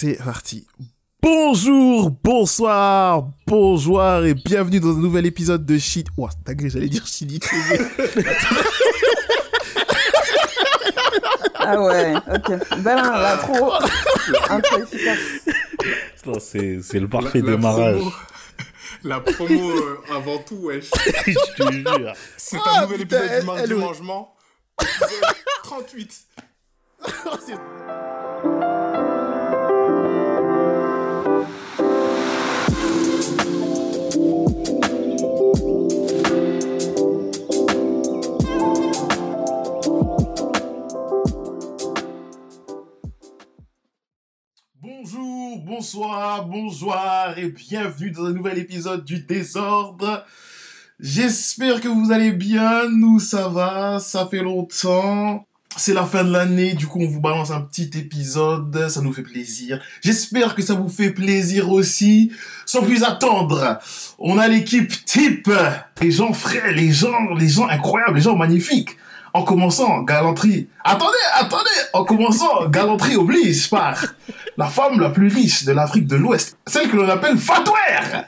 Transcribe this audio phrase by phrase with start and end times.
[0.00, 0.66] c'est parti.
[1.20, 6.06] Bonjour, bonsoir, bonjour et bienvenue dans un nouvel épisode de Shit.
[6.16, 7.46] Ouah, t'as gris, j'allais dire Shit
[11.54, 12.52] ah ouais, ok.
[12.78, 13.74] Ben là, trop.
[14.48, 15.18] Un peu efficace.
[16.40, 18.00] C'est, c'est le parfait démarrage.
[19.04, 20.88] La promo euh, avant tout, wesh.
[21.26, 22.14] Je te jure.
[22.38, 24.34] C'est un nouvel épisode du Mardi du Mangement.
[24.80, 26.26] Épisode 38.
[45.58, 46.96] Bonsoir, bonjour
[47.36, 50.24] et bienvenue dans un nouvel épisode du désordre.
[51.00, 55.44] J'espère que vous allez bien, nous ça va, ça fait longtemps.
[55.76, 59.12] C'est la fin de l'année, du coup on vous balance un petit épisode, ça nous
[59.12, 59.82] fait plaisir.
[60.02, 62.30] J'espère que ça vous fait plaisir aussi.
[62.64, 63.80] Sans plus attendre,
[64.20, 65.50] on a l'équipe type,
[66.00, 68.96] les gens frais, les gens, les gens incroyables, les gens magnifiques.
[69.32, 70.68] En commençant, galanterie.
[70.84, 74.04] Attendez, attendez, en commençant, galanterie oblige par
[74.56, 78.24] la femme la plus riche de l'Afrique de l'Ouest, celle que l'on appelle Fatouer.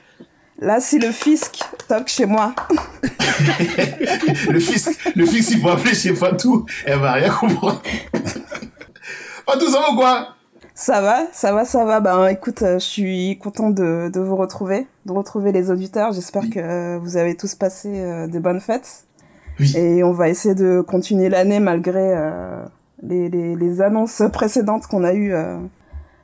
[0.63, 2.55] Là, si le fisc toque chez moi.
[4.49, 7.83] le fisc, le fisc, il faut appeler chez Fatou, elle va rien comprendre.
[9.45, 10.29] Fatou, ça va ou quoi?
[10.75, 11.99] Ça va, ça va, ça va.
[11.99, 16.13] Ben, écoute, euh, je suis content de, de, vous retrouver, de retrouver les auditeurs.
[16.13, 19.05] J'espère que vous avez tous passé euh, des bonnes fêtes.
[19.61, 19.77] Oui.
[19.77, 22.65] Et on va essayer de continuer l'année malgré euh,
[23.03, 25.59] les, les, les, annonces précédentes qu'on a eues euh,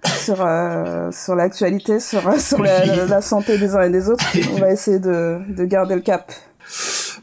[0.05, 4.25] sur, euh, sur l'actualité, sur, sur la, la, santé des uns et des autres.
[4.55, 6.33] On va essayer de, de garder le cap.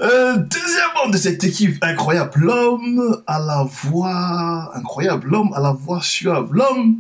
[0.02, 5.72] Euh, deuxième membre de cette équipe incroyable, l'homme à la voix incroyable, l'homme à la
[5.72, 6.98] voix suave, l'homme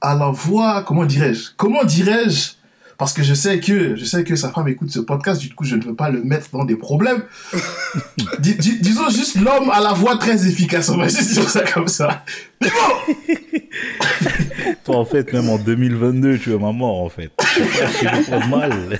[0.00, 2.52] à la voix, comment dirais-je, comment dirais-je,
[2.98, 5.64] parce que je sais que je sais que sa femme écoute ce podcast, du coup
[5.64, 7.22] je ne veux pas le mettre dans des problèmes.
[8.38, 11.62] dis, dis, disons juste l'homme à la voix très efficace, on va juste dire ça
[11.62, 12.24] comme ça.
[12.60, 13.14] Mais bon
[14.84, 17.30] Toi en fait, même en 2022, tu es ma mort en fait.
[17.40, 18.98] Je suis pas mal,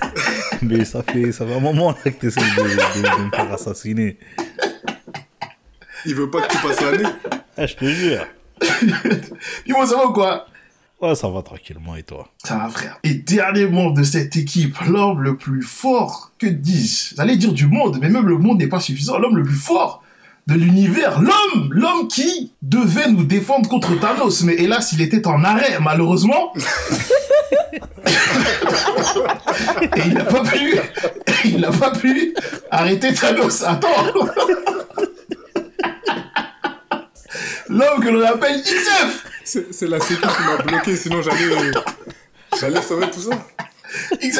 [0.61, 3.31] mais ça fait, ça fait un moment là, que tu essaies de, de, de, me
[3.31, 4.17] faire assassiner.
[6.05, 7.09] Il veut pas que tu passes l'année
[7.57, 8.25] Ah, je te jure.
[9.65, 10.47] Dis-moi ça va ou quoi?
[10.99, 12.27] Ouais, ça va tranquillement, et toi?
[12.43, 12.97] Ça va, frère.
[13.03, 17.67] Et dernier membre de cette équipe, l'homme le plus fort, que dis-je J'allais dire du
[17.67, 19.19] monde, mais même le monde n'est pas suffisant.
[19.19, 20.01] L'homme le plus fort
[20.47, 25.43] de l'univers, l'homme, l'homme qui devait nous défendre contre Thanos, mais hélas, il était en
[25.43, 26.51] arrêt, malheureusement.
[29.95, 30.79] Et il n'a pas pu,
[31.45, 32.33] il n'a pas pu
[32.71, 33.63] arrêter Thanos.
[33.63, 33.87] Attends.
[37.69, 39.25] L'homme que l'on appelle Isef.
[39.47, 41.71] C'est la sécu qui m'a bloqué, sinon j'allais,
[42.59, 43.29] j'allais sauver tout ça.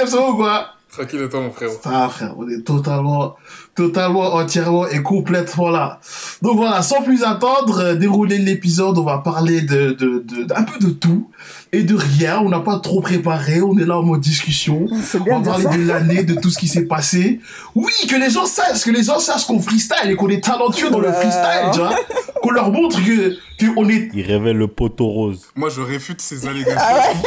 [0.05, 0.73] Va ou quoi?
[0.91, 1.69] Tranquille toi, mon frère.
[1.85, 2.33] Va, frère.
[2.37, 3.37] On est totalement,
[3.77, 5.99] totalement, entièrement et complètement là.
[6.41, 10.63] Donc voilà, sans plus attendre, euh, dérouler l'épisode, on va parler de, de, de, d'un
[10.63, 11.29] peu de tout
[11.71, 12.39] et de rien.
[12.43, 14.85] On n'a pas trop préparé, on est là en mode discussion.
[14.85, 17.39] Bien on va parler de l'année, de tout ce qui s'est passé.
[17.75, 20.89] Oui, que les gens sachent, que les gens sachent qu'on freestyle et qu'on est talentueux
[20.89, 21.95] dans le freestyle, tu vois.
[22.41, 25.41] Qu'on leur montre que, que on est, Il révèle le poteau rose.
[25.55, 26.79] Moi, je réfute ces allégations.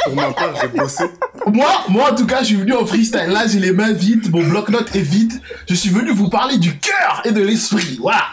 [0.05, 1.05] Pour ma part, j'ai bossé.
[1.47, 3.29] moi, moi en tout cas, je suis venu en freestyle.
[3.29, 5.33] Là, j'ai les mains vides, mon bloc-notes est vide.
[5.69, 7.99] Je suis venu vous parler du cœur et de l'esprit.
[8.01, 8.25] Voilà.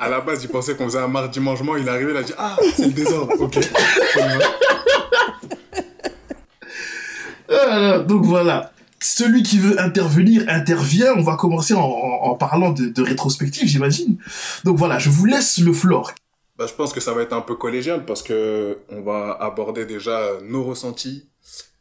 [0.00, 1.76] À la base, il pensait qu'on faisait un mardi mangement.
[1.76, 3.32] Il est arrivé, il a dit Ah, c'est le désordre.
[3.40, 3.58] Ok.
[8.06, 8.72] Donc voilà.
[9.00, 11.12] Celui qui veut intervenir intervient.
[11.16, 14.16] On va commencer en, en- en parlant de, de rétrospective, j'imagine.
[14.64, 16.12] Donc voilà, je vous laisse le floor.
[16.58, 19.84] Bah, je pense que ça va être un peu collégial parce que on va aborder
[19.84, 21.28] déjà nos ressentis,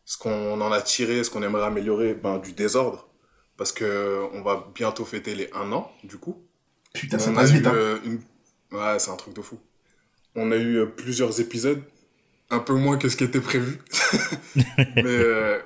[0.04, 3.08] ce qu'on en a tiré, ce qu'on aimerait améliorer ben, du désordre.
[3.58, 6.44] Parce que on va bientôt fêter les un an, du coup.
[6.94, 7.68] Putain, ça passe vite.
[7.68, 7.74] Hein.
[7.76, 8.22] euh, une-
[8.72, 9.60] Ouais, c'est un truc de fou.
[10.36, 11.82] On a eu euh, plusieurs épisodes,
[12.50, 13.80] un peu moins que ce qui était prévu.
[14.78, 15.60] Mais euh,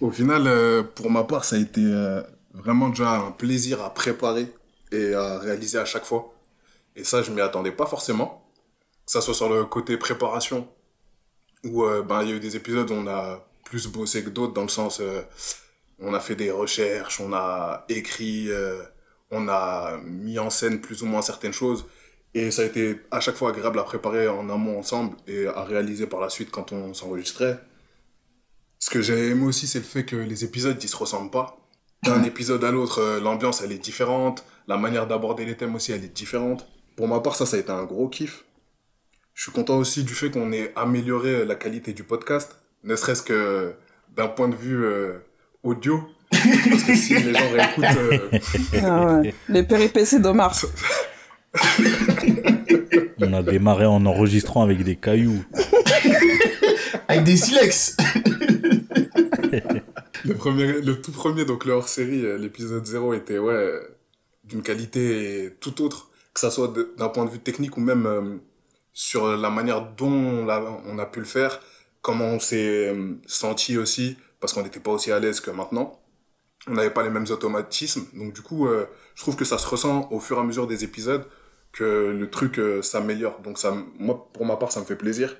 [0.00, 2.22] au final, euh, pour ma part, ça a été euh,
[2.54, 4.46] vraiment déjà un plaisir à préparer
[4.92, 6.34] et à réaliser à chaque fois.
[6.96, 8.44] Et ça, je m'y attendais pas forcément.
[9.06, 10.68] Que ça soit sur le côté préparation,
[11.64, 14.52] où ben, il y a eu des épisodes où on a plus bossé que d'autres,
[14.52, 15.00] dans le sens,
[16.02, 18.82] on a fait des recherches, on a écrit, euh,
[19.30, 21.86] on a mis en scène plus ou moins certaines choses.
[22.34, 25.62] Et ça a été à chaque fois agréable à préparer en amont ensemble et à
[25.64, 27.60] réaliser par la suite quand on s'enregistrait.
[28.78, 31.58] Ce que j'ai aimé aussi, c'est le fait que les épisodes, ils se ressemblent pas.
[32.02, 34.44] D'un épisode à l'autre, euh, l'ambiance, elle est différente.
[34.66, 36.66] La manière d'aborder les thèmes aussi, elle est différente.
[36.96, 38.44] Pour ma part, ça, ça a été un gros kiff.
[39.34, 42.56] Je suis content aussi du fait qu'on ait amélioré la qualité du podcast.
[42.82, 43.74] ne serait-ce que
[44.16, 44.84] d'un point de vue
[45.62, 46.02] audio.
[46.30, 47.84] Parce que si les gens réécoutent.
[48.82, 49.34] Ah ouais.
[49.48, 50.54] Les péripéties d'Omar.
[53.20, 55.44] On a démarré en enregistrant avec des cailloux.
[57.08, 57.96] avec des silex.
[60.24, 63.80] le, premier, le tout premier, donc le hors-série, l'épisode 0, était ouais,
[64.44, 68.36] d'une qualité tout autre, que ça soit d'un point de vue technique ou même euh,
[68.92, 71.60] sur la manière dont on a, on a pu le faire,
[72.00, 75.98] comment on s'est euh, senti aussi, parce qu'on n'était pas aussi à l'aise que maintenant.
[76.68, 79.66] On n'avait pas les mêmes automatismes, donc du coup, euh, je trouve que ça se
[79.66, 81.26] ressent au fur et à mesure des épisodes
[81.72, 83.40] que le truc s'améliore.
[83.40, 85.34] Donc ça, moi, pour ma part, ça me fait plaisir.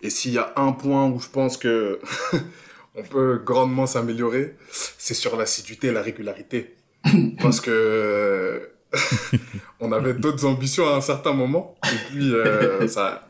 [0.00, 2.00] Et s'il y a un point où je pense que
[2.94, 6.76] on peut grandement s'améliorer, c'est sur l'assiduité et la régularité.
[7.42, 8.70] Parce que
[9.80, 13.28] on avait d'autres ambitions à un certain moment et puis euh, ça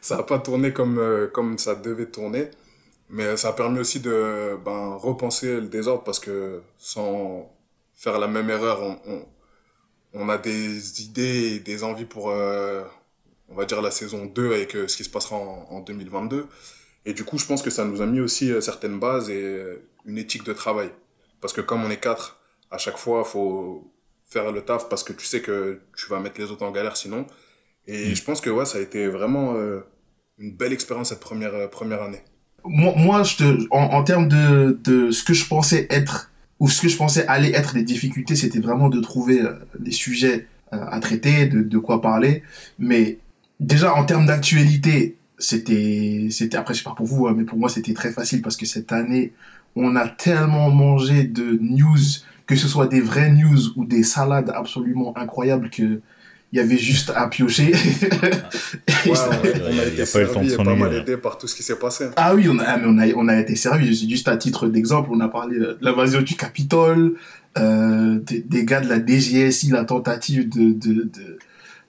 [0.00, 2.48] ça a pas tourné comme euh, comme ça devait tourner
[3.12, 7.54] mais ça a permis aussi de ben, repenser le désordre parce que sans
[7.94, 9.26] faire la même erreur on, on,
[10.14, 12.82] on a des idées et des envies pour euh,
[13.48, 16.46] on va dire la saison 2 avec ce qui se passera en, en, 2022
[17.04, 19.62] et du coup je pense que ça nous a mis aussi certaines bases et
[20.04, 20.90] une éthique de travail
[21.40, 22.40] parce que comme on est quatre
[22.72, 23.92] à chaque fois faut
[24.32, 26.96] faire le taf parce que tu sais que tu vas mettre les autres en galère
[26.96, 27.26] sinon.
[27.86, 28.14] Et mm.
[28.16, 29.80] je pense que ouais, ça a été vraiment euh,
[30.38, 32.22] une belle expérience cette première, euh, première année.
[32.64, 36.30] Moi, moi je te, en, termes de, de ce que je pensais être,
[36.60, 39.92] ou ce que je pensais aller être des difficultés, c'était vraiment de trouver euh, des
[39.92, 42.42] sujets à traiter, de, de quoi parler.
[42.78, 43.18] Mais
[43.60, 47.58] déjà, en termes d'actualité, c'était, c'était, après, je sais pas pour vous, hein, mais pour
[47.58, 49.32] moi, c'était très facile parce que cette année,
[49.76, 51.98] on a tellement mangé de news
[52.46, 56.00] que ce soit des vraies news ou des salades absolument incroyables que
[56.52, 57.72] il y avait juste à piocher.
[59.06, 59.14] on
[59.78, 62.08] a été servi pas mal aidé par tout ce qui s'est passé.
[62.16, 63.94] Ah oui, on a, on a, on a été servi.
[64.08, 67.14] Juste à titre d'exemple, on a parlé de l'invasion du Capitole,
[67.56, 71.38] euh, des, gars de la DGSI, la tentative de, de, de,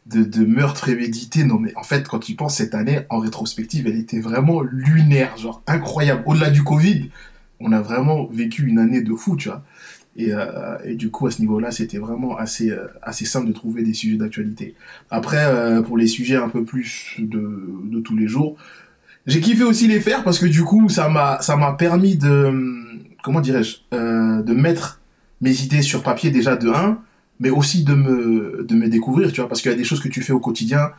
[0.05, 1.43] de, de meurtre prémédité.
[1.43, 5.35] Non, mais en fait, quand tu penses cette année, en rétrospective, elle était vraiment lunaire,
[5.35, 6.23] genre incroyable.
[6.25, 7.09] Au-delà du Covid,
[7.59, 9.63] on a vraiment vécu une année de fou, tu vois.
[10.15, 13.51] Et, euh, et, du coup, à ce niveau-là, c'était vraiment assez, euh, assez simple de
[13.51, 14.75] trouver des sujets d'actualité.
[15.09, 18.55] Après, euh, pour les sujets un peu plus de, de tous les jours,
[19.25, 22.53] j'ai kiffé aussi les faire parce que du coup, ça m'a, permis de,
[23.23, 25.01] comment dirais-je, de mettre
[25.41, 26.99] mes idées sur papier déjà de 1,
[27.39, 30.01] mais aussi de me, de me découvrir, tu vois, parce qu'il y a des choses
[30.01, 30.91] que tu fais au quotidien,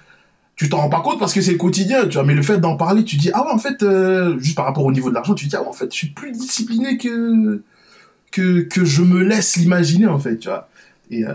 [0.57, 2.59] tu t'en rends pas compte parce que c'est le quotidien, tu vois, mais le fait
[2.59, 3.85] d'en parler, tu dis, ah ouais, en fait,
[4.39, 6.09] juste par rapport au niveau de l'argent, tu dis, ah ouais, en fait, je suis
[6.09, 7.63] plus discipliné que,
[8.35, 10.69] que, que je me laisse l'imaginer, en fait, tu vois.
[11.11, 11.33] Et, euh,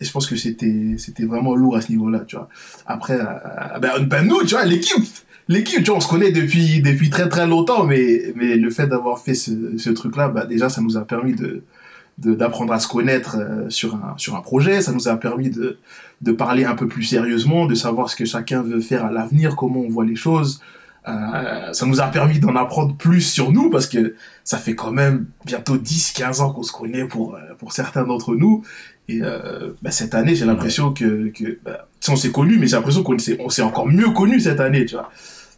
[0.00, 2.48] je pense que c'était vraiment lourd à ce niveau-là, tu vois.
[2.86, 5.04] Après, euh, ben, ben, nous, tu vois, l'équipe,
[5.48, 8.86] l'équipe, tu vois, on se connaît depuis depuis très très longtemps, mais mais le fait
[8.86, 11.62] d'avoir fait ce, ce truc-là, bah déjà, ça nous a permis de
[12.16, 15.78] d'apprendre à se connaître euh, sur un sur un projet, ça nous a permis de
[16.22, 19.54] de parler un peu plus sérieusement, de savoir ce que chacun veut faire à l'avenir,
[19.54, 20.60] comment on voit les choses,
[21.08, 24.14] euh, ça nous a permis d'en apprendre plus sur nous parce que
[24.44, 28.34] ça fait quand même bientôt 10-15 ans qu'on se connaît pour, euh, pour certains d'entre
[28.34, 28.62] nous.
[29.08, 32.76] Et euh, bah, cette année, j'ai l'impression que, que bah, on s'est connus, mais j'ai
[32.76, 35.10] l'impression qu'on s'est, on s'est encore mieux connus cette année, tu vois.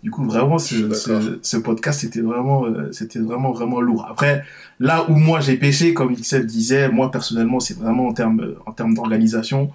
[0.03, 4.07] Du coup, vraiment, ce, ce, ce, podcast, c'était vraiment, euh, c'était vraiment, vraiment lourd.
[4.09, 4.45] Après,
[4.79, 8.73] là où moi j'ai pêché, comme XF disait, moi personnellement, c'est vraiment en termes, en
[8.73, 9.71] termes d'organisation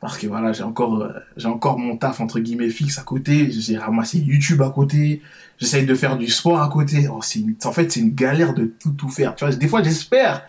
[0.00, 3.50] parce que voilà j'ai encore euh, j'ai encore mon taf entre guillemets fixe à côté.
[3.50, 5.20] J'ai ramassé YouTube à côté.
[5.58, 7.06] J'essaye de faire du sport à côté.
[7.12, 9.34] Oh, c'est en fait c'est une galère de tout tout faire.
[9.34, 10.42] Tu vois des fois j'espère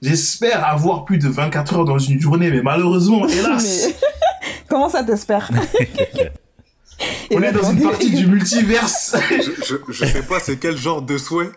[0.00, 3.88] j'espère avoir plus de 24 heures dans une journée mais malheureusement hélas.
[4.68, 5.50] Comment ça t'espère
[7.32, 9.16] on est dans une partie du multiverse.
[9.28, 11.50] Je, je, je sais pas c'est quel genre de souhait.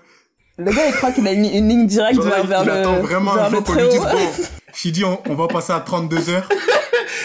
[0.57, 2.73] Le gars, il croit qu'il a une, ligne directe vers, vers il le.
[2.73, 5.81] Il attend vraiment un jour qu'on lui dise bon, dit on, on va passer à
[5.81, 6.47] 32 heures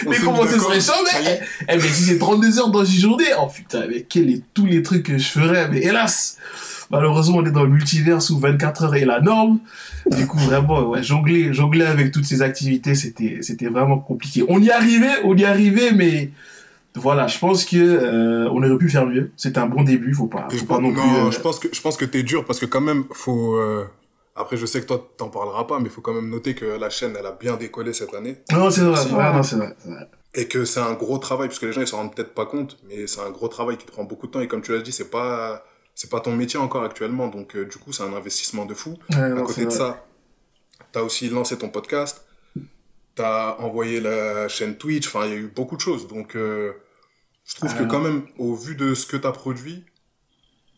[0.07, 3.25] mais comment ce serait chaud, mais, eh, mais si c'est 32 heures dans une journée,
[3.39, 6.37] oh putain, mais quels est tous les trucs que je ferais, mais hélas,
[6.89, 9.59] malheureusement, on est dans le multivers où 24 heures est la norme.
[10.17, 14.43] Du coup, vraiment, ouais, jongler, jongler avec toutes ces activités, c'était, c'était vraiment compliqué.
[14.47, 16.31] On y arrivait, on y arrivait, mais
[16.95, 19.31] voilà, je pense que euh, on aurait pu faire mieux.
[19.37, 21.01] C'était un bon début, faut pas, faut pas non, plus.
[21.01, 23.55] Euh, je pense que je pense que t'es dur parce que quand même, faut.
[23.55, 23.85] Euh,
[24.35, 26.65] après, je sais que toi, t'en parleras pas, mais il faut quand même noter que
[26.65, 28.37] la chaîne, elle a bien décollé cette année.
[28.51, 28.97] Non, c'est vrai,
[29.43, 29.75] c'est vrai,
[30.33, 32.77] Et que c'est un gros travail, puisque les gens, ils s'en rendent peut-être pas compte,
[32.87, 34.39] mais c'est un gros travail qui prend beaucoup de temps.
[34.39, 37.27] Et comme tu l'as dit, c'est pas, c'est pas ton métier encore actuellement.
[37.27, 38.97] Donc, euh, du coup, c'est un investissement de fou.
[39.13, 40.05] à côté de ça,
[40.93, 42.25] t'as aussi lancé ton podcast.
[43.15, 45.07] T'as envoyé la chaîne Twitch.
[45.07, 46.07] Enfin, il y a eu beaucoup de choses.
[46.07, 46.71] Donc, euh,
[47.43, 49.83] je trouve que quand même, au vu de ce que t'as produit,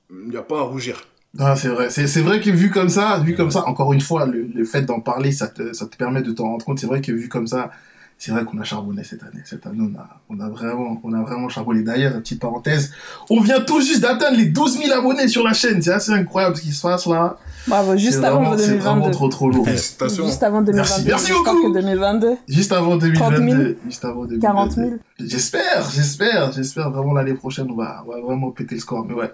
[0.10, 1.04] il n'y a pas à rougir.
[1.40, 1.90] Ah, c'est vrai.
[1.90, 4.66] C'est, c'est vrai que vu comme ça, vu comme ça, encore une fois, le, le
[4.66, 6.80] fait d'en parler, ça te, ça te permet de t'en rendre compte.
[6.80, 7.72] C'est vrai que vu comme ça,
[8.20, 9.42] c'est vrai qu'on a charbonné cette année.
[9.44, 11.82] Cette année, on a, on a vraiment, on a vraiment charbonné.
[11.82, 12.92] D'ailleurs, petite parenthèse,
[13.32, 15.82] on vient tout juste d'atteindre les 12 000 abonnés sur la chaîne.
[15.82, 17.36] C'est assez incroyable ce qui se passe là.
[17.68, 18.90] Bravo, juste C'est avant vraiment- C'est 2022.
[18.90, 19.66] vraiment trop trop lourd.
[19.66, 20.26] Félicitations.
[20.28, 20.76] Juste avant 2022.
[20.78, 21.70] Merci, merci beaucoup.
[21.70, 23.78] que 2022, Juste avant 30 000, 2022.
[23.88, 24.40] Juste avant 2022.
[24.40, 24.90] 40 000.
[25.20, 29.04] J'espère, j'espère, j'espère vraiment l'année prochaine, on va, on va vraiment péter le score.
[29.06, 29.32] Mais ouais,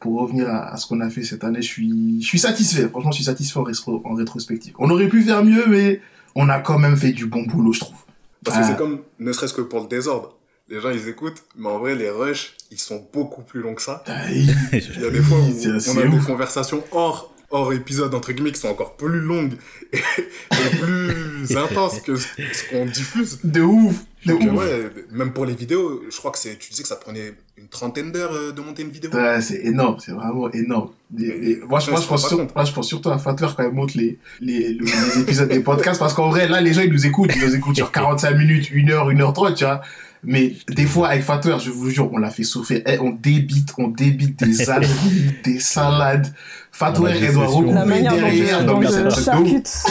[0.00, 2.88] pour revenir à, à ce qu'on a fait cette année, je suis, je suis satisfait.
[2.88, 4.72] Franchement, je suis satisfait en, rétro- en rétrospective.
[4.78, 6.00] On aurait pu faire mieux, mais
[6.34, 7.98] on a quand même fait du bon boulot, je trouve.
[8.44, 8.66] Parce que Ah.
[8.68, 10.36] c'est comme, ne serait-ce que pour le désordre.
[10.68, 13.82] Les gens, ils écoutent, mais en vrai, les rushs, ils sont beaucoup plus longs que
[13.82, 14.02] ça.
[14.06, 14.54] Aïe.
[14.72, 18.52] Il y a des fois où on a des conversations hors, hors épisode, entre guillemets,
[18.52, 19.54] qui sont encore plus longues
[19.92, 22.26] et, et plus intenses que ce
[22.70, 23.40] qu'on diffuse.
[23.42, 24.58] De ouf, de Donc, ouf.
[24.58, 27.68] ouais, même pour les vidéos, je crois que c'est, tu disais que ça prenait une
[27.68, 29.10] trentaine d'heures euh, de monter une vidéo.
[29.12, 30.90] Ouais, c'est énorme, c'est vraiment énorme.
[31.18, 33.74] Et- et moi, je, moi, je pense sur- moi, je surtout à Fatwer quand il
[33.74, 36.92] monte les, les, le- les épisodes des podcasts, parce qu'en vrai, là, les gens, ils
[36.92, 39.80] nous écoutent, ils nous écoutent sur 45 minutes, 1 heure, 1 heure 30, tu vois.
[40.22, 42.82] Mais des fois, avec Fatwer, je vous jure, on l'a fait souffrir.
[42.86, 46.26] Eh, on débite, on débite des aleries, des salades.
[46.72, 48.78] Fatwer, elle doit recouper La manière dont derrière.
[48.78, 49.90] mais c'est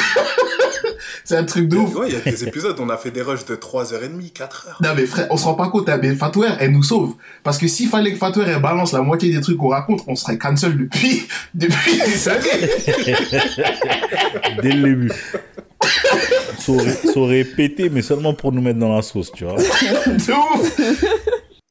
[1.30, 1.94] C'est un truc de ouf.
[1.94, 4.82] Ouais, il y a des épisodes, on a fait des rushs de 3h30, 4h.
[4.82, 7.18] Non mais frère, on se rend pas compte, hein, mais Fatwer, elle nous sauve.
[7.44, 10.16] Parce que s'il fallait que Fatwer, elle balance la moitié des trucs qu'on raconte, on
[10.16, 12.50] serait cancel depuis, depuis des années.
[14.64, 15.12] Dès le début.
[16.58, 19.54] Ça aurait, ça aurait pété, mais seulement pour nous mettre dans la sauce, tu vois.
[19.58, 20.80] De ouf.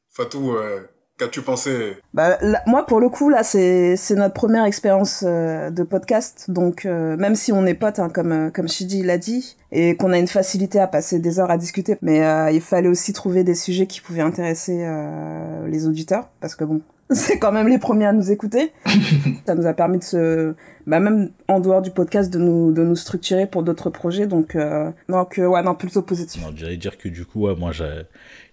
[0.09, 0.79] Fatou, euh,
[1.19, 1.97] qu'as-tu pensé?
[2.13, 6.45] Bah, là, moi, pour le coup, là, c'est notre première expérience euh, de podcast.
[6.49, 9.95] Donc, euh, même si on est potes, hein, comme, euh, comme Shidi l'a dit, et
[9.95, 13.13] qu'on a une facilité à passer des heures à discuter, mais euh, il fallait aussi
[13.13, 16.81] trouver des sujets qui pouvaient intéresser euh, les auditeurs, parce que bon,
[17.15, 18.71] c'est quand même les premiers à nous écouter.
[19.45, 20.53] Ça nous a permis de se...
[20.87, 24.25] Bah, même en dehors du podcast, de nous, de nous structurer pour d'autres projets.
[24.27, 26.41] Donc, euh, donc euh, ouais, non, plutôt positif.
[26.43, 28.03] Non, j'allais dire que du coup, ouais, moi, j'ai-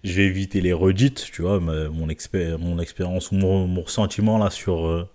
[0.03, 3.81] je vais éviter les redites, tu vois, mais mon, expé- mon expérience ou mon, mon
[3.81, 5.09] ressentiment là sur, euh,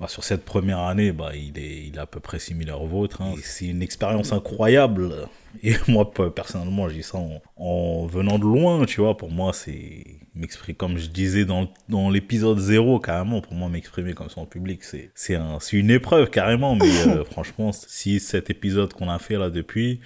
[0.00, 2.86] bah, sur cette première année, bah, il, est, il est à peu près similaire au
[2.86, 3.22] vôtre.
[3.22, 3.34] hein.
[3.42, 5.28] C'est une expérience incroyable.
[5.62, 9.52] Et moi, pe- personnellement, dis ça en, en venant de loin, tu vois, pour moi,
[9.52, 14.40] c'est m'exprimer, comme je disais dans, dans l'épisode 0, carrément, pour moi, m'exprimer comme ça
[14.40, 18.92] en public, c'est c'est un, c'est une épreuve, carrément, mais euh, franchement, si cet épisode
[18.92, 20.00] qu'on a fait là depuis,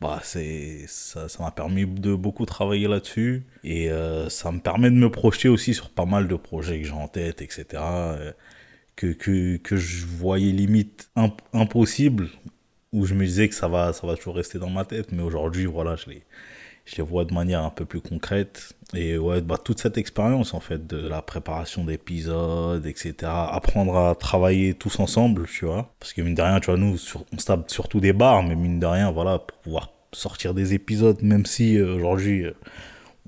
[0.00, 4.90] bah c'est ça ça m'a permis de beaucoup travailler là-dessus et euh, ça me permet
[4.90, 7.80] de me projeter aussi sur pas mal de projets que j'ai en tête etc
[8.96, 12.28] que, que que je voyais limite imp- impossible
[12.92, 15.12] où je me disais que ça va ça va toujours rester dans ma tête.
[15.12, 16.22] Mais aujourd'hui voilà je les
[16.86, 18.74] je vois de manière un peu plus concrète.
[18.94, 24.14] Et ouais bah toute cette expérience en fait de la préparation d'épisodes etc apprendre à
[24.14, 25.94] travailler tous ensemble tu vois.
[26.00, 26.96] Parce que mine de rien tu vois nous
[27.32, 30.74] on se tape surtout des bars mais mine de rien voilà pour pouvoir sortir des
[30.74, 32.52] épisodes même si euh, aujourd'hui euh,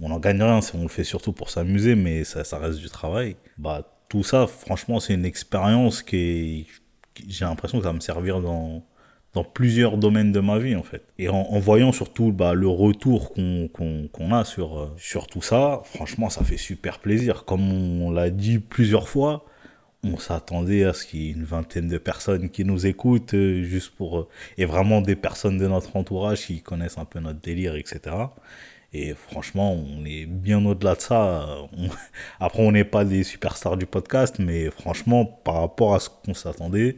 [0.01, 2.89] on en gagne rien on le fait surtout pour s'amuser mais ça, ça reste du
[2.89, 6.67] travail bah tout ça franchement c'est une expérience qui
[7.29, 8.85] j'ai l'impression que ça va me servir dans
[9.37, 11.03] dans plusieurs domaines de ma vie en fait.
[11.19, 16.31] Et en, voyant surtout bah, le retour qu'on a sur, euh, sur tout ça, franchement
[16.31, 17.45] ça fait super plaisir.
[17.45, 19.45] Comme on l'a dit plusieurs fois,
[20.03, 23.63] on s'attendait à ce qu'il y ait une vingtaine de personnes qui nous écoutent euh,
[23.63, 24.21] juste pour...
[24.21, 28.17] euh, et vraiment des personnes de notre entourage qui connaissent un peu notre délire, etc.
[28.93, 31.47] Et franchement, on est bien au-delà de ça.
[31.77, 31.89] On-
[32.41, 36.35] Après, on n'est pas des superstars du podcast, mais franchement, par rapport à ce qu'on
[36.35, 36.97] s'attendait,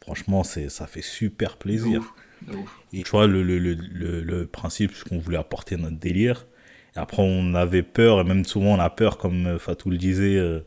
[0.00, 2.02] franchement, c'est, ça fait super plaisir.
[2.48, 2.70] Ouf.
[2.92, 3.74] Et tu vois, le, le, le,
[4.22, 6.46] le, principe, c'est qu'on voulait apporter notre délire.
[6.96, 10.36] Et après, on avait peur, et même souvent, on a peur, comme Fatou le disait,
[10.36, 10.60] euh,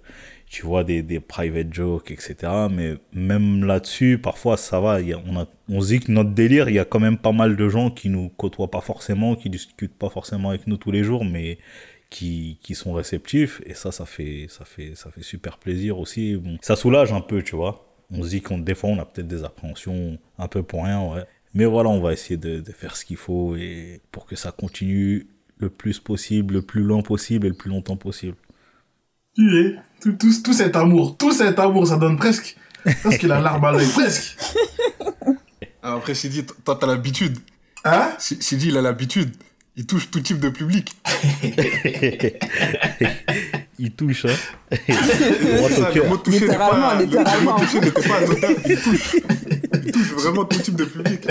[0.54, 2.36] tu vois, des, des private jokes, etc.
[2.70, 5.00] Mais même là-dessus, parfois, ça va.
[5.02, 7.70] on, on se dit que notre délire, il y a quand même pas mal de
[7.70, 11.26] gens qui nous côtoient pas forcément, qui discutent pas forcément avec nous tous les jours,
[11.26, 11.58] mais
[12.12, 13.64] qui, qui sont réceptifs.
[13.66, 16.40] Et ça, ça fait, ça fait, ça fait super plaisir aussi.
[16.62, 17.88] Ça soulage un peu, tu vois.
[18.12, 21.02] On se dit qu'on des fois, on a peut-être des appréhensions un peu pour rien,
[21.02, 21.24] ouais.
[21.56, 24.52] Mais voilà, on va essayer de, de faire ce qu'il faut et pour que ça
[24.52, 25.26] continue
[25.58, 28.36] le plus possible, le plus lent possible et le plus longtemps possible.
[29.36, 29.76] Purée.
[30.02, 32.56] Tout, tout, tout cet amour, tout cet amour, ça donne presque,
[33.02, 34.38] presque la larme à l'œil, presque.
[35.82, 37.38] Ah, Après, Sidi, t- toi, t'as l'habitude.
[37.86, 38.10] Hein?
[38.20, 39.34] Si- Sidi, il a l'habitude.
[39.76, 40.96] Il touche tout type de public.
[43.80, 44.36] Il touche, hein.
[44.72, 46.08] C'est Droit ça, au le cœur.
[46.08, 47.54] mot toucher n'est Littéralement, pas, le- le littéralement.
[47.58, 48.20] mot toucher n'était pas.
[48.70, 49.16] Il touche.
[49.86, 51.22] Il touche vraiment tout type de public.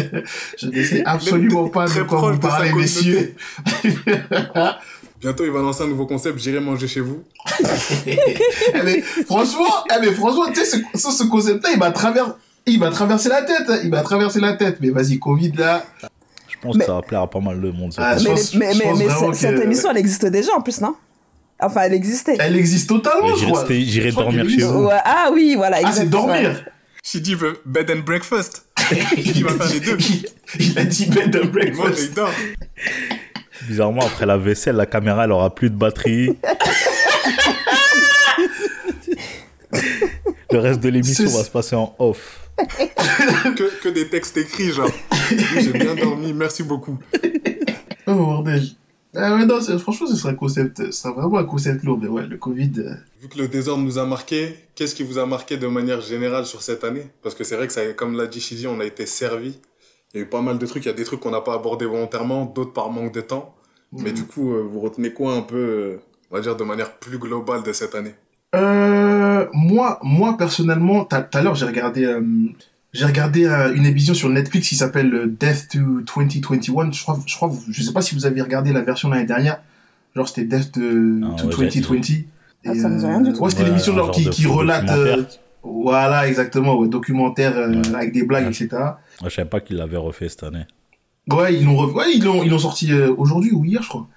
[0.58, 3.36] Je ne sais absolument pas de quoi vous parlez, messieurs.
[5.22, 7.22] Bientôt, il va lancer un nouveau concept, j'irai manger chez vous.
[8.84, 9.66] Mais, franchement,
[10.00, 12.34] mais franchement, tu sais, ce, ce, concept-là, il m'a travers...
[12.66, 13.62] il m'a traversé la tête.
[13.68, 13.78] hein.
[13.84, 14.78] Il m'a traversé la tête.
[14.80, 15.84] Mais vas-y, Covid, là.
[16.48, 17.92] Je pense Mais- que ça va plaire à pas mal de monde.
[17.98, 18.72] Ah, mais pense- mais,
[19.34, 20.94] cette- émission, elle existe déjà en plus, non?
[21.60, 22.36] Enfin, elle existait.
[22.40, 23.66] Elle existe totalement, je J'irai crois.
[23.68, 24.86] j'irai dormir chez vous.
[24.86, 25.78] Ouais, ah oui, voilà.
[25.84, 26.64] Ah, c'est dormir.
[27.04, 28.66] Shidi veut bed and breakfast.
[29.16, 29.98] Il va faire les deux?
[30.58, 32.14] Il a dit bed and breakfast.
[32.14, 32.30] dort.
[33.66, 36.36] Bizarrement, après la vaisselle, la caméra, elle aura plus de batterie.
[40.50, 42.50] Le reste de l'émission va se passer en off.
[43.56, 44.90] Que, que des textes écrits, genre.
[45.30, 46.98] J'ai bien dormi, merci beaucoup.
[48.06, 48.62] Oh, bordel.
[49.14, 52.08] Ah ouais, non, franchement, ce serait un concept, ce serait vraiment un concept lourd, mais
[52.08, 55.26] ouais, le Covid, euh, Vu que le désordre nous a marqué, qu'est-ce qui vous a
[55.26, 57.06] marqué de manière générale sur cette année?
[57.22, 59.58] Parce que c'est vrai que, ça, comme l'a dit Shidi, on a été servi.
[60.14, 60.84] Il y a eu pas mal de trucs.
[60.84, 63.54] Il y a des trucs qu'on n'a pas abordés volontairement, d'autres par manque de temps.
[63.92, 64.14] Mais Mhm.
[64.16, 65.96] du coup, euh, vous retenez quoi un peu, euh,
[66.30, 68.14] on va dire, de manière plus globale de cette année?
[68.54, 72.20] Euh, moi, moi personnellement, tout à l'heure j'ai regardé, euh,
[72.92, 76.92] j'ai regardé euh, une émission sur Netflix qui s'appelle euh, Death to 2021.
[76.92, 79.60] Je crois, je crois, je sais pas si vous avez regardé la version l'année dernière.
[80.14, 82.24] Genre c'était Death to, Ah, to ouais, 2020.
[82.66, 83.40] Ah, Et, ça me euh, rien du tout.
[83.42, 85.22] Ouais, c'était l'émission un genre genre qui, relate, euh,
[85.62, 87.94] voilà, exactement, ouais, documentaire euh, Ouais.
[87.94, 88.50] avec des blagues, Ouais.
[88.50, 88.68] etc.
[89.24, 90.66] Je savais pas qu'il l'avait refait cette année.
[91.30, 93.88] Ouais, ils l'ont, re- ouais, ils l'ont, ils l'ont sorti euh, aujourd'hui ou hier, je
[93.88, 94.08] crois.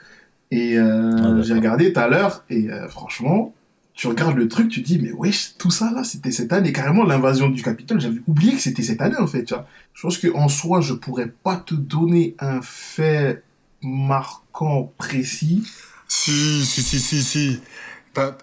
[0.51, 3.53] Et euh, Ah, j'ai regardé tout à l'heure, et euh, franchement,
[3.93, 6.71] tu regardes le truc, tu te dis, mais wesh, tout ça là, c'était cette année.
[6.71, 9.67] Carrément, l'invasion du Capitole, j'avais oublié que c'était cette année, en fait, tu vois.
[9.93, 13.43] Je pense qu'en soi, je pourrais pas te donner un fait
[13.81, 15.63] marquant précis.
[16.07, 17.59] Si, si, si, si, si.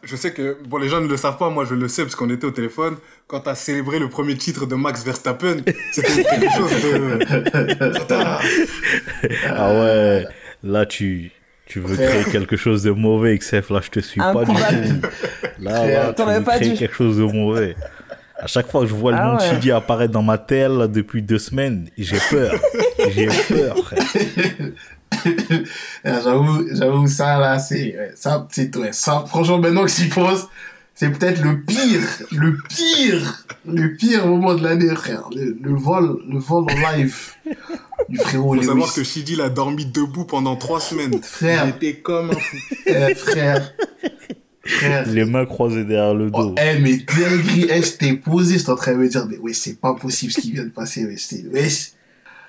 [0.02, 2.14] Je sais que, bon, les gens ne le savent pas, moi je le sais parce
[2.14, 2.96] qu'on était au téléphone.
[3.26, 5.58] Quand t'as célébré le premier titre de Max Verstappen,
[5.92, 7.18] c'était quelque chose de.
[9.48, 10.26] Ah ouais,
[10.62, 11.30] là, tu,
[11.66, 12.10] tu veux Frère.
[12.10, 13.70] créer quelque chose de mauvais, XF.
[13.70, 15.08] Là, je te suis pas du tout.
[15.60, 16.76] Là, tu veux pas créer dû.
[16.78, 17.76] quelque chose de mauvais.
[18.38, 19.50] À chaque fois que je vois le nom de ouais.
[19.50, 22.52] Chidi apparaître dans ma tête depuis deux semaines, j'ai peur.
[23.14, 24.02] j'ai peur, frère.
[26.04, 30.48] J'avoue, j'avoue, ça là, c'est, ouais, ça, c'est, ouais, ça, franchement, maintenant que j'y pense,
[30.94, 32.00] c'est peut-être le pire,
[32.32, 35.24] le pire, le pire moment de l'année, frère.
[35.34, 37.32] Le, le vol, le vol en live
[38.08, 38.66] du frérot Faut Lewis.
[38.66, 41.22] savoir que Shidi l'a dormi debout pendant trois semaines.
[41.22, 41.64] Frère.
[41.66, 42.56] Il était comme un fou.
[42.86, 43.72] Eh, frère,
[44.66, 45.08] frère.
[45.08, 46.54] Les mains croisées derrière le Oh, dos.
[46.58, 49.80] eh, mais dinguerie, eh, j'étais posé, j'étais en train de me dire, mais ouais, c'est
[49.80, 51.92] pas possible ce qui vient de passer, c'est, ouais, c'est-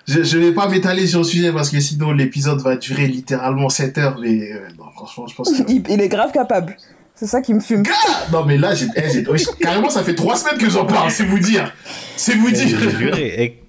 [0.07, 3.69] je, je vais pas m'étaler sur le sujet parce que sinon l'épisode va durer littéralement
[3.69, 5.63] 7 heures, mais, euh, non, franchement, je pense que...
[5.71, 6.75] Il, il est grave capable.
[7.15, 7.83] C'est ça qui me fume.
[8.31, 9.23] Non, mais là, j'ai, eh,
[9.61, 11.71] carrément, ça fait 3 semaines que j'en parle, c'est vous dire.
[12.17, 12.79] C'est vous Eh, dire.
[13.17, 13.61] eh,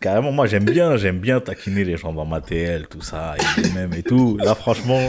[0.00, 3.60] carrément, moi j'aime bien, j'aime bien taquiner les gens dans ma TL, tout ça, et
[3.62, 4.36] les mêmes et tout.
[4.42, 5.00] Là, franchement,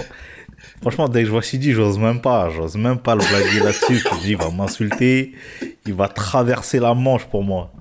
[0.81, 3.97] franchement, dès que je vois Sidi, j'ose même pas, j'ose même pas le blaguer là-dessus.
[3.97, 5.33] Je me dis, il va m'insulter,
[5.87, 7.73] il va traverser la Manche pour moi.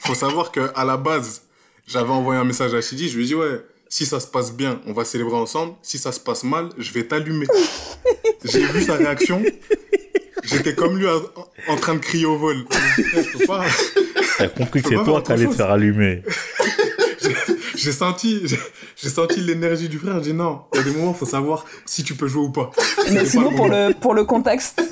[0.00, 1.43] Faut savoir que à la base,
[1.86, 4.52] j'avais envoyé un message à Shidi, je lui ai dit ouais, si ça se passe
[4.52, 5.74] bien, on va célébrer ensemble.
[5.82, 7.46] Si ça se passe mal, je vais t'allumer.
[8.44, 9.42] J'ai vu sa réaction.
[10.42, 11.22] J'étais comme lui en,
[11.68, 12.64] en train de crier au vol.
[14.38, 16.22] T'as compris que c'est toi qui allais te faire allumer.
[17.76, 18.40] J'ai senti,
[18.96, 20.14] j'ai- senti l'énergie du frère.
[20.22, 22.50] J'ai dit non, il y a des moments, faut savoir si tu peux jouer ou
[22.50, 22.70] pas.
[23.12, 24.82] Mais sinon, pas pour le, pour le contexte.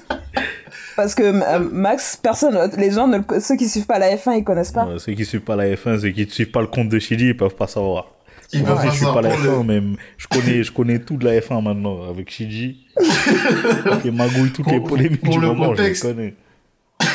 [0.97, 4.45] Parce que euh, Max, personne, les gens, ne ceux qui suivent pas la F1, ils
[4.45, 4.87] connaissent pas.
[4.99, 7.29] Ceux qui suivent pas la F1, ceux qui ne suivent pas le compte de Chili,
[7.29, 8.09] ils peuvent pas savoir.
[8.53, 9.83] Ils peuvent je pas suis pas savoir la pour le- F1, mais
[10.19, 12.87] je connais, je connais tout de la F1 maintenant avec Shiji.
[12.99, 13.05] Toutes
[14.05, 16.03] les magouilles, toutes Pour- les polémiques pour du le moment, contexte.
[16.03, 16.35] je les connais.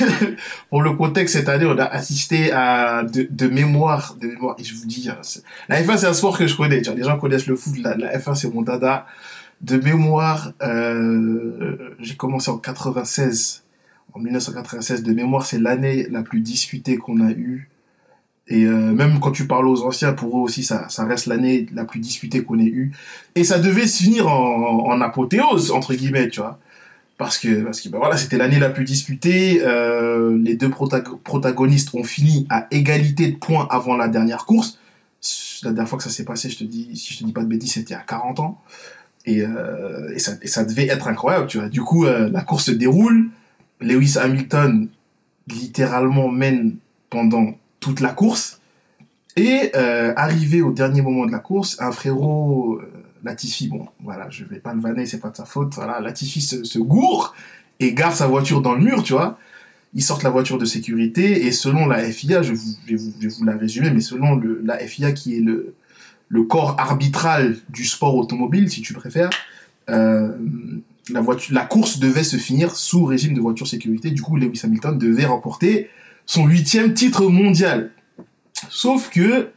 [0.69, 4.75] Pour le contexte, cette année, on a assisté à de, mémoire, de mémoire, et je
[4.75, 5.19] vous dis, hein,
[5.69, 8.17] la F1, c'est un sport que je connais, les gens connaissent le foot, la, la
[8.17, 9.05] F1, c'est mon dada.
[9.61, 13.63] De mémoire, euh, j'ai commencé en 96,
[14.13, 17.69] en 1996, de mémoire, c'est l'année la plus disputée qu'on a eue.
[18.49, 21.65] Et euh, même quand tu parles aux anciens, pour eux aussi, ça, ça reste l'année
[21.73, 22.93] la plus disputée qu'on ait eue.
[23.35, 26.59] Et ça devait se finir en, en apothéose, entre guillemets, tu vois
[27.17, 31.17] parce que parce que ben voilà c'était l'année la plus disputée euh, les deux protago-
[31.23, 34.79] protagonistes ont fini à égalité de points avant la dernière course.
[35.63, 37.41] La dernière fois que ça s'est passé je te dis si je te dis pas
[37.41, 38.61] de bêtises c'était à 40 ans.
[39.25, 41.69] Et, euh, et, ça, ça devait être incroyable tu vois.
[41.69, 43.29] Du coup euh, la course se déroule.
[43.81, 44.87] Lewis Hamilton
[45.47, 46.75] littéralement mène
[47.09, 48.59] pendant toute la course.
[49.35, 52.79] Et arrivé au dernier moment de la course un frérot
[53.23, 55.73] Latifi, bon, voilà, je vais pas le vanner, c'est pas de sa faute.
[55.75, 57.35] Voilà, Latifi se, gourre
[57.79, 59.37] et gare sa voiture dans le mur, tu vois.
[59.93, 63.89] Ils sortent la voiture de sécurité et selon la FIA, je, vous, vous, la résumer,
[63.89, 65.73] mais selon la FIA qui est le,
[66.43, 69.29] corps arbitral du sport automobile, si tu préfères,
[69.87, 74.11] la, voiture, la course devait se finir sous régime de voiture sécurité.
[74.11, 75.89] Du coup, Lewis Hamilton devait remporter
[76.25, 77.91] son huitième titre mondial.
[78.69, 79.49] Sauf que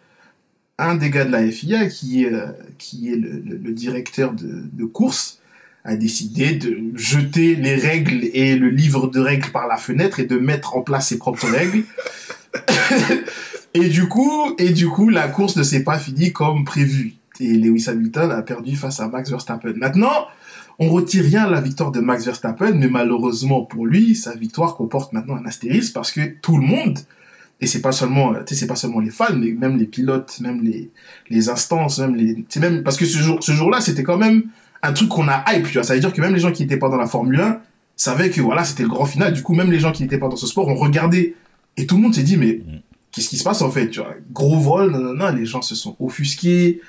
[0.81, 2.33] un des gars de la FIA, qui est,
[2.79, 5.41] qui est le, directeur de, de, course,
[5.85, 10.27] a décidé de jeter les règles et le livre de règles par la fenêtre et
[10.27, 11.85] de mettre en place ses propres règles.
[13.75, 17.15] et du coup, et du coup, la course ne s'est pas finie comme prévu.
[17.41, 19.73] Et Lewis Hamilton a perdu face à Max Verstappen.
[19.77, 20.27] Maintenant,
[20.79, 24.77] on retire rien à la victoire de Max Verstappen, mais malheureusement pour lui, sa victoire
[24.77, 26.99] comporte maintenant un astérisque parce que tout le monde,
[27.61, 30.41] et c'est pas seulement, tu sais, c'est pas seulement les fans, mais même les pilotes,
[30.41, 30.91] même les,
[31.29, 34.45] les instances, même les, c'est même, parce que ce jour, ce jour-là, c'était quand même
[34.83, 35.83] un truc qu'on a hype, tu vois.
[35.83, 37.61] Ça veut dire que même les gens qui n'étaient pas dans la Formule 1
[37.97, 39.33] savaient que voilà, c'était le grand final.
[39.33, 41.37] Du coup, même les gens qui n'étaient pas dans ce sport ont regardé.
[41.77, 42.81] Et tout le monde s'est dit, mais mm.
[43.13, 44.15] qu'est-ce qui se passe en fait, tu vois?
[44.33, 46.81] Gros vol, non, non, non, les gens se sont offusqués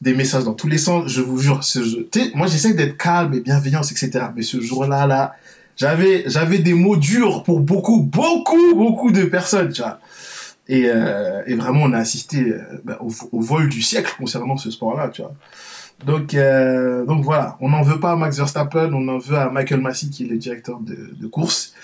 [0.00, 1.10] des messages dans tous les sens.
[1.10, 4.26] Je vous jure, ce jeu, moi j'essaie d'être calme et bienveillant, etc.
[4.36, 5.34] Mais ce jour-là, là,
[5.76, 9.98] j'avais, j'avais des mots durs pour beaucoup, beaucoup, beaucoup de personnes, tu vois.
[10.68, 14.70] Et, euh, et vraiment, on a assisté euh, bah, au, vol du siècle concernant ce
[14.70, 15.34] sport-là, tu vois.
[16.06, 19.50] Donc, euh, donc voilà, on n'en veut pas à Max Verstappen, on en veut à
[19.50, 21.74] Michael Massey qui est le directeur de, de course.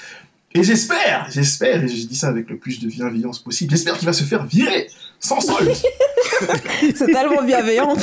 [0.54, 4.06] Et j'espère, j'espère, et je dis ça avec le plus de bienveillance possible, j'espère qu'il
[4.06, 4.88] va se faire virer
[5.20, 5.72] sans solde.
[6.94, 7.94] c'est tellement bienveillant,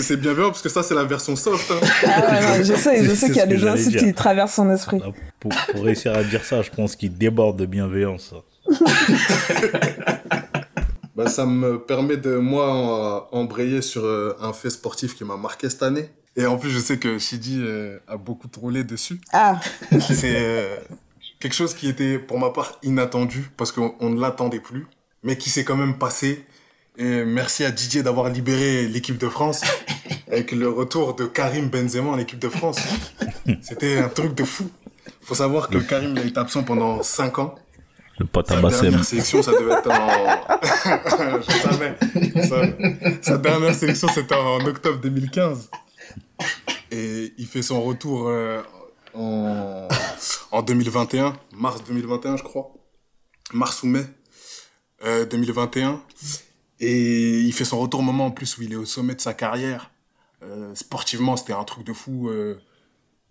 [0.00, 1.70] c'est bienveillant parce que ça, c'est la version soft.
[1.70, 1.80] Hein.
[2.06, 5.00] Ah je sais, je sais qu'il y a des insultes qui traversent son esprit.
[5.04, 8.34] Ah, pour, réussir à dire ça, je pense qu'il déborde de bienveillance.
[11.16, 15.68] bah, ça me permet de, moi, embrayer sur euh, un fait sportif qui m'a marqué
[15.70, 16.10] cette année.
[16.36, 19.20] Et en plus, je sais que Shidi euh, a beaucoup trollé dessus.
[19.32, 19.60] Ah
[20.00, 20.76] C'est euh,
[21.38, 24.86] quelque chose qui était, pour ma part, inattendu, parce qu'on ne l'attendait plus,
[25.22, 26.44] mais qui s'est quand même passé.
[26.96, 29.62] Et merci à Didier d'avoir libéré l'équipe de France
[30.28, 32.78] avec le retour de Karim Benzema en équipe de France.
[33.62, 34.70] C'était un truc de fou.
[35.06, 37.56] Il faut savoir que Karim a été absent pendant 5 ans.
[38.18, 41.40] Le pote à Sa dernière sélection, ça devait être en...
[41.40, 43.22] je savais.
[43.22, 45.70] Sa dernière sélection, c'était en octobre 2015.
[46.92, 48.62] Et il fait son retour euh,
[49.14, 49.88] en,
[50.52, 52.70] en 2021, mars 2021, je crois.
[53.52, 54.04] Mars ou mai
[55.02, 56.00] 2021.
[56.84, 59.14] Euh, Et il fait son retour au moment en plus où il est au sommet
[59.14, 59.90] de sa carrière.
[60.42, 62.30] Euh, sportivement, c'était un truc de fou.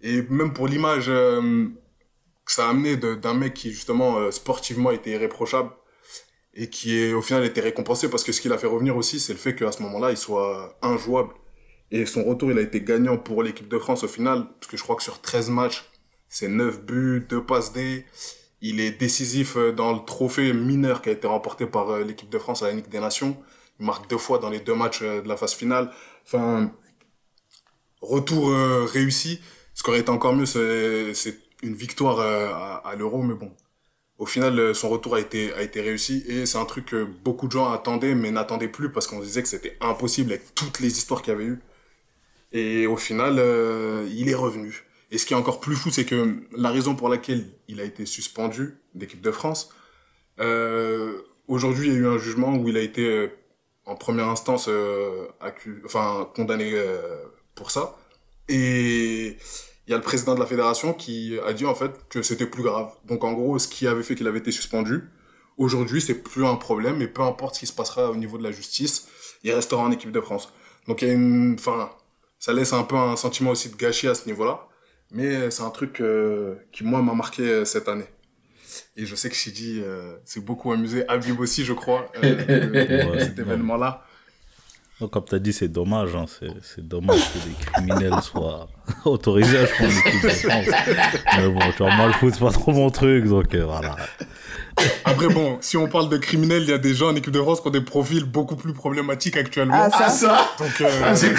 [0.01, 5.71] et même pour l'image que ça a amené d'un mec qui, justement, sportivement était irréprochable
[6.55, 9.19] et qui, est, au final, était récompensé parce que ce qui l'a fait revenir aussi,
[9.19, 11.33] c'est le fait qu'à ce moment-là, il soit injouable
[11.93, 14.77] et son retour, il a été gagnant pour l'équipe de France au final, parce que
[14.77, 15.85] je crois que sur 13 matchs,
[16.27, 18.03] c'est 9 buts, 2 passes D.
[18.65, 22.29] Il est décisif euh, dans le trophée mineur qui a été remporté par euh, l'équipe
[22.29, 23.37] de France à la Ligue des Nations.
[23.79, 25.91] Il marque deux fois dans les deux matchs euh, de la phase finale.
[26.25, 26.71] Enfin,
[28.01, 28.51] retour
[28.87, 29.41] réussi.
[29.73, 33.51] Ce qui aurait été encore mieux, c'est une victoire à, l'Euro, mais bon.
[34.17, 37.71] Au final, son retour a été, réussi et c'est un truc que beaucoup de gens
[37.71, 41.33] attendaient mais n'attendaient plus parce qu'on disait que c'était impossible avec toutes les histoires qu'il
[41.33, 41.59] y avait eu.
[42.53, 43.33] Et au final,
[44.09, 44.85] il est revenu.
[45.13, 47.83] Et ce qui est encore plus fou, c'est que la raison pour laquelle il a
[47.83, 49.69] été suspendu d'équipe de France,
[50.39, 53.27] euh, aujourd'hui, il y a eu un jugement où il a été euh,
[53.85, 55.27] en première instance euh,
[55.85, 57.95] enfin condamné euh, pour ça.
[58.49, 59.37] Et
[59.85, 62.47] il y a le président de la fédération qui a dit en fait que c'était
[62.47, 62.91] plus grave.
[63.05, 65.03] Donc en gros, ce qui avait fait qu'il avait été suspendu,
[65.57, 67.03] aujourd'hui, c'est plus un problème.
[67.03, 69.07] Et peu importe ce qui se passera au niveau de la justice,
[69.43, 70.51] il restera en équipe de France.
[70.87, 71.05] Donc
[71.59, 71.91] enfin
[72.39, 74.67] ça laisse un peu un sentiment aussi de gâchis à ce niveau-là.
[75.13, 78.07] Mais c'est un truc euh, qui, moi, m'a marqué euh, cette année.
[78.97, 81.07] Et je sais que Shidi euh, s'est beaucoup amusé.
[81.07, 84.05] Habib aussi, je crois, euh, cet événement-là.
[85.11, 86.15] Comme tu as dit, c'est dommage.
[86.15, 86.25] Hein.
[86.61, 88.69] C'est dommage que des criminels soient
[89.05, 90.65] autorisés à jouer en équipe de France.
[91.37, 93.25] Mais bon, tu vois, moi, le foot, c'est pas trop mon truc.
[93.25, 93.95] Donc voilà.
[95.03, 97.41] Après, bon, si on parle de criminels, il y a des gens en équipe de
[97.41, 99.75] France qui ont des profils beaucoup plus problématiques actuellement.
[99.75, 101.33] Ah, ça, ah, ça Donc, euh, ah, c'est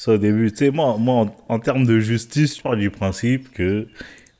[0.00, 3.52] Ça, au début, tu sais, moi, moi en, termes de justice, je pars du principe
[3.52, 3.86] que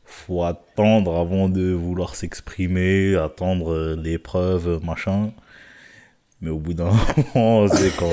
[0.07, 5.33] faut attendre avant de vouloir s'exprimer, attendre euh, les preuves, machin.
[6.41, 6.91] Mais au bout d'un
[7.35, 8.11] moment, c'est quand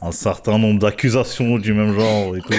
[0.00, 2.52] un certain nombre d'accusations du même genre et tout.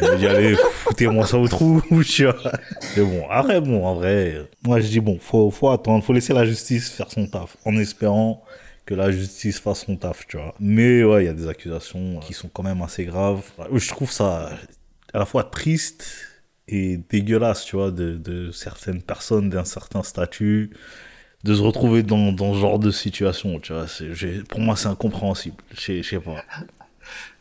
[0.00, 2.50] Je me dis, allez, foutez-moi ça au trou, tu vois.
[2.96, 6.32] Mais bon, après, bon, en vrai, moi je dis, bon, faut, faut attendre, faut laisser
[6.32, 8.42] la justice faire son taf, en espérant
[8.88, 10.54] que la justice fasse son taf, tu vois.
[10.60, 13.42] Mais ouais, il y a des accusations qui sont quand même assez graves.
[13.70, 14.50] Je trouve ça
[15.12, 16.06] à la fois triste
[16.68, 20.70] et dégueulasse, tu vois, de, de certaines personnes d'un certain statut
[21.44, 23.84] de se retrouver dans, dans ce genre de situation, tu vois.
[24.48, 25.56] Pour moi, c'est incompréhensible.
[25.72, 26.42] Je sais pas.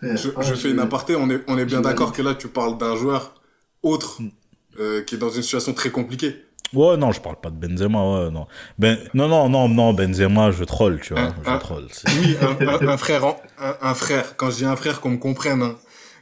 [0.02, 2.98] Je, fais une aparté, on est, on est bien d'accord que là, tu parles d'un
[2.98, 3.42] joueur
[3.84, 4.32] autre mm.
[4.80, 6.44] euh, qui est dans une situation très compliquée.
[6.74, 8.48] Ouais, non, je parle pas de Benzema, ouais, non.
[8.78, 11.88] Ben, non, non, non, non, Benzema, je troll, tu vois, je troll.
[12.20, 13.36] Oui, un, frère,
[13.82, 15.76] un, frère, quand je dis un frère, qu'on me comprenne, hein.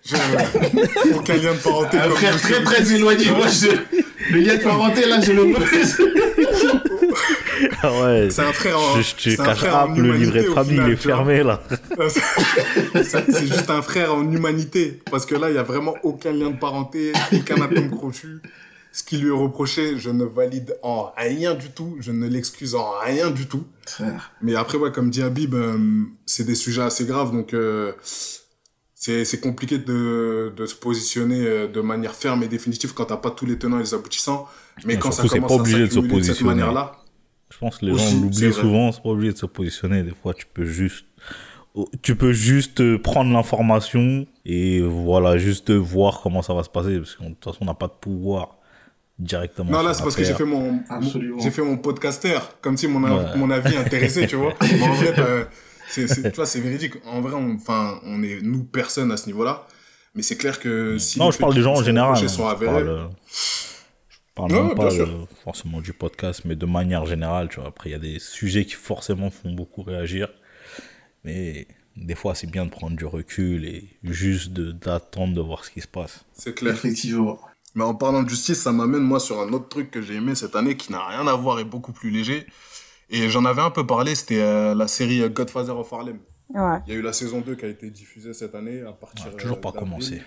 [0.05, 0.15] Je,
[1.15, 1.97] aucun lien de parenté.
[1.97, 3.69] Un frère très très éloigné, moi, je,
[4.31, 5.45] le lien de parenté, là, je le
[7.81, 8.29] ah ouais.
[8.29, 9.01] C'est un frère en.
[9.01, 9.63] Je, tu caches
[9.95, 11.62] le livret de famille, il est fermé là.
[12.93, 15.01] c'est juste un frère en humanité.
[15.10, 18.41] Parce que là, il n'y a vraiment aucun lien de parenté, aucun atome crochu.
[18.95, 21.97] Ce qui lui est reproché, je ne valide en rien du tout.
[21.99, 23.65] Je ne l'excuse en rien du tout.
[24.41, 27.34] Mais après, ouais, comme dit Habib, euh, c'est des sujets assez graves.
[27.34, 27.91] Donc, euh,
[28.95, 33.31] c'est compliqué de, de se positionner euh, de manière ferme et définitive quand t'as pas
[33.31, 34.47] tous les tenants et les aboutissants.
[34.86, 36.93] Mais quand ça commence pas obligé à de, de cette manière-là,
[37.49, 40.03] je pense que les gens l'oublient souvent, c'est pas obligé de se positionner.
[40.03, 41.05] Des fois, tu peux juste,
[42.01, 46.97] tu peux juste prendre l'information et voilà, juste voir comment ça va se passer.
[46.97, 48.60] Parce que de toute façon, on n'a pas de pouvoir
[49.19, 49.71] directement.
[49.71, 50.82] Non, là, c'est parce que j'ai fait mon,
[51.39, 54.54] j'ai fait mon podcaster, comme si mon, mon avis intéressait, tu vois.
[54.62, 55.47] Mais en vrai,
[55.88, 56.93] c'est, tu vois, c'est véridique.
[57.06, 59.67] En vrai, on, enfin, on est, nous, personne à ce niveau-là.
[60.15, 61.19] Mais c'est clair que si.
[61.19, 62.17] Non, je parle des gens en général.
[62.17, 63.10] Hein,
[64.34, 64.89] parle pas
[65.43, 67.69] forcément du podcast, mais de manière générale, tu vois.
[67.69, 70.30] Après, il y a des sujets qui forcément font beaucoup réagir.
[71.23, 75.71] Mais des fois, c'est bien de prendre du recul et juste d'attendre de, voir ce
[75.71, 76.25] qui se passe.
[76.34, 76.73] C'est clair.
[76.73, 77.39] Effectivement.
[77.76, 80.34] Mais en parlant de justice, ça m'amène, moi, sur un autre truc que j'ai aimé
[80.34, 82.48] cette année qui n'a rien à voir et beaucoup plus léger.
[83.10, 86.20] Et j'en avais un peu parlé, c'était euh, la série Godfather of Harlem.
[86.54, 86.80] Ouais.
[86.88, 89.36] Il y a eu la saison 2 qui a été diffusée cette année à partir.
[89.36, 90.22] toujours pas commencé.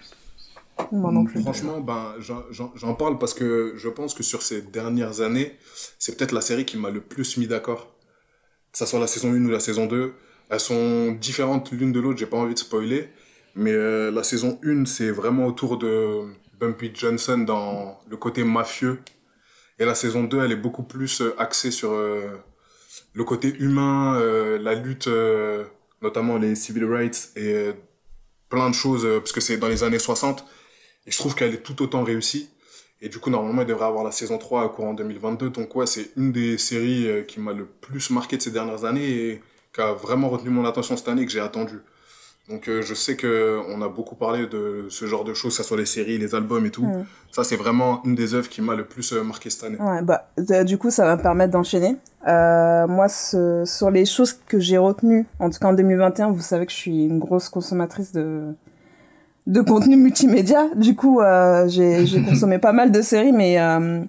[1.42, 5.56] Franchement, ben, j'en parle parce que je pense que sur ces dernières années,
[5.98, 7.94] c'est peut-être la série qui m'a le plus mis d'accord.
[8.72, 10.14] Que ce soit la saison 1 ou la saison 2.
[10.50, 13.08] Elles sont différentes l'une de l'autre, j'ai pas envie de spoiler.
[13.54, 16.26] Mais euh, la saison 1, c'est vraiment autour de
[16.58, 19.00] Bumpy Johnson dans le côté mafieux.
[19.78, 22.28] Et la saison 2, elle est beaucoup plus euh, axée sur euh,
[23.14, 24.18] le côté humain,
[24.60, 25.08] la lutte,
[26.02, 27.72] notamment les civil rights et
[28.48, 30.44] plein de choses, parce que c'est dans les années 60
[31.08, 32.50] et je trouve qu'elle est tout autant réussie.
[33.00, 35.50] Et du coup, normalement, il devrait avoir la saison 3 au courant 2022.
[35.50, 38.84] Donc, ouais, c'est une des séries euh, qui m'a le plus marqué de ces dernières
[38.84, 39.42] années et
[39.72, 41.78] qui a vraiment retenu mon attention cette année que j'ai attendu.
[42.48, 45.68] Donc, euh, je sais qu'on a beaucoup parlé de ce genre de choses, que ce
[45.68, 46.84] soit les séries, les albums et tout.
[46.84, 47.04] Mm.
[47.30, 49.78] Ça, c'est vraiment une des œuvres qui m'a le plus euh, marqué cette année.
[49.78, 50.28] Ouais, bah,
[50.64, 51.96] du coup, ça va me permettre d'enchaîner.
[52.26, 56.72] moi, sur les choses que j'ai retenues, en tout cas en 2021, vous savez que
[56.72, 58.54] je suis une grosse consommatrice de,
[59.48, 60.68] de contenu multimédia.
[60.76, 64.00] Du coup, euh, j'ai consommé pas mal de séries, mais euh,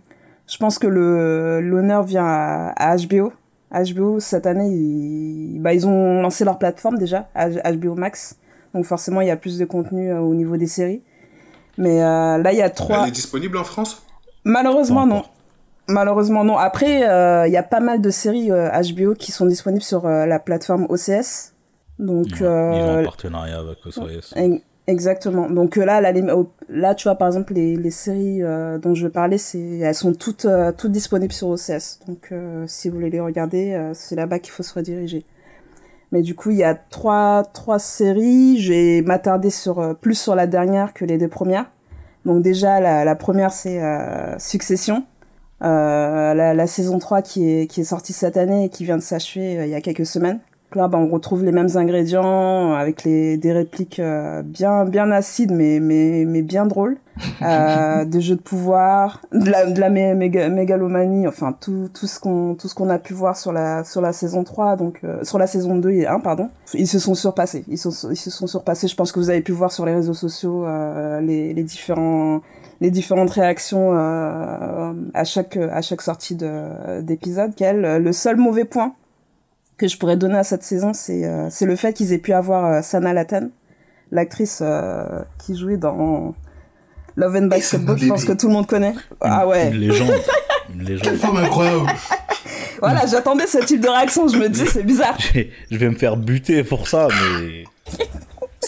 [0.47, 3.31] je pense que le l'honneur vient à, HBO.
[3.71, 8.37] HBO cette année, ils, bah, ils ont lancé leur plateforme déjà, HBO Max.
[8.73, 11.01] Donc forcément, il y a plus de contenu euh, au niveau des séries.
[11.77, 13.03] Mais là, il y a trois.
[13.03, 14.03] Elle est disponible en France?
[14.43, 15.23] Malheureusement, non.
[15.87, 16.57] Malheureusement, non.
[16.57, 16.95] Après,
[17.47, 21.53] il y a pas mal de séries HBO qui sont disponibles sur la plateforme OCS.
[21.97, 24.33] Donc, ils ont un partenariat avec OCS.
[24.89, 25.47] Exactement.
[25.51, 29.37] Donc euh, là, là, tu vois, par exemple, les, les séries euh, dont je parler,
[29.37, 31.99] c'est, elles sont toutes, euh, toutes disponibles sur OCS.
[32.07, 32.33] Donc
[32.65, 35.25] si vous voulez les regarder, c'est là-bas qu'il faut se rediriger.
[36.11, 38.59] Mais du coup, il y a trois, trois séries.
[38.59, 41.69] Je vais m'attarder sur, plus sur la dernière que les deux premières.
[42.25, 43.79] Donc déjà, la, la première, c'est
[44.39, 45.05] Succession.
[45.61, 49.03] La, la, saison 3 qui est, qui est sortie cette année et qui vient de
[49.03, 50.39] s'achever il y a quelques semaines
[50.75, 55.51] là, bah, on retrouve les mêmes ingrédients avec les, des répliques euh, bien, bien acides,
[55.51, 56.97] mais, mais, mais bien drôles.
[57.41, 62.55] Euh, des jeux de pouvoir, de la, de la mégalomanie, enfin, tout, tout ce qu'on,
[62.55, 65.37] tout ce qu'on a pu voir sur la, sur la saison 3, donc, euh, sur
[65.37, 66.49] la saison 2 et 1, pardon.
[66.73, 67.63] Ils se sont surpassés.
[67.67, 68.87] Ils, sont, ils se sont surpassés.
[68.87, 72.41] Je pense que vous avez pu voir sur les réseaux sociaux, euh, les, les différents,
[72.81, 76.37] les différentes réactions euh, à chaque à chaque sortie
[77.01, 77.51] d'épisode.
[77.55, 78.93] Quel le seul mauvais point
[79.79, 82.33] que je pourrais donner à cette saison, c'est euh, c'est le fait qu'ils aient pu
[82.33, 83.49] avoir euh, Sana Lathan,
[84.11, 86.35] l'actrice euh, qui jouait dans
[87.15, 88.93] Love and Basketball, je pense que tout le monde connaît.
[89.21, 89.69] ah ouais.
[89.69, 90.11] Une légende.
[90.73, 91.03] Une légende.
[91.03, 91.89] Quelle femme incroyable.
[92.79, 95.17] voilà, j'attendais ce type de réaction, je me dis c'est bizarre.
[95.33, 97.63] Je vais me faire buter pour ça, mais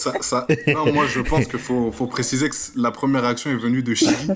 [0.02, 0.46] ça, ça...
[0.66, 3.94] Non, moi je pense qu'il faut, faut, préciser que la première réaction est venue de
[3.94, 4.12] Chili.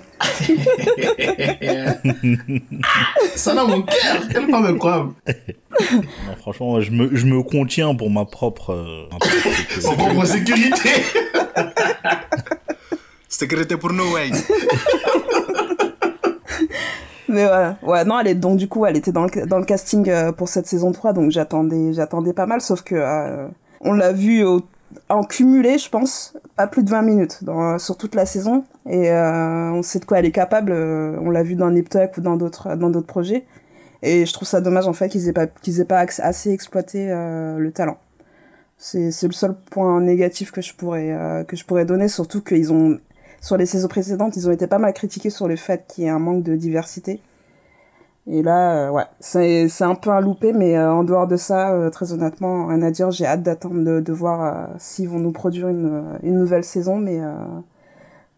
[3.35, 4.23] ça n'a mon cœur,
[4.65, 5.13] incroyable.
[5.93, 9.09] Non, franchement, je me, je me contiens pour ma propre, euh,
[9.85, 10.91] ma propre sécurité.
[13.29, 14.31] sécurité pour nous, ouais.
[17.29, 17.77] Mais voilà.
[17.83, 20.31] Ouais, non, elle est, donc du coup, elle était dans le, dans le casting euh,
[20.31, 23.49] pour cette saison 3, donc j'attendais, j'attendais pas mal, sauf que, euh,
[23.81, 24.63] on l'a vu au
[25.09, 27.41] en cumulé, je pense, pas plus de 20 minutes
[27.79, 28.65] sur toute la saison.
[28.89, 30.73] Et euh, on sait de quoi elle est capable.
[30.73, 33.45] euh, on l'a vu dans Nip Tuck ou dans d'autres dans d'autres projets.
[34.03, 37.11] Et je trouve ça dommage en fait qu'ils aient pas qu'ils aient pas assez exploité
[37.11, 37.99] euh, le talent.
[38.79, 42.99] C'est le seul point négatif que je pourrais que je pourrais donner, surtout qu'ils ont
[43.41, 46.07] sur les saisons précédentes, ils ont été pas mal critiqués sur le fait qu'il y
[46.09, 47.21] ait un manque de diversité.
[48.29, 51.37] Et là, euh, ouais, c'est c'est un peu un loupé, mais euh, en dehors de
[51.37, 53.11] ça, euh, très honnêtement, rien à dire.
[53.13, 56.65] J'ai hâte d'attendre de, de voir euh, s'ils vont nous produire une, euh, une nouvelle
[56.65, 57.35] saison, mais euh,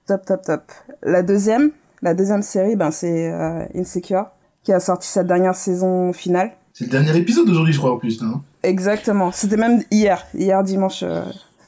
[0.06, 0.62] top, top, top.
[1.02, 1.70] La deuxième,
[2.02, 4.26] la deuxième série, ben c'est euh, Insecure,
[4.62, 6.50] qui a sorti sa dernière saison finale.
[6.74, 8.42] C'est le dernier épisode d'aujourd'hui, je crois, en plus, non?
[8.62, 9.32] Exactement.
[9.32, 11.22] C'était même hier, hier dimanche, euh,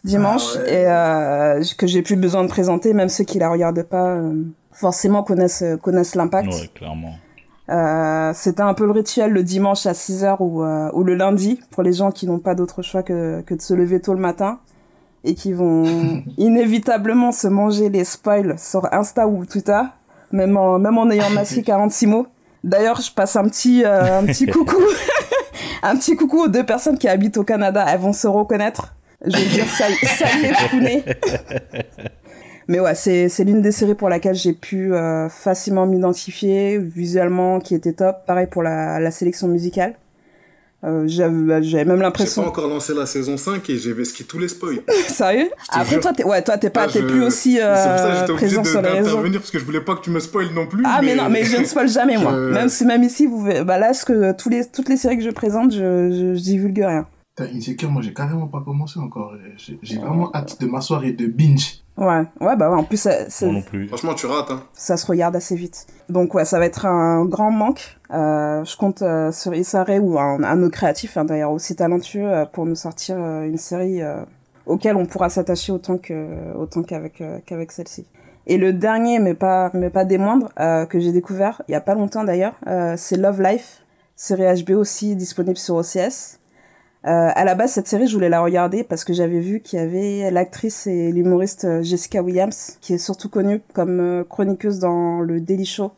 [0.05, 0.73] dimanche, Ah ouais.
[0.75, 2.93] et euh, que j'ai plus besoin de présenter.
[2.93, 4.35] Même ceux qui la regardent pas, euh,
[4.73, 6.53] forcément connaissent connaissent l'impact.
[6.53, 7.15] Ouais, clairement.
[7.71, 11.61] Euh, C'était un peu le rituel le dimanche à 6h ou, euh, ou le lundi
[11.71, 14.21] pour les gens qui n'ont pas d'autre choix que, que de se lever tôt le
[14.21, 14.59] matin
[15.25, 15.85] et qui vont
[16.39, 19.81] inévitablement se manger les spoils sur Insta ou Twitter,
[20.33, 22.27] même en, même en ayant masqué 46 mots.
[22.65, 24.83] D'ailleurs, je passe un petit, euh, un petit coucou,
[25.83, 27.85] un petit coucou aux deux personnes qui habitent au Canada.
[27.89, 28.95] Elles vont se reconnaître.
[29.25, 32.17] Je veux dire, ça, ça y est.
[32.71, 37.59] Mais ouais, c'est c'est l'une des séries pour laquelle j'ai pu euh, facilement m'identifier, visuellement,
[37.59, 38.19] qui était top.
[38.27, 39.95] Pareil pour la, la sélection musicale.
[40.85, 42.47] Euh, J'avais j'avais même J'ai pas l'impression...
[42.47, 44.81] encore lancé la saison 5 et j'ai vesqué tous les spoils.
[45.09, 45.51] Sérieux?
[45.69, 46.01] Après, jure.
[46.01, 48.07] toi, t'es ouais, toi, t'es pas, Ah, t'es je- plus aussi C'est pour ça que
[48.07, 49.31] euh, j'étais obligé présent de- sur les réseaux.
[49.41, 50.83] parce que je voulais pas que tu me spoiles non plus.
[50.87, 52.33] Ah mais non, mais je ne spoil jamais moi.
[52.35, 55.19] Je- Même si même ici, vous, bah là, ce que tous les toutes les séries
[55.19, 55.79] que je présente, je,
[56.13, 57.07] je, je divulgue rien.
[57.41, 59.35] Insecure, moi, j'ai carrément pas commencé encore.
[59.57, 61.81] J'ai j'ai vraiment hâte de m'asseoir et de binge.
[62.01, 62.77] Ouais, ouais, bah ouais.
[62.79, 63.87] En plus, ça, ça- Moi non plus.
[63.89, 64.51] Franchement, tu rates.
[64.51, 64.63] Hein.
[64.73, 65.87] ça se regarde assez vite.
[66.09, 67.99] Donc ouais, ça va être un grand manque.
[68.11, 71.77] Euh, je compte euh, sur Issa Rae ou un, un autre créatif, hein, d'ailleurs aussi
[71.77, 74.23] talentueux, euh, pour nous sortir euh, une série euh,
[74.67, 78.07] auquel on pourra s'attacher autant que autant qu'avec euh, qu'avec celle-ci.
[78.47, 81.75] Et le dernier, mais pas mais pas des moindres, euh, que j'ai découvert il y
[81.77, 83.85] a pas longtemps d'ailleurs, euh, c'est Love Life,
[84.17, 86.40] série HBO aussi disponible sur OCS.
[87.07, 89.79] Euh, à la base, cette série, je voulais la regarder parce que j'avais vu qu'il
[89.79, 94.81] y avait l'actrice et l'humoriste euh, Jessica Williams, qui est surtout connue comme euh, chroniqueuse
[94.81, 95.93] dans le Daily Show.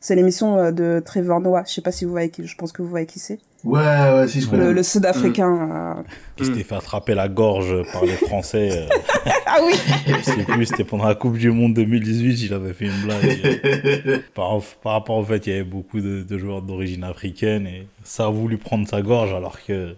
[0.00, 1.62] C'est l'émission euh, de Trevor Noah.
[1.66, 3.38] Je sais pas si vous voyez qui, je pense que vous voyez qui c'est.
[3.64, 4.64] Ouais, ouais, si je connais.
[4.66, 5.94] Le, le Sud-Africain.
[5.98, 6.02] euh.
[6.36, 8.70] Qui s'était fait attraper la gorge par les Français.
[8.72, 8.86] euh,
[9.46, 9.74] Ah oui!
[10.06, 13.40] je sais plus, c'était pendant la Coupe du Monde 2018, il avait fait une blague.
[13.44, 17.66] euh, par, par rapport au fait qu'il y avait beaucoup de, de joueurs d'origine africaine
[17.66, 19.94] et ça a voulu prendre sa gorge alors que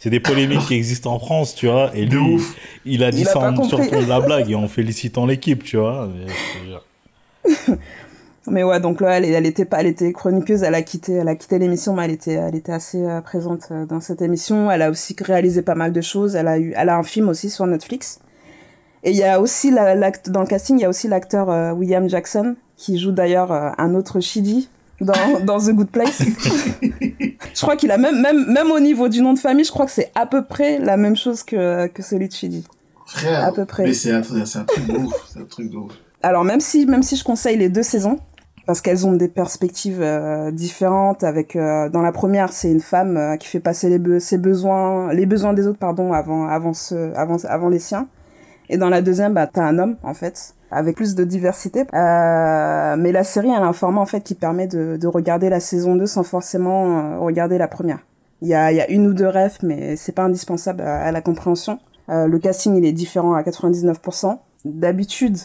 [0.00, 1.90] c'est des polémiques qui existent en France, tu vois.
[1.94, 2.56] Et De lui, ouf.
[2.84, 3.86] il a dit Il a ça en compris.
[3.88, 6.08] sur de la blague et en félicitant l'équipe, tu vois.
[8.46, 11.28] Mais, ouais, donc là, elle, elle était pas, elle était chroniqueuse, elle a quitté, elle
[11.28, 14.70] a quitté l'émission, mais elle était, elle était assez euh, présente euh, dans cette émission.
[14.70, 16.34] Elle a aussi réalisé pas mal de choses.
[16.36, 18.18] Elle a eu, elle a un film aussi sur Netflix.
[19.04, 21.72] Et il y a aussi la- dans le casting, il y a aussi l'acteur euh,
[21.72, 24.68] William Jackson qui joue d'ailleurs euh, un autre Shidi
[25.00, 26.22] dans, dans The Good Place.
[26.82, 29.86] je crois qu'il a même, même, même au niveau du nom de famille, je crois
[29.86, 32.64] que c'est à peu près la même chose que, que celui de Shidi.
[33.06, 33.44] Frère.
[33.44, 33.84] À peu près.
[33.84, 34.22] Mais c'est un, un
[34.64, 35.12] truc de ouf.
[35.32, 35.92] C'est un truc de ouf.
[36.22, 38.18] Alors même si même si je conseille les deux saisons
[38.66, 43.16] parce qu'elles ont des perspectives euh, différentes avec euh, dans la première c'est une femme
[43.16, 46.74] euh, qui fait passer les be- ses besoins les besoins des autres pardon avant avant
[46.74, 48.06] ce- avant avant les siens
[48.68, 52.96] et dans la deuxième bah t'as un homme en fait avec plus de diversité Euh,
[52.98, 55.60] mais la série elle a un format en fait qui permet de, de regarder la
[55.60, 57.98] saison 2 sans forcément euh, regarder la première
[58.42, 61.12] il y a, y a une ou deux refs mais c'est pas indispensable à, à
[61.12, 61.78] la compréhension
[62.08, 65.38] Euh, le casting il est différent à 99% d'habitude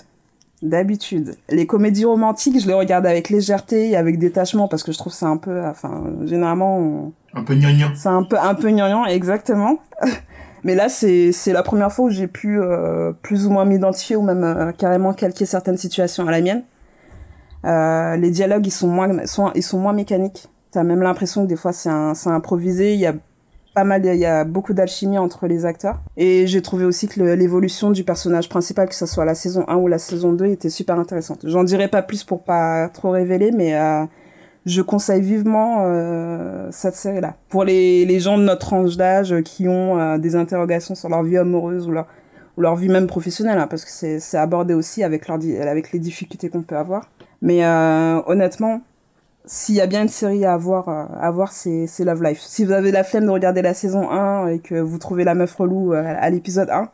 [0.62, 1.36] D'habitude.
[1.50, 5.12] Les comédies romantiques, je les regarde avec légèreté et avec détachement parce que je trouve
[5.14, 7.90] ça un peu, enfin, généralement, on- Un peu gnangnan.
[7.94, 9.78] c'est un peu, un peu gnangnan, exactement.
[10.66, 14.24] Mais là, c'est, la première fois où j'ai pu euh, plus ou moins m'identifier ou
[14.24, 16.64] même euh, carrément calquer certaines situations à la mienne.
[17.66, 20.50] Euh, les dialogues, ils sont moins, sont, ils sont moins mécaniques.
[20.72, 22.96] T'as même l'impression que des fois c'est, improvisé.
[22.96, 23.14] Il y a
[23.76, 26.00] pas mal, il y a beaucoup d'alchimie entre les acteurs.
[26.18, 29.76] Et j'ai trouvé aussi que l'évolution du personnage principal, que ce soit la saison 1
[29.76, 31.42] ou la saison 2, était super intéressante.
[31.44, 34.04] J'en dirai pas plus pour pas trop révéler, mais euh,
[34.66, 37.36] je conseille vivement euh, cette série-là.
[37.50, 41.10] Pour les, les gens de notre tranche d'âge euh, qui ont euh, des interrogations sur
[41.10, 42.08] leur vie amoureuse ou leur,
[42.58, 46.00] ou leur vie même professionnelle, hein, parce que c'est abordé aussi avec, leur, avec les
[46.00, 47.10] difficultés qu'on peut avoir.
[47.42, 48.82] Mais euh, honnêtement,
[49.46, 52.40] s'il y a bien une série à voir, euh, à voir c'est Love Life.
[52.42, 55.36] Si vous avez la flemme de regarder la saison 1 et que vous trouvez la
[55.36, 56.90] meuf relou euh, à l'épisode 1,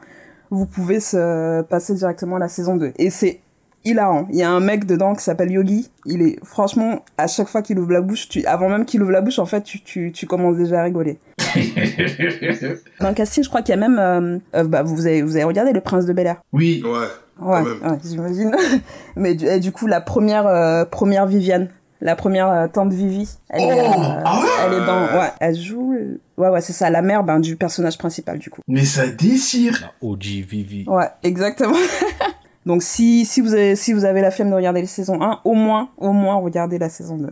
[0.50, 2.92] vous pouvez se passer directement à la saison 2.
[2.98, 3.40] Et c'est
[3.86, 4.28] hilarant.
[4.30, 5.90] Il y a un mec dedans qui s'appelle Yogi.
[6.06, 9.12] Il est franchement à chaque fois qu'il ouvre la bouche, tu, avant même qu'il ouvre
[9.12, 11.20] la bouche, en fait, tu, tu, tu commences déjà à rigoler.
[13.00, 14.00] Dans le casting, je crois qu'il y a même.
[14.00, 16.84] Euh, euh, bah, vous, avez, vous avez regardé Le Prince de Bel Air Oui.
[16.86, 17.08] Ouais.
[17.40, 18.56] Ouais, ouais j'imagine.
[19.16, 21.70] Mais du, du, coup, la première, euh, première Viviane,
[22.00, 23.80] la première tante Vivi, elle, oh, est,
[24.26, 25.20] ah ouais elle est dans.
[25.20, 25.96] Ouais, elle joue.
[26.38, 28.62] Ouais, ouais, c'est ça, la mère ben, du personnage principal, du coup.
[28.68, 30.86] Mais ça déchire La OG Vivi.
[30.88, 31.78] Ouais, exactement.
[32.66, 35.42] Donc, si, si, vous avez, si vous avez la flemme de regarder la saison 1,
[35.44, 37.30] au moins, au moins, regardez la saison 2.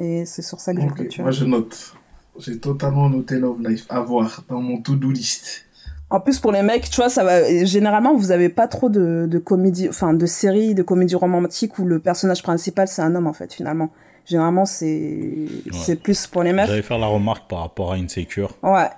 [0.00, 1.94] Et c'est sur ça que okay, je Moi, je note.
[2.38, 5.66] J'ai totalement noté Love Life à voir dans mon to-do list.
[6.10, 7.64] En plus, pour les mecs, tu vois, ça va.
[7.64, 11.84] Généralement, vous avez pas trop de, de comédie, enfin, de séries, de comédies romantiques où
[11.84, 13.90] le personnage principal c'est un homme en fait, finalement.
[14.24, 16.66] Généralement, c'est c'est plus pour les mecs.
[16.66, 18.56] J'allais faire la remarque par rapport à Insecure.
[18.62, 18.88] Ouais.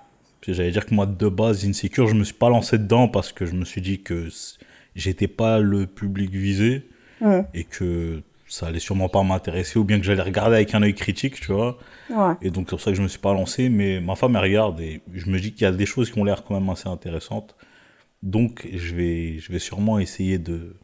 [0.47, 3.47] J'allais dire que moi, de base, Insecure, je me suis pas lancé dedans parce que
[3.47, 4.29] je me suis dit que
[4.99, 6.89] j'étais pas le public visé
[7.21, 7.41] mmh.
[7.55, 10.95] et que ça allait sûrement pas m'intéresser ou bien que j'allais regarder avec un œil
[10.95, 11.79] critique, tu vois.
[12.11, 12.35] Ouais.
[12.43, 14.43] Et donc c'est pour ça que je me suis pas lancé, mais ma femme elle
[14.43, 16.69] regarde et je me dis qu'il y a des choses qui ont l'air quand même
[16.71, 17.55] assez intéressantes.
[18.23, 20.77] Donc je vais, je vais sûrement essayer de,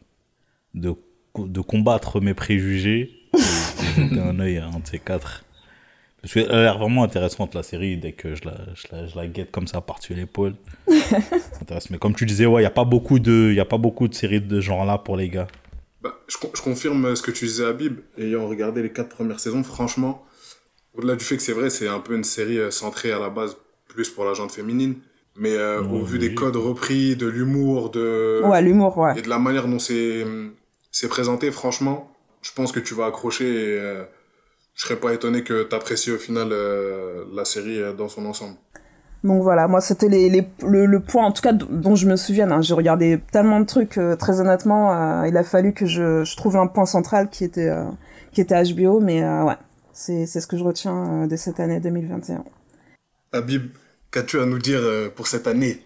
[0.74, 0.94] de,
[1.38, 5.43] de combattre mes préjugés et de jeter un œil à un de ces quatre.
[6.24, 9.14] Parce qu'elle a l'air vraiment intéressante la série dès que je la, je la, je
[9.14, 10.54] la guette comme ça par-dessus l'épaule.
[11.90, 14.08] Mais comme tu disais, ouais, il n'y a, pas beaucoup de, y a pas beaucoup
[14.08, 15.48] de séries de ce genre-là pour les gars.
[16.00, 17.98] Bah, je, je, confirme ce que tu disais, Habib.
[18.16, 20.24] Ayant regardé les quatre premières saisons, franchement,
[20.94, 23.58] au-delà du fait que c'est vrai, c'est un peu une série centrée à la base
[23.86, 24.94] plus pour la gente féminine.
[25.36, 26.28] Mais euh, au vu oui.
[26.28, 28.40] des codes repris, de l'humour, de...
[28.44, 29.18] Ouais, l'humour, ouais.
[29.18, 30.24] et de la manière dont c'est
[30.90, 32.10] c'est présenté, franchement,
[32.40, 34.04] je pense que tu vas accrocher et euh,
[34.74, 38.26] je serais pas étonné que tu apprécies au final euh, la série euh, dans son
[38.26, 38.56] ensemble.
[39.24, 42.16] Donc voilà, moi c'était les, les, le, le point en tout cas dont je me
[42.16, 42.50] souviens.
[42.50, 42.60] Hein.
[42.60, 46.36] J'ai regardé tellement de trucs, euh, très honnêtement, euh, il a fallu que je, je
[46.36, 47.86] trouve un point central qui était, euh,
[48.32, 49.56] qui était HBO, mais euh, ouais,
[49.94, 52.44] c'est c'est ce que je retiens euh, de cette année 2021.
[53.32, 53.70] Habib,
[54.10, 55.80] qu'as-tu à nous dire euh, pour cette année?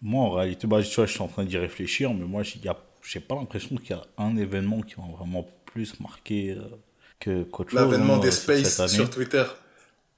[0.00, 2.60] Moi, en réalité, bah, tu vois, je suis en train d'y réfléchir, mais moi, j'ai
[3.02, 6.62] j'ai pas l'impression qu'il y a un événement qui m'a vraiment plus marqué euh,
[7.20, 7.80] que qu'autre chose.
[7.80, 9.44] L'avènement hein, des Space sur Twitter.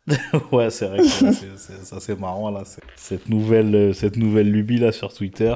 [0.53, 2.63] ouais, c'est vrai que c'est- c'est- ça c'est marrant là,
[2.97, 5.55] cette nouvelle, euh, cette nouvelle lubie là sur Twitter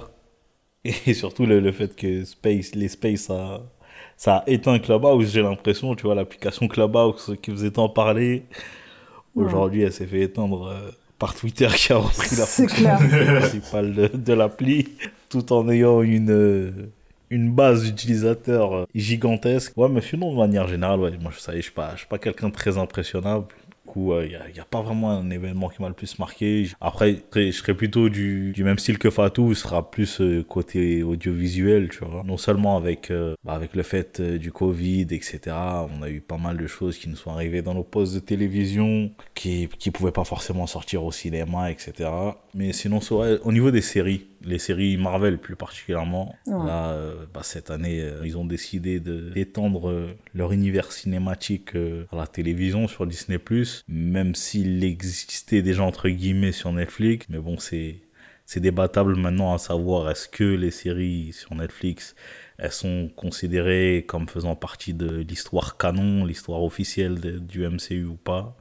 [0.84, 3.62] et surtout le, le fait que Space, les Space ça,
[4.16, 8.44] ça a éteint Clubhouse, j'ai l'impression, tu vois, l'application Clubhouse qui faisait tant parler,
[9.34, 14.06] aujourd'hui elle s'est fait éteindre euh, par Twitter qui a repris la fonctionnalité principale de,
[14.08, 14.88] de l'appli
[15.28, 16.70] tout en ayant une euh,
[17.34, 19.72] une base d'utilisateurs euh, gigantesque.
[19.76, 22.54] Ouais, mais sinon, de manière générale, moi, je suis pas, je suis pas quelqu'un de
[22.54, 23.46] très impressionnable.
[23.86, 26.68] Coup, il n'y a, pas vraiment un événement qui m'a le plus marqué.
[26.80, 31.90] Après, je serais plutôt du, même style que Fatou, ce sera plus euh, côté audiovisuel,
[31.90, 32.22] tu vois.
[32.24, 35.54] Non seulement avec, euh, bah, avec le fait euh, du Covid, etc.
[35.98, 38.20] On a eu pas mal de choses qui nous sont arrivées dans nos postes de
[38.20, 42.08] télévision, qui pouvaient pas forcément sortir au cinéma, etc.
[42.54, 43.00] Mais sinon,
[43.44, 46.66] au niveau des séries, les séries Marvel plus particulièrement, Ouais.
[46.66, 51.74] là, euh, bah, cette année, euh, ils ont décidé d'étendre euh, leur univers cinématique
[52.12, 53.38] à la télévision sur Disney+,
[53.88, 57.26] même s'il existait déjà entre guillemets sur Netflix.
[57.28, 57.96] Mais bon, c'est
[58.46, 62.14] c'est débattable maintenant à savoir est-ce que les séries sur Netflix
[62.58, 68.16] elles sont considérées comme faisant partie de l'histoire canon, l'histoire officielle de- du MCU ou
[68.16, 68.56] pas?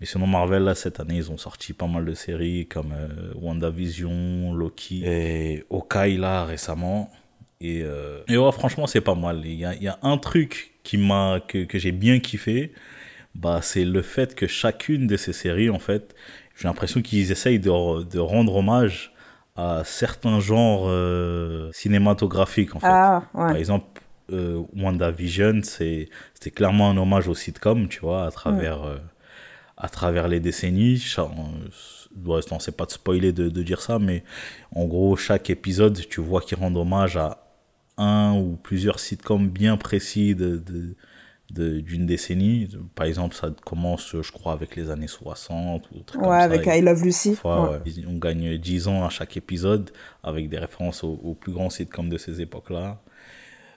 [0.00, 3.32] Mais sinon, Marvel, là, cette année, ils ont sorti pas mal de séries comme euh,
[3.36, 7.10] WandaVision, Loki et Hawkeye, là, récemment.
[7.60, 9.42] Et, euh, et ouais, franchement, c'est pas mal.
[9.44, 12.72] Il y a, il y a un truc qui m'a, que, que j'ai bien kiffé,
[13.34, 16.14] bah, c'est le fait que chacune de ces séries, en fait,
[16.56, 19.12] j'ai l'impression qu'ils essayent de, de rendre hommage
[19.56, 22.86] à certains genres euh, cinématographiques, en fait.
[22.88, 23.86] Ah, Par exemple,
[24.32, 28.96] euh, WandaVision, c'est- c'était clairement un hommage au sitcom, tu vois, à travers, euh,
[29.84, 31.02] à travers les décennies.
[32.26, 34.22] Ouais, non, c'est pas de spoiler de, de dire ça, mais
[34.74, 37.40] en gros, chaque épisode, tu vois qu'ils rendent hommage à
[37.96, 40.62] un ou plusieurs sitcoms bien précis de,
[41.50, 42.68] d'une décennie.
[42.94, 46.44] Par exemple, ça commence, je crois, avec les années 60 ou trucs comme Ouais, ça.
[46.44, 47.34] avec I Love Lucy.
[47.34, 47.78] fois, Ouais.
[47.84, 48.04] ouais.
[48.08, 49.90] On gagne 10 ans à chaque épisode
[50.22, 53.00] avec des références aux, aux plus grands sitcoms de ces époques-là.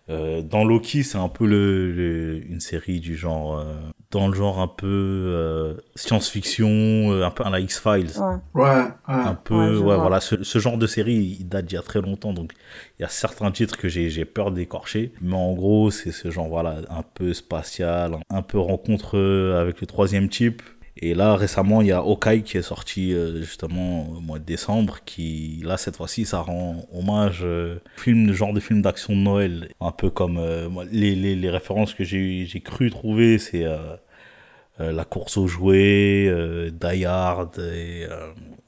[0.10, 3.76] Euh, dans Loki, c'est un peu le, le- une série du genre, euh,
[4.12, 6.68] dans le genre un peu euh, science-fiction,
[7.12, 8.12] euh, un peu à la X-Files.
[8.20, 8.64] Ouais.
[8.64, 8.92] Ouais, ouais.
[9.08, 12.02] Un peu, Ouais, voilà, ce, ce genre de série, il date d'il y a très
[12.02, 12.54] longtemps, donc
[12.98, 16.32] il y a certains titres que j'ai j'ai peur d'écorcher, mais en gros, c'est ce
[16.32, 19.18] genre, voilà, un peu spatial, un peu rencontre
[19.60, 20.62] avec le troisième type.
[21.02, 24.44] Et là, récemment, il y a Hawkeye qui est sorti euh, justement au mois de
[24.44, 29.14] décembre, qui, là, cette fois-ci, ça rend hommage euh, au film, genre de film d'action
[29.14, 29.70] de Noël.
[29.80, 33.96] Un peu comme euh, les, les, les références que j'ai cru trouver, c'est euh,
[34.80, 38.06] La course aux jouets, Die Hard et.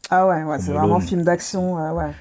[0.09, 2.11] ah ouais, ouais c'est vraiment film d'action, ouais.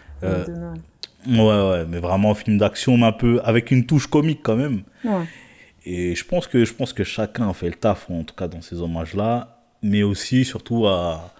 [1.26, 4.56] Ouais, ouais, mais vraiment un film d'action, mais un peu avec une touche comique quand
[4.56, 4.82] même.
[5.04, 5.24] Ouais.
[5.84, 8.60] Et je pense que je pense que chacun fait le taf, en tout cas dans
[8.60, 11.34] ces hommages-là, mais aussi surtout à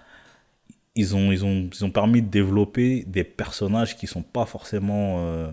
[0.95, 5.17] ils ont ils ont ils ont permis de développer des personnages qui sont pas forcément
[5.19, 5.49] euh,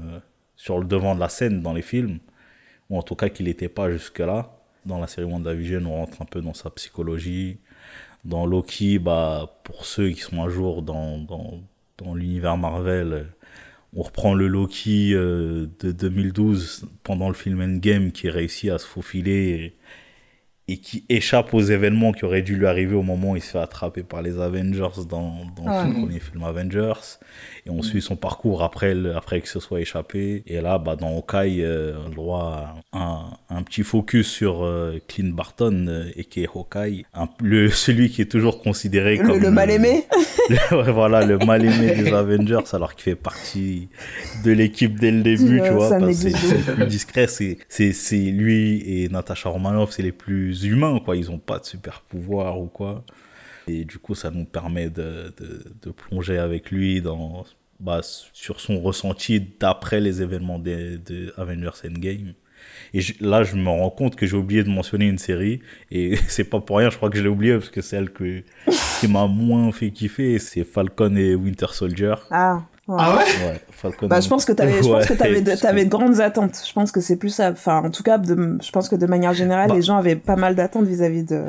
[0.56, 2.18] sur le devant de la scène dans les films,
[2.90, 4.52] ou en tout cas qui n'étaient pas jusque là.
[4.86, 7.58] Dans la série WandaVision, on rentre un peu dans sa psychologie.
[8.24, 11.60] Dans Loki, bah pour ceux qui sont à jour dans dans,
[11.98, 13.26] dans l'univers Marvel
[13.96, 18.86] on reprend le Loki euh, de 2012 pendant le film Endgame qui réussit à se
[18.86, 19.74] faufiler
[20.66, 23.58] qui échappe aux événements qui auraient dû lui arriver au moment où il se fait
[23.58, 27.18] attraper par les Avengers dans, dans ah le premier film Avengers.
[27.66, 30.44] Et on suit son parcours après, après que ce soit échappé.
[30.46, 34.64] Et là, bah, dans Hawkeye, euh, on a le droit à un, petit focus sur
[34.64, 37.04] euh, Clint Barton euh, et qui est Hawkeye.
[37.40, 39.40] le, celui qui est toujours considéré comme...
[39.40, 40.04] Le mal-aimé
[40.70, 43.88] Voilà, le mal-aimé des Avengers alors qu'il fait partie
[44.44, 45.88] de l'équipe dès le début, tu vois.
[45.88, 47.26] C'est le plus discret.
[47.26, 51.16] C'est lui et Natasha Romanoff, c'est les plus humains, quoi.
[51.16, 53.02] Ils ont pas de super pouvoir ou quoi.
[53.68, 55.34] Et du coup, ça nous permet de,
[55.82, 57.44] de, plonger avec lui dans,
[57.80, 58.00] bah,
[58.32, 62.34] sur son ressenti d'après les événements de, de Avengers Endgame.
[62.94, 65.60] Et là, je me rends compte que j'ai oublié de mentionner une série.
[65.90, 68.42] Et c'est pas pour rien, je crois que je l'ai oublié parce que celle que,
[69.00, 72.14] qui m'a moins fait kiffer, c'est Falcon et Winter Soldier.
[72.30, 72.62] Ah.
[72.88, 75.84] Ah ouais, Falcon bah, je pense que tu avais, je pense que avais, de, avais
[75.84, 76.62] de grandes attentes.
[76.64, 77.50] Je pense que c'est plus ça.
[77.50, 79.74] Enfin, en tout cas, de, je pense que de manière générale, bah.
[79.74, 81.42] les gens avaient pas mal d'attentes vis-à-vis de.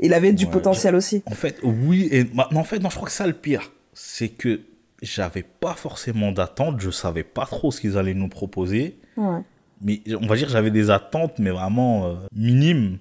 [0.00, 1.22] Il avait du potentiel aussi.
[1.26, 2.08] En fait, oui.
[2.10, 3.70] Et en fait, non, je crois que ça le pire.
[3.92, 4.60] C'est que
[5.02, 6.80] j'avais pas forcément d'attentes.
[6.80, 8.98] Je savais pas trop ce qu'ils allaient nous proposer.
[9.16, 9.40] Ouais.
[9.82, 12.98] Mais on va dire j'avais des attentes, mais vraiment euh, minimes.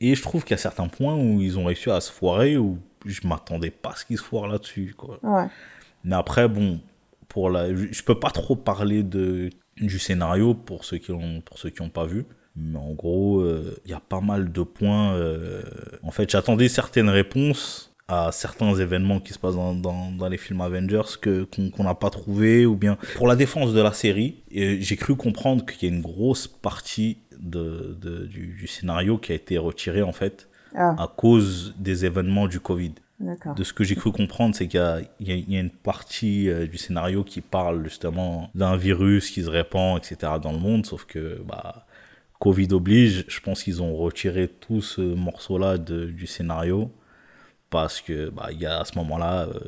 [0.00, 2.56] Et je trouve qu'il y a certains points où ils ont réussi à se foirer,
[2.56, 4.94] où je m'attendais pas à ce qu'ils se foirent là-dessus.
[4.96, 5.18] Quoi.
[5.22, 5.46] Ouais.
[6.04, 6.80] Mais après, bon,
[7.28, 7.74] pour la...
[7.74, 9.50] je peux pas trop parler de...
[9.76, 12.24] du scénario pour ceux qui ont, pour ceux qui n'ont pas vu.
[12.56, 15.14] Mais en gros, euh, il y a pas mal de points.
[15.14, 15.62] Euh,
[16.02, 20.60] en fait, j'attendais certaines réponses à certains événements qui se passent dans, dans, les films
[20.60, 24.96] Avengers que qu'on n'a pas trouvé ou bien pour la défense de la série j'ai
[24.96, 29.34] cru comprendre qu'il y a une grosse partie de, de du, du, scénario qui a
[29.34, 30.94] été retirée en fait ah.
[30.96, 35.32] à cause des événements du Covid de ce que j'ai cru comprendre, c'est qu'il y,
[35.32, 39.96] y, a une partie euh, du scénario qui parle justement d'un virus qui se répand,
[39.96, 40.34] etc.
[40.42, 41.86] dans le monde, sauf que bah,
[42.38, 46.90] Covid oblige, je pense qu'ils ont retiré tout ce morceau-là du scénario
[47.70, 49.58] parce que bah, y a, à ce moment-là, euh,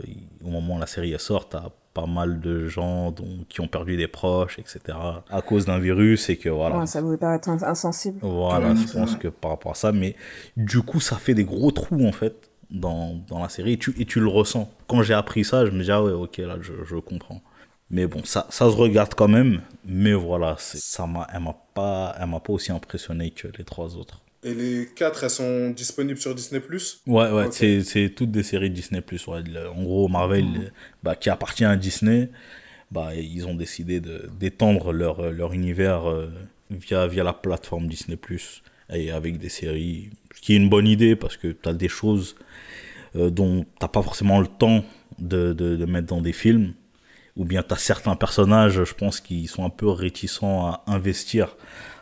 [0.44, 3.12] au moment où la série sort, t'as pas mal de gens
[3.48, 4.96] qui ont perdu des proches, etc.
[5.28, 6.86] à cause d'un virus et que voilà.
[6.86, 8.18] ça pouvait paraître insensible.
[8.22, 10.14] Voilà, je pense que par rapport à ça, mais
[10.56, 13.94] du coup, ça fait des gros trous en fait dans, dans la série et tu,
[13.98, 14.70] et tu le ressens.
[14.86, 17.40] Quand j'ai appris ça, je me dis, ah ouais, ok, là, je, je comprends.
[17.90, 19.62] Mais bon, ça, ça se regarde quand même.
[19.84, 23.96] Mais voilà, ça m'a, elle m'a pas, elle m'a pas aussi impressionné que les trois
[23.96, 24.22] autres.
[24.44, 27.00] Et les quatre, elles sont disponibles sur Disney Plus?
[27.06, 29.26] Ouais, ouais, c'est, c'est toutes des séries Disney Plus.
[29.26, 29.42] Ouais.
[29.74, 30.70] En gros, Marvel, mhm.
[31.02, 32.30] bah, qui appartient à Disney,
[32.90, 36.30] bah, ils ont décidé d'étendre leur, leur univers euh,
[36.70, 38.62] via, via la plateforme Disney Plus
[38.92, 40.10] et avec des séries.
[40.34, 42.36] Ce qui est une bonne idée parce que tu as des choses
[43.16, 44.84] euh, dont t'as pas forcément le temps
[45.18, 46.74] de, de, mettre dans des films,
[47.38, 51.56] ou bien tu as certains personnages, je pense, qui sont un peu réticents à investir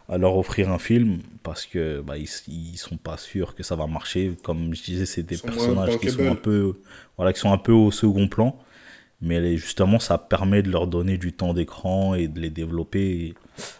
[0.08, 3.76] à leur offrir un film parce que bah, ils, ils sont pas sûrs que ça
[3.76, 4.36] va marcher.
[4.42, 6.74] Comme je disais c'est des personnages qui sont un peu
[7.16, 8.56] voilà qui sont un peu au second plan.
[9.20, 13.34] Mais justement ça permet de leur donner du temps d'écran et de les développer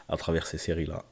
[0.09, 1.05] à travers ces séries là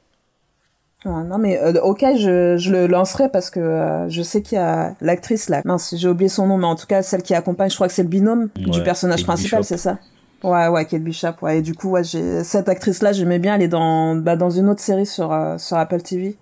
[1.05, 4.59] non, mais euh, ok, je, je le lancerai parce que euh, je sais qu'il y
[4.59, 5.61] a l'actrice là.
[5.63, 7.93] Mince, j'ai oublié son nom, mais en tout cas, celle qui accompagne, je crois que
[7.93, 9.99] c'est le binôme du personnage principal, c'est ça?
[10.45, 11.59] Ouais, ouais, Kate Bishop, ouais.
[11.59, 13.55] Et du coup, ouais, j'ai cette actrice-là, j'aimais bien.
[13.55, 16.37] Elle est dans, bah, dans une autre série sur, euh, sur Apple TV.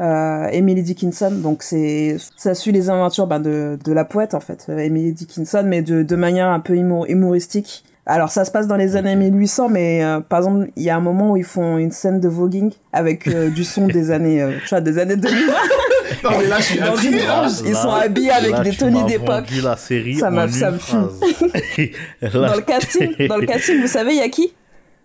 [0.00, 4.40] Euh, Emily Dickinson, donc c'est ça suit les aventures bah, de, de la poète en
[4.40, 7.84] fait, Emily Dickinson, mais de, de manière un peu humoristique.
[8.06, 10.96] Alors ça se passe dans les années 1800, mais euh, par exemple, il y a
[10.96, 14.42] un moment où ils font une scène de voguing avec euh, du son des années,
[14.42, 15.38] euh, tu vois, des années 2000.
[16.24, 17.18] non mais là je suis dans une
[17.66, 19.46] ils sont habillés avec des tenues d'époque.
[19.62, 21.10] la série ça m'a ça me fume.
[22.32, 24.52] dans le casting, dans le casting, vous savez, il y a qui?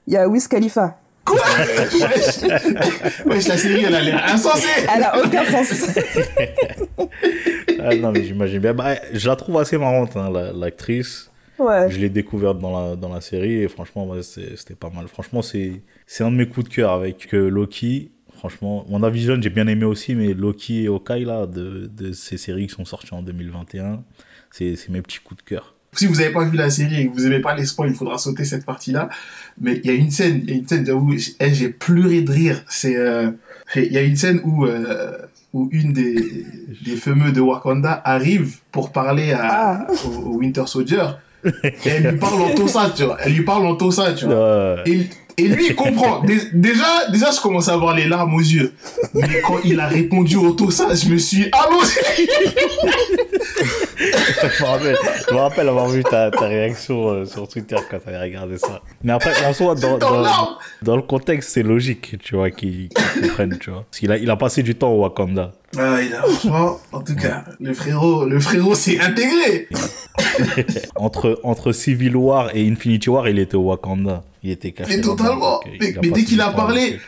[0.07, 0.97] Il y a Wiz Khalifa.
[1.23, 1.37] Quoi?
[3.25, 5.89] Wesh, la série, elle a l'air insensée Elle a aucun sens.
[7.79, 8.75] ah, non, mais j'imagine bien.
[8.75, 11.31] Bah, je la trouve assez marrante, hein, l'actrice.
[11.57, 15.07] Je l'ai découverte dans la, dans la série et franchement, c'était pas mal.
[15.07, 15.81] Franchement, c'est
[16.19, 18.11] un de mes coups de cœur avec euh, Loki.
[18.35, 22.67] Franchement, WandaVision, j'ai bien aimé aussi, mais Loki et Hawkeye, là, de, de ces séries
[22.67, 24.03] qui sont sorties en 2021,
[24.51, 25.75] c'est mes petits coups de cœur.
[25.93, 27.95] Si vous n'avez pas vu la série et que vous n'aimez pas les spoils, il
[27.95, 29.09] faudra sauter cette partie-là.
[29.59, 32.31] Mais il y a une scène, il y a une scène, j'avoue, j'ai pleuré de
[32.31, 32.63] rire.
[32.67, 33.31] C'est, euh,
[33.75, 35.17] il y a une scène où, euh,
[35.53, 36.45] où une des,
[36.83, 39.87] des fameux de Wakanda arrive pour parler à, ah.
[40.05, 41.05] au, Winter Soldier.
[41.45, 43.17] Et elle lui parle en Tosa, tu vois.
[43.23, 44.83] Elle lui parle en Tosa, tu vois.
[44.85, 45.07] Et,
[45.37, 46.21] et lui, il comprend.
[46.53, 48.73] Déjà, déjà, je commence à avoir les larmes aux yeux.
[49.13, 51.99] Mais quand il a répondu au Tosa, je me suis allongé.
[53.97, 57.99] je, me rappelle, je me rappelle avoir vu ta, ta réaction euh, sur Twitter quand
[57.99, 58.81] tu avais regardé ça.
[59.03, 60.23] Mais après, en soi, dans, dans,
[60.81, 62.89] dans le contexte, c'est logique, tu vois, qu'ils
[63.21, 63.83] comprennent, tu vois.
[63.89, 65.51] Parce qu'il a, il a passé du temps au Wakanda.
[65.77, 69.67] Ah, il a, franchement, en tout cas, le frérot, le frérot s'est intégré.
[70.95, 74.23] entre, entre Civil War et Infinity War, il était au Wakanda.
[74.45, 74.97] Il était caché.
[74.97, 75.59] Mais totalement.
[75.81, 76.99] mais, dès qu'il a parlé,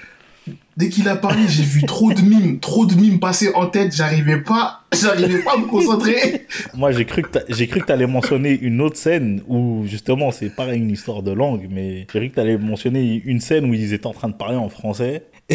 [0.76, 3.96] dès qu'il a parlé, j'ai vu trop de mimes, trop de mimes passer en tête.
[3.96, 6.48] J'arrivais pas, j'arrivais pas à me concentrer.
[6.74, 10.50] Moi, j'ai cru que j'ai cru que t'allais mentionner une autre scène où justement c'est
[10.50, 13.94] pareil une histoire de langue, mais j'ai cru que t'allais mentionner une scène où ils
[13.94, 15.26] étaient en train de parler en français.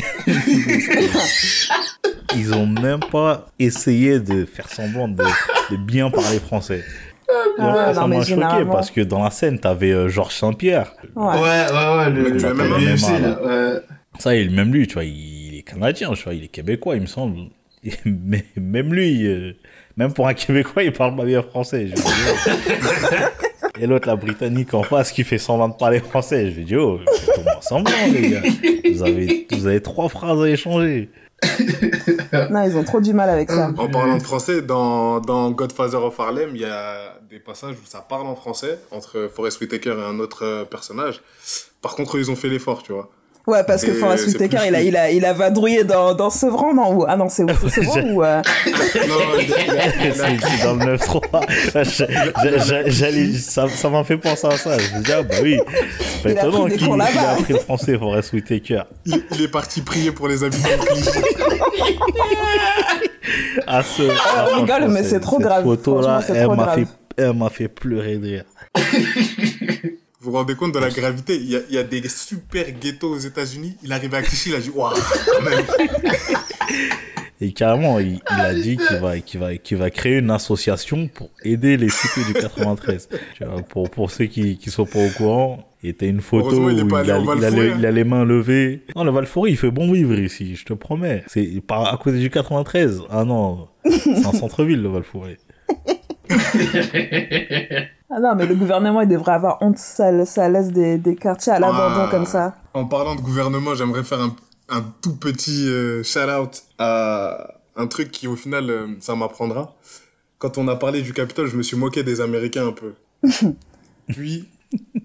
[2.37, 5.24] ils ont même pas essayé de faire semblant de,
[5.78, 6.85] bien parler français.
[7.59, 10.93] Ah, ça m'a choqué parce que dans la scène, t'avais euh, Georges Saint-Pierre.
[11.14, 13.80] Ouais, ouais, ouais, le, le, même
[14.18, 17.03] Ça, il, même lui, tu vois, il, est canadien, tu vois, il est québécois, il
[17.03, 17.37] me semble.
[18.05, 19.53] Mais même lui, euh,
[19.97, 21.91] même pour un québécois, il parle pas bien français.
[23.80, 26.51] Et l'autre, la britannique en face, qui fait semblant de parler français.
[26.51, 27.01] Je lui dis, oh,
[27.35, 28.43] faites semblant, les gars.
[28.93, 31.11] Vous avez, vous avez trois phrases à échanger.
[32.51, 33.72] non, ils ont trop du mal avec ça.
[33.76, 37.86] En parlant de français, dans, dans Godfather of Harlem, il y a des passages où
[37.86, 41.22] ça parle en français entre Forest Whitaker et un autre personnage.
[41.80, 43.11] Par contre, ils ont fait l'effort, tu vois.
[43.47, 46.72] Ouais, parce que Forest Whitaker, il a, il, a, il a vadrouillé dans, dans Sevran,
[46.74, 48.22] non Ah non, c'est Sevran ou...
[48.22, 48.36] Euh...
[48.38, 48.43] non,
[48.93, 49.09] c'est
[50.64, 52.86] dans le 9-3.
[52.86, 54.78] J'allais, ça, ça m'a fait penser à ça.
[54.78, 55.59] Je me dis, ah bah oui,
[56.22, 58.82] c'est pas il étonnant qu'il a appris le français, Forest Whitaker.
[59.07, 61.11] Il, il est parti prier pour les habitants de Clichy.
[63.66, 65.64] ah, ce, ah, on rigole, mais c'est trop grave.
[65.68, 66.20] Cette photo-là,
[67.16, 68.45] elle m'a fait pleurer de rire.
[70.22, 71.34] Vous vous rendez compte de la gravité?
[71.34, 73.76] Il y, a, il y, a, des super ghettos aux États-Unis.
[73.82, 74.94] Il arrive à Clichy, il a dit Waouh,
[77.40, 81.08] Et carrément, il, il a dit qu'il va, qu'il va, qu'il va créer une association
[81.08, 83.08] pour aider les cités du 93.
[83.34, 86.56] Tu vois, pour, pour ceux qui ne sont pas au courant, il était une photo
[86.56, 87.18] où il, a, il, a,
[87.76, 88.84] il, a, les mains levées.
[88.94, 91.24] Non, le Valfouri, il fait bon vivre ici, je te promets.
[91.26, 93.02] C'est à cause du 93.
[93.10, 95.34] Ah non, c'est un centre-ville, le Valfouri.
[98.14, 99.78] Ah non, mais le gouvernement, il devrait avoir honte.
[99.78, 102.08] Ça, ça laisse des, des quartiers à l'abandon ah.
[102.10, 102.54] comme ça.
[102.74, 104.36] En parlant de gouvernement, j'aimerais faire un,
[104.68, 109.74] un, tout petit euh, shout-out à un truc qui, au final, euh, ça m'apprendra.
[110.38, 112.92] Quand on a parlé du Capitole, je me suis moqué des Américains un peu.
[114.08, 114.46] Puis,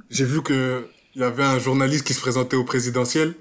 [0.09, 0.85] j'ai vu que
[1.15, 3.33] il y avait un journaliste qui se présentait au présidentiel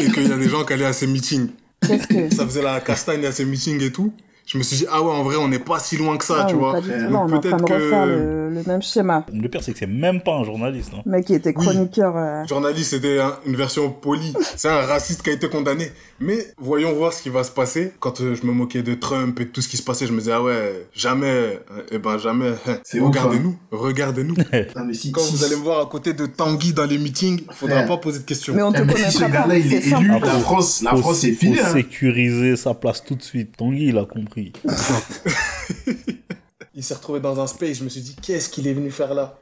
[0.00, 1.50] et qu'il y a des gens qui allaient à ses meetings.
[1.80, 2.34] Que...
[2.34, 4.12] Ça faisait la castagne à ses meetings et tout
[4.52, 6.40] je me suis dit, ah ouais, en vrai, on n'est pas si loin que ça,
[6.40, 6.78] ah tu vois.
[6.78, 9.24] de refaire le, le, même schéma.
[9.32, 10.90] Le pire, c'est que c'est même pas un journaliste.
[10.94, 11.00] Hein.
[11.06, 12.14] Mec qui était chroniqueur.
[12.18, 12.44] Euh...
[12.46, 14.34] Journaliste, c'était une version polie.
[14.56, 15.90] c'est un raciste qui a été condamné.
[16.20, 17.94] Mais voyons voir ce qui va se passer.
[17.98, 20.12] Quand euh, je me moquais de Trump et de tout ce qui se passait, je
[20.12, 22.52] me disais, ah ouais, jamais, euh, eh ben jamais.
[23.00, 23.68] Regardez-nous, hein.
[23.70, 24.34] regardez-nous.
[25.12, 27.96] Quand vous allez me voir à côté de Tanguy dans les meetings, il faudra pas
[27.96, 28.52] poser de questions.
[28.54, 30.08] Mais on te eh, connaît ce gars-là, il est élu.
[30.08, 31.56] La France, la France est finie.
[31.56, 31.72] Faut hein.
[31.72, 33.56] sécuriser sa place tout de suite.
[33.56, 34.41] Tanguy, il a compris.
[36.74, 39.14] il s'est retrouvé dans un space, je me suis dit, qu'est-ce qu'il est venu faire
[39.14, 39.38] là?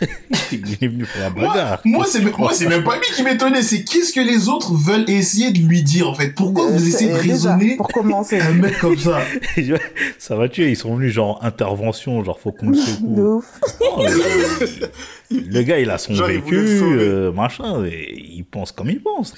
[0.52, 1.80] Il est venu pour la bagarre.
[1.84, 5.08] Moi, c'est moi, c'est même pas lui qui m'étonnait, c'est qu'est-ce que les autres veulent
[5.08, 6.34] essayer de lui dire en fait?
[6.34, 9.20] Pourquoi vous essayez de raisonner pour commencer un mec comme ça?
[10.18, 10.70] Ça va tuer.
[10.70, 13.42] Ils sont venus genre intervention, genre faut qu'on le secoue.
[13.80, 14.04] Oh,
[15.30, 15.62] le...
[15.62, 19.34] gars, il a son vécu, euh, machin, et il pense comme il pense.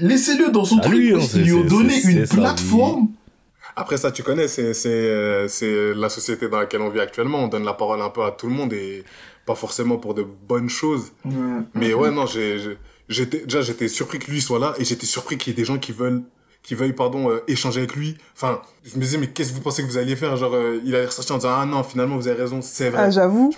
[0.00, 0.94] Laissez-le dans son truc.
[0.94, 3.08] Lui, hein, ils lui ont donné une plateforme.
[3.78, 7.44] Après ça, tu connais, c'est euh, c'est la société dans laquelle on vit actuellement.
[7.44, 9.04] On donne la parole un peu à tout le monde et
[9.46, 11.12] pas forcément pour de bonnes choses.
[11.74, 15.52] Mais ouais, non, j'étais déjà j'étais surpris que lui soit là et j'étais surpris qu'il
[15.52, 16.22] y ait des gens qui veulent
[16.64, 18.18] qui veuillent pardon euh, échanger avec lui.
[18.34, 20.36] Enfin, je me disais mais qu'est-ce que vous pensez que vous alliez faire?
[20.36, 23.02] Genre euh, il allait ressortir en disant ah non finalement vous avez raison c'est vrai.
[23.04, 23.54] Ah j'avoue.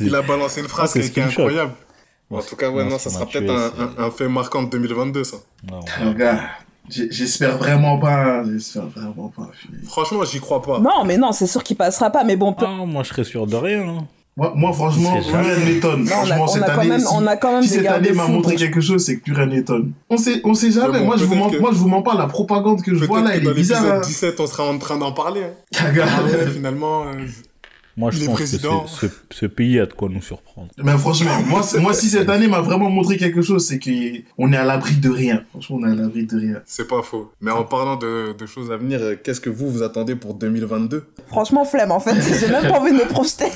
[0.00, 1.72] il a balancé une phrase ah, qui est incroyable.
[2.30, 5.36] En tout cas, ouais, non, ça sera peut-être un, un, fait marquant de 2022, ça.
[5.70, 6.40] Non, gars,
[6.88, 8.44] J'espère vraiment pas.
[8.44, 9.50] J'espère vraiment pas.
[9.86, 10.78] Franchement, j'y crois pas.
[10.80, 12.24] Non, mais non, c'est sûr qu'il passera pas.
[12.24, 12.54] Mais bon.
[12.58, 13.88] Ah, moi, je serais sûr de rien.
[13.88, 14.06] Hein.
[14.36, 16.06] Moi, moi franchement, rien n'étonne.
[16.06, 18.56] Franchement, cette année, même, si, on a quand même si des cette année m'a montré
[18.56, 19.92] quelque chose, c'est que plus rien n'étonne.
[20.10, 20.98] On sait, on sait jamais.
[20.98, 22.16] Bon, moi, je vous mens, que- moi, je vous mens pas.
[22.16, 23.82] La propagande que je vois là, que elle dans est bizarre.
[23.82, 24.06] l'épisode hein.
[24.34, 25.42] 17, on sera en train d'en parler.
[25.44, 25.86] hein.
[25.88, 26.10] Regarde.
[26.18, 27.26] Ah ouais, finalement, euh,
[27.96, 30.68] Moi, je pense que ce, ce pays a de quoi nous surprendre.
[30.82, 34.56] Mais franchement, moi, moi, si cette année m'a vraiment montré quelque chose, c'est qu'on est
[34.56, 35.44] à l'abri de rien.
[35.50, 36.62] Franchement, on est à l'abri de rien.
[36.66, 37.30] c'est pas faux.
[37.40, 40.34] Mais en parlant de, de choses à venir, euh, qu'est-ce que vous, vous attendez pour
[40.34, 42.14] 2022 Franchement, flemme en fait.
[42.40, 43.46] J'ai même pas envie de me projeter.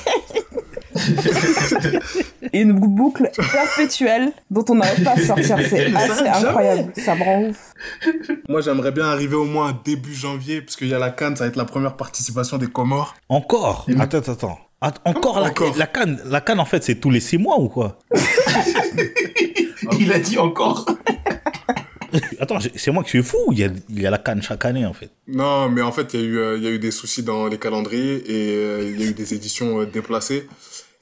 [2.53, 5.59] Une boucle perpétuelle dont on n'arrive pas à sortir.
[5.69, 6.93] C'est assez incroyable.
[6.97, 7.75] Ça me rend ouf.
[8.49, 11.45] Moi, j'aimerais bien arriver au moins début janvier, parce qu'il y a la Cannes, ça
[11.45, 13.15] va être la première participation des Comores.
[13.29, 14.59] Encore Et- Attends, attends, attends.
[14.81, 15.77] Att- encore, la, Encore.
[15.77, 17.99] la canne, la canne en fait c'est tous les six mois ou quoi
[19.99, 20.87] Il a dit encore.
[22.41, 23.37] Attends, c'est moi qui suis fou.
[23.51, 25.11] Il y a, il y a la canne chaque année en fait.
[25.27, 27.23] Non, mais en fait, il y, a eu, euh, il y a eu des soucis
[27.25, 30.47] dans les calendriers et euh, il y a eu des éditions euh, déplacées.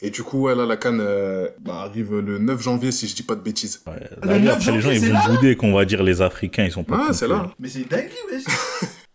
[0.01, 3.15] Et du coup, ouais, là, la Cannes euh, bah, arrive le 9 janvier, si je
[3.15, 3.83] dis pas de bêtises.
[3.87, 6.65] Ouais, Le là, 9 après, les gens ils vont bouder qu'on va dire les Africains
[6.65, 7.07] ils sont pas.
[7.09, 7.51] Ah, c'est là.
[7.59, 8.45] Mais c'est dingue, wesh.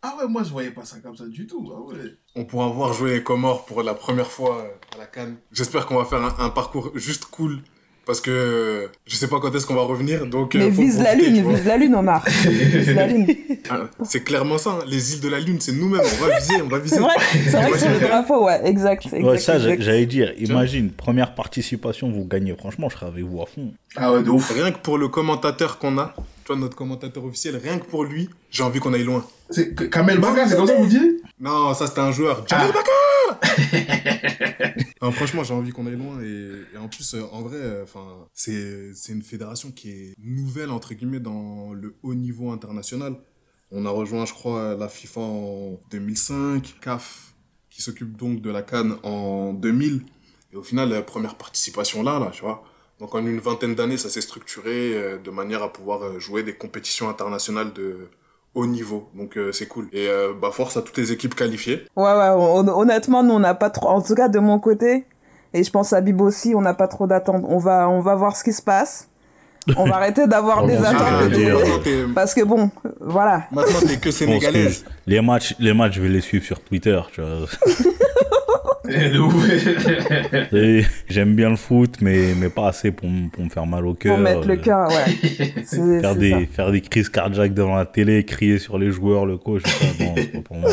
[0.04, 1.72] Ah ouais, moi, je voyais pas ça comme ça du tout.
[1.76, 1.98] Ah ouais.
[2.36, 5.36] On pourra voir jouer les Comores pour la première fois euh, à la Cannes.
[5.52, 7.60] J'espère qu'on va faire un, un parcours juste cool.
[8.12, 10.26] Parce que je sais pas quand est-ce qu'on va revenir.
[10.26, 12.26] Donc, euh, Mais vise la profiter, lune, vise la lune, Omar.
[12.28, 13.26] Vise la lune.
[13.70, 14.72] Ah, C'est clairement ça.
[14.72, 14.80] hein.
[14.86, 16.02] Les îles de la Lune, c'est nous-mêmes.
[16.02, 16.96] On va viser, on va viser.
[16.96, 19.06] C'est vrai, c'est vrai que sur le drapeau, ouais, exact.
[19.06, 22.54] exact, Ouais, ça, j'allais dire, imagine, première participation, vous gagnez.
[22.58, 23.72] Franchement, je serais avec vous à fond.
[23.96, 24.52] Ah ouais, de ouf.
[24.52, 26.14] Rien que pour le commentateur qu'on a,
[26.44, 29.26] tu vois, notre commentateur officiel, rien que pour lui, j'ai envie qu'on aille loin.
[29.50, 31.22] C'est Kamel Baka, c'est comme ça que vous dites?
[31.40, 32.46] Non, ça c'était un joueur.
[32.48, 32.92] Jamel Baka
[35.02, 36.22] Non, franchement, j'ai envie qu'on aille loin.
[36.22, 40.70] Et, et en plus, euh, en vrai, euh, enfin, c'est une fédération qui est nouvelle,
[40.70, 43.16] entre guillemets, dans le haut niveau international.
[43.72, 47.34] On a rejoint, je crois, la FIFA en 2005, CAF,
[47.70, 50.04] qui s'occupe donc de la Cannes en 2000.
[50.54, 52.64] Et au final, la première participation là, là, tu vois.
[53.02, 56.44] Donc en une vingtaine d'années, ça s'est structuré euh, de manière à pouvoir euh, jouer
[56.44, 58.08] des compétitions internationales de
[58.54, 59.10] haut niveau.
[59.16, 59.88] Donc euh, c'est cool.
[59.92, 61.84] Et euh, bah force à toutes les équipes qualifiées.
[61.96, 65.06] Ouais, ouais, hon- honnêtement, nous, on n'a pas trop, en tout cas, de mon côté,
[65.54, 67.44] et je pense à Bib aussi, on n'a pas trop d'attentes.
[67.48, 69.10] On va, on va voir ce qui se passe.
[69.78, 71.30] On va arrêter d'avoir Oh des attentes.
[71.32, 73.48] de- Parce que bon, voilà.
[73.52, 74.86] maintenant, t'es que sénégalaise.
[75.08, 77.02] les matchs, les matchs, je vais les suivre sur Twitter.
[77.14, 77.48] Tu vois.
[77.66, 77.90] Eh, de ouf.
[77.90, 78.51] Et
[81.10, 83.94] J'aime bien le foot, mais, mais pas assez pour, m- pour me faire mal au
[83.94, 84.16] cœur.
[84.16, 85.06] Pour mettre le cœur, ouais.
[85.66, 86.38] C'est Faire c'est ça.
[86.40, 89.64] des, faire des crises cardiaques devant la télé, crier sur les joueurs, le coach.
[89.64, 90.70] tout ça, non, c'est pas pour moi.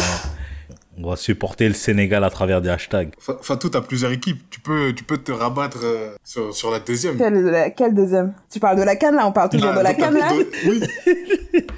[1.00, 3.10] On va supporter le Sénégal à travers des hashtags.
[3.20, 4.42] Fa- Fatou, t'as plusieurs équipes.
[4.50, 7.16] Tu peux, tu peux te rabattre euh, sur, sur la deuxième.
[7.16, 8.34] Quel, la- quel deuxième?
[8.50, 9.26] Tu parles de la canne, là?
[9.26, 10.32] On parle toujours Ah, de la canne, là?
[10.32, 10.80] de- Oui.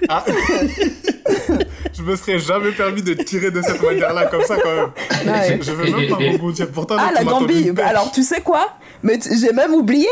[0.08, 0.24] Ah.
[1.92, 4.90] je me serais jamais permis de tirer de cette manière-là, comme ça, quand même.
[5.34, 5.58] Ouais.
[5.60, 6.68] Je, je veux même pas rebondir.
[6.70, 7.86] Pourtant, là, Ah, la Gambie Bah.
[7.88, 8.68] Alors, tu sais quoi?
[9.03, 10.07] Mais j'ai même oublié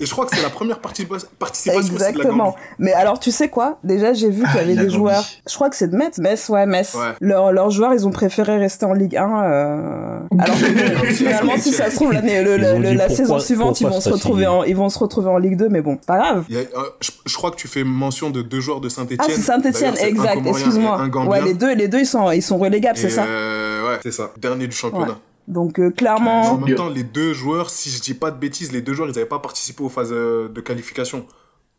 [0.00, 1.28] Et je crois que c'est la première participation
[1.76, 2.56] aussi de la Exactement.
[2.78, 3.78] Mais alors, tu sais quoi?
[3.84, 4.94] Déjà, j'ai vu qu'il y Ah, avait la des Gambie.
[4.94, 5.24] joueurs.
[5.48, 6.18] Je crois que c'est de Metz.
[6.18, 6.94] Metz, ouais, Metz.
[6.94, 7.14] Ouais.
[7.20, 9.42] Leurs leurs joueurs, ils ont préféré rester en Ligue 1.
[9.44, 12.94] euh, Alors que finalement, si ça se trouve, l'année, le- Ils le- ont le- dit
[12.96, 15.56] la pourquoi- saison suivante, ils vont, se retrouver en, ils vont se retrouver en Ligue
[15.56, 16.44] 2, mais bon, pas grave.
[16.48, 16.64] Il y a, euh,
[17.00, 19.18] je, je crois que tu fais mention de deux joueurs de Saint-Etienne.
[19.22, 21.02] Ah, c'est Saint-Etienne, exact, excuse-moi.
[21.28, 24.12] Ouais, les deux, les deux, ils sont, ils sont relégables, c'est ça euh, Ouais, c'est
[24.12, 24.30] ça.
[24.38, 25.06] Dernier du championnat.
[25.12, 25.14] Ouais.
[25.48, 28.70] Donc, euh, En clairement, même temps, les deux joueurs, si je dis pas de bêtises,
[28.70, 31.24] les deux joueurs, ils n'avaient pas participé aux phases euh, de qualification.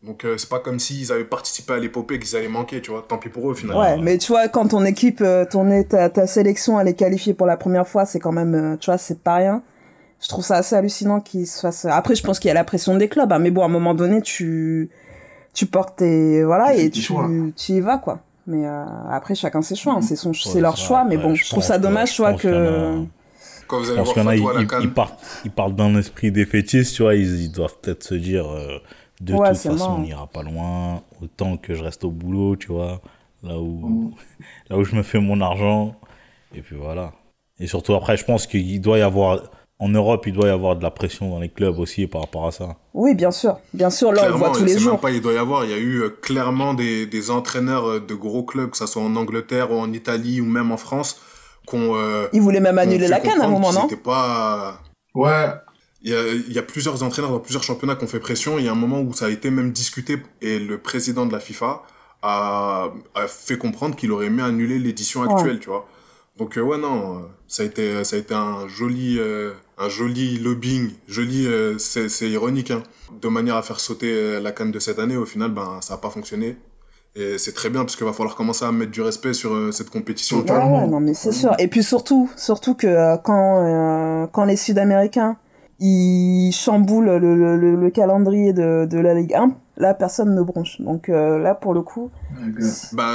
[0.02, 2.90] Donc, euh, c'est pas comme s'ils avaient participé à l'épopée et qu'ils allaient manquer, tu
[2.90, 3.04] vois.
[3.06, 3.76] Tant pis pour eux, au final.
[3.76, 6.94] ouais, mais tu vois, quand ton équipe, euh, ton, est- ta, ta sélection, elle est
[6.94, 9.62] qualifiée pour la première fois, c'est quand même, euh, tu vois, c'est pas rien.
[10.20, 11.84] Je trouve ça assez hallucinant qu'ils se fassent.
[11.84, 13.68] Après, je pense qu'il y a la pression des clubs, hein, mais bon, à un
[13.68, 14.90] moment donné, tu,
[15.54, 17.28] tu portes tes, voilà, et tu, choix.
[17.56, 18.18] tu y vas, quoi.
[18.46, 21.48] Mais euh, après, chacun ses choix, hein, c'est son, c'est leur choix, mais bon, je,
[21.48, 23.04] trouve ça que- dommage, je tu vois, en que.
[23.70, 25.20] Quand vous allez pense voir qu'il y en a, Fatou à la ils, ils partent,
[25.44, 28.78] ils partent d'un esprit défaitiste, tu vois, ils, ils doivent peut-être se dire, euh,
[29.20, 29.96] de Ouais, toute façon, mort.
[29.98, 33.00] on n'ira pas loin, autant que je reste au boulot, tu vois,
[33.42, 34.10] là où, Mm.
[34.70, 35.94] là où je me fais mon argent,
[36.54, 37.12] et puis voilà.
[37.60, 39.40] Et surtout, après, je pense qu'il doit y avoir,
[39.78, 42.46] en Europe, il doit y avoir de la pression dans les clubs aussi par rapport
[42.46, 42.76] à ça.
[42.94, 45.00] Oui, bien sûr, bien sûr, là, on le voit Clairement, tous les jours.
[45.00, 45.64] pas il doit y avoir.
[45.64, 48.86] Il y a eu euh, clairement des, des entraîneurs euh, de gros clubs, que ce
[48.86, 51.20] soit en Angleterre ou en Italie ou même en France,
[51.70, 51.94] qu'on.
[51.96, 54.80] euh, Ils voulaient même annuler la canne à un moment, non étaient pas.
[55.14, 55.46] Ouais.
[56.02, 58.58] Il y, a, il y a plusieurs entraîneurs dans plusieurs championnats qui ont fait pression.
[58.58, 61.32] Il y a un moment où ça a été même discuté et le président de
[61.32, 61.82] la FIFA
[62.22, 65.32] a, a fait comprendre qu'il aurait aimé annuler l'édition Ouais.
[65.32, 65.86] actuelle, tu vois.
[66.38, 69.90] Donc euh, ouais non, euh, ça a été ça a été un joli euh, un
[69.90, 72.82] joli lobbying, joli euh, c'est c'est ironique hein,
[73.20, 75.18] de manière à faire sauter la canne de cette année.
[75.18, 76.56] Au final ben ça a pas fonctionné
[77.16, 79.72] Et c'est très bien parce qu'il va falloir commencer à mettre du respect sur euh,
[79.72, 80.38] cette compétition.
[80.38, 81.54] Ouais, ouais, non, mais c'est sûr.
[81.58, 85.36] Et puis surtout, surtout que euh, quand, euh, quand les Sud-Américains
[85.82, 90.78] ils chamboulent le, le, le, calendrier de, de la Ligue 1, là personne ne bronche.
[90.78, 92.10] Donc là pour le coup.
[92.92, 93.14] Bah,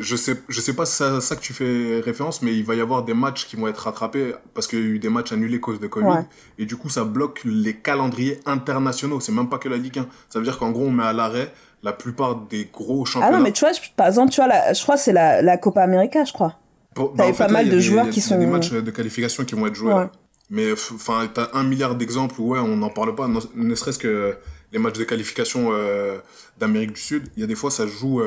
[0.00, 2.64] je sais, je sais pas si c'est à ça que tu fais référence, mais il
[2.64, 5.10] va y avoir des matchs qui vont être rattrapés parce qu'il y a eu des
[5.10, 6.24] matchs annulés à cause de Covid.
[6.56, 9.20] Et du coup, ça bloque les calendriers internationaux.
[9.20, 10.06] C'est même pas que la Ligue 1.
[10.30, 11.52] Ça veut dire qu'en gros, on met à l'arrêt
[11.82, 13.36] la plupart des gros championnats.
[13.36, 15.42] Ah non, mais tu vois, par exemple, tu vois, la, je crois que c'est la,
[15.42, 16.56] la Copa América, je crois.
[16.96, 18.36] Bah, T'avais pas mal de joueurs qui sont.
[18.36, 20.06] Il y a des matchs de qualification qui vont être joués.
[20.48, 24.36] Mais enfin, t'as un milliard d'exemples où ouais, on n'en parle pas, ne, serait-ce que
[24.72, 26.18] les matchs de qualification euh,
[26.58, 27.28] d'Amérique du Sud.
[27.36, 28.22] Il y a des fois, ça se joue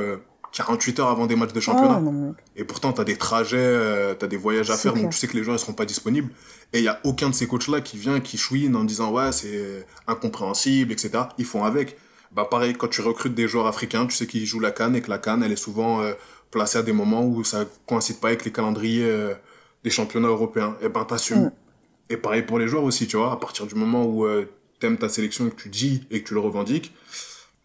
[0.51, 2.01] 48 euh, heures avant des matchs de championnat.
[2.05, 5.27] Ah, et pourtant, t'as des trajets, euh, t'as des voyages à faire, donc tu sais
[5.27, 6.29] que les joueurs ne seront pas disponibles.
[6.73, 9.31] Et il y a aucun de ces coachs-là qui vient, qui chouine en disant ouais,
[9.31, 11.23] c'est incompréhensible, etc.
[11.37, 11.97] Ils font avec.
[12.31, 15.01] Bah pareil, quand tu recrutes des joueurs africains, tu sais qu'ils jouent la canne et
[15.01, 16.13] que la canne, elle est souvent euh,
[16.51, 19.33] placée à des moments où ça coïncide pas avec les calendriers euh,
[19.83, 20.77] des championnats européens.
[20.81, 21.45] Et ben t'assumes.
[21.45, 21.51] Mm.
[22.11, 24.45] Et pareil pour les joueurs aussi, tu vois, à partir du moment où tu euh,
[24.79, 26.93] t'aimes ta sélection et que tu dis et que tu le revendiques,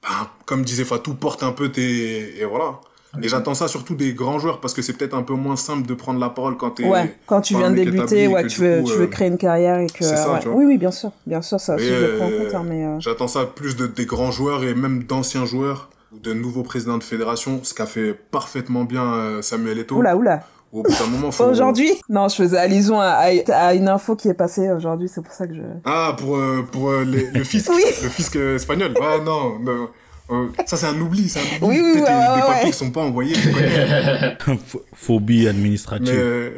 [0.02, 2.38] ben, comme disait Fatou, porte un peu tes...
[2.38, 2.80] Et voilà.
[3.22, 5.86] Et j'attends ça surtout des grands joueurs parce que c'est peut-être un peu moins simple
[5.86, 8.82] de prendre la parole quand tu ouais, quand tu viens de débuter, ouais, tu veux,
[8.84, 10.04] tu veux créer une carrière et que.
[10.04, 12.54] Ça, Oui, oui, bien sûr, bien sûr, ça aussi je le prends en compte.
[12.54, 16.18] Hein, mais euh, J'attends ça plus de des grands joueurs et même d'anciens joueurs ou
[16.18, 19.98] de nouveaux présidents de fédération, ce qu'a fait parfaitement bien euh, Samuel Eto'o.
[19.98, 20.40] Oula, oula.
[20.72, 21.92] Aujourd'hui?
[22.08, 25.46] Non, je faisais allusion à, à, une info qui est passée aujourd'hui, c'est pour ça
[25.46, 25.62] que je.
[25.84, 27.84] Ah, pour, euh, pour le fisc, oui.
[28.02, 28.92] le fisc espagnol.
[29.00, 29.88] Ah non, non.
[30.30, 31.28] Euh, ça, c'est un oubli.
[31.28, 31.80] C'est un oubli.
[31.80, 33.36] Oui, oui, des papiers qui sont pas envoyés.
[34.94, 36.14] Phobie administrative.
[36.14, 36.50] Euh,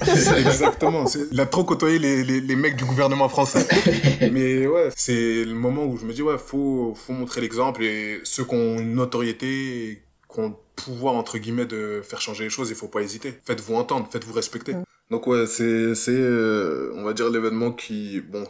[0.38, 1.04] exactement.
[1.30, 3.66] Il a trop côtoyé les, les, les, mecs du gouvernement français.
[4.32, 8.20] Mais ouais, c'est le moment où je me dis, ouais, faut, faut montrer l'exemple et
[8.24, 10.02] ceux qui ont une notoriété,
[10.32, 13.34] qui ont le pouvoir, entre guillemets, de faire changer les choses, il faut pas hésiter.
[13.44, 14.74] Faites-vous entendre, faites-vous respecter.
[15.10, 18.44] Donc ouais, c'est, c'est euh, on va dire, l'événement qui, bon,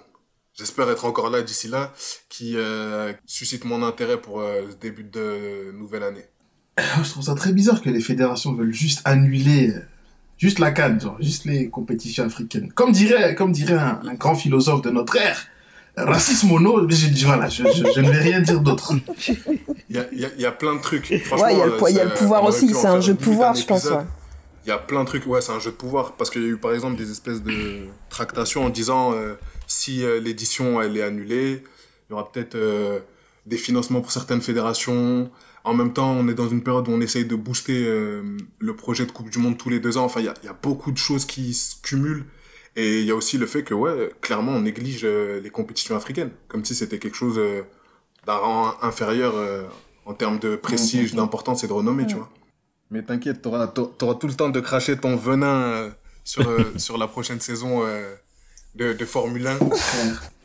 [0.60, 1.92] j'espère être encore là d'ici là,
[2.28, 6.26] qui euh, suscite mon intérêt pour euh, ce début de nouvelle année.
[7.02, 9.80] Je trouve ça très bizarre que les fédérations veulent juste annuler euh,
[10.36, 12.70] juste la canne, genre, juste les compétitions africaines.
[12.72, 15.46] Comme dirait, comme dirait un, grand philosophe de notre ère,
[15.96, 18.92] racisme mono, je, voilà, je, je, ne vais rien dire d'autre.
[19.88, 21.08] Il y a, y, a, y a, plein de trucs.
[21.10, 21.18] Ouais,
[21.54, 21.58] il
[21.96, 23.88] y, a le pouvoir aussi, c'est un jeu de pouvoir, je pense.
[24.66, 26.12] Il y a plein de trucs, ouais, c'est un jeu de pouvoir.
[26.12, 29.14] Parce qu'il y a eu par exemple des espèces de tractations en disant
[29.70, 31.62] si euh, l'édition elle est annulée,
[32.08, 32.98] il y aura peut-être euh,
[33.46, 35.30] des financements pour certaines fédérations.
[35.62, 38.76] En même temps, on est dans une période où on essaye de booster euh, le
[38.76, 40.04] projet de Coupe du Monde tous les deux ans.
[40.04, 42.24] Enfin, il y a, y a, beaucoup de choses qui se cumulent.
[42.76, 46.30] Et il y a aussi le fait que, ouais, clairement, on néglige les compétitions africaines.
[46.48, 47.40] Comme si c'était quelque chose
[48.26, 49.34] d'un rang inférieur
[50.06, 52.30] en termes de prestige, d'importance et de renommée, tu vois.
[52.90, 55.90] Mais t'inquiète, t'auras, auras tout le temps de cracher ton venin
[56.22, 56.44] sur,
[56.76, 57.82] sur la prochaine saison
[58.74, 59.58] de, de Formule 1.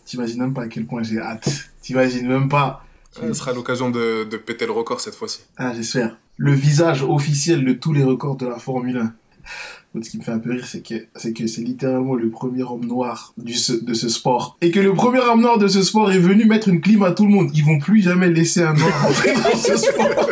[0.06, 1.50] T'imagines même pas à quel point j'ai hâte.
[1.82, 2.86] T'imagines même pas.
[3.12, 5.42] Ce sera l'occasion de, de péter le record cette fois-ci.
[5.58, 6.18] Ah, j'espère.
[6.38, 9.14] Le visage officiel de tous les records de la Formule 1.
[10.02, 12.64] Ce qui me fait un peu rire, c'est que c'est que c'est littéralement le premier
[12.64, 14.58] homme noir du, de ce sport.
[14.60, 17.12] Et que le premier homme noir de ce sport est venu mettre une clim à
[17.12, 17.50] tout le monde.
[17.54, 20.30] Ils vont plus jamais laisser un noir entrer dans ce sport.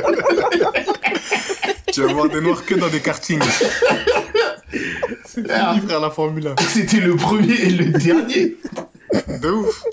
[1.94, 3.40] tu vas voir des noirs que dans des kartings.
[5.26, 6.56] C'est frère, la Formule 1.
[6.68, 8.58] C'était le premier et le dernier.
[9.42, 9.84] De ouf.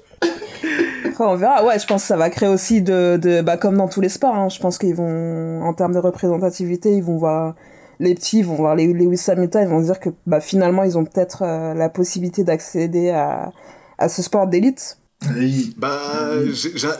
[1.18, 1.64] on verra.
[1.64, 4.08] Ouais, je pense que ça va créer aussi de, de bah, comme dans tous les
[4.08, 4.34] sports.
[4.34, 7.54] Hein, je pense qu'ils vont, en termes de représentativité, ils vont voir
[7.98, 10.84] les petits, ils vont voir les Lewis Hamilton, ils vont se dire que bah, finalement,
[10.84, 13.52] ils ont peut-être euh, la possibilité d'accéder à,
[13.98, 14.98] à ce sport d'élite.
[15.36, 15.74] Oui.
[15.76, 16.00] Bah,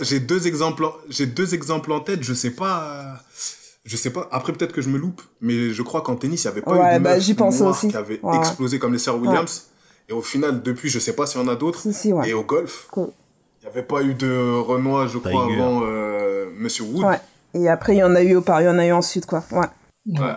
[0.03, 2.23] j'ai deux exemples, j'ai deux exemples en tête.
[2.23, 3.19] Je sais pas
[3.85, 6.47] je sais pas, après peut-être que je me loupe, mais je crois qu'en tennis, il
[6.47, 7.89] n'y avait pas eu de bah, j'y pensais aussi.
[7.89, 9.69] qui avait explosé comme les sœurs Williams.
[10.09, 11.87] Et au final, depuis, je sais pas s'il y en a d'autres.
[12.27, 13.03] et au golf, il
[13.63, 17.07] n'y avait pas eu de Renoir, je crois, avant euh, Monsieur Wood.
[17.55, 19.27] Et après, il y en a eu au Paris, il y en a eu ensuite,
[19.27, 19.43] quoi.
[19.51, 19.67] Ouais.
[20.07, 20.37] Ouais.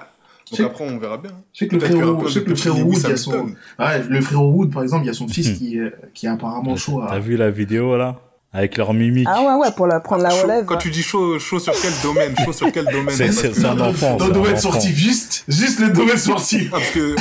[0.51, 1.31] Donc après, on verra bien.
[1.53, 3.47] Je sais que le frérot, je sais que le frérot Wood, il y a son...
[3.79, 5.55] Ouais, le frérot Wood, par exemple, il y a son fils hmm.
[5.55, 5.79] qui,
[6.13, 7.07] qui est apparemment chaud à...
[7.07, 8.19] T'as vu la vidéo, là?
[8.53, 9.27] Avec leur mimique.
[9.29, 10.65] Ah ouais, ouais, pour la, prendre la relève.
[10.65, 12.35] Quand tu dis chaud, chaud sur quel domaine?
[12.45, 13.15] Chaud sur quel domaine?
[13.31, 14.15] C'est un enfant.
[14.17, 16.69] Dans le domaine sportif, juste, juste le domaine sportif.
[16.69, 17.15] parce que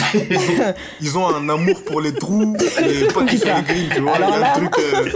[1.01, 4.17] ils ont, un amour pour les trous et pas qu'ils les grilles, tu vois.
[4.17, 4.53] Alors là...
[4.57, 5.09] truc, euh...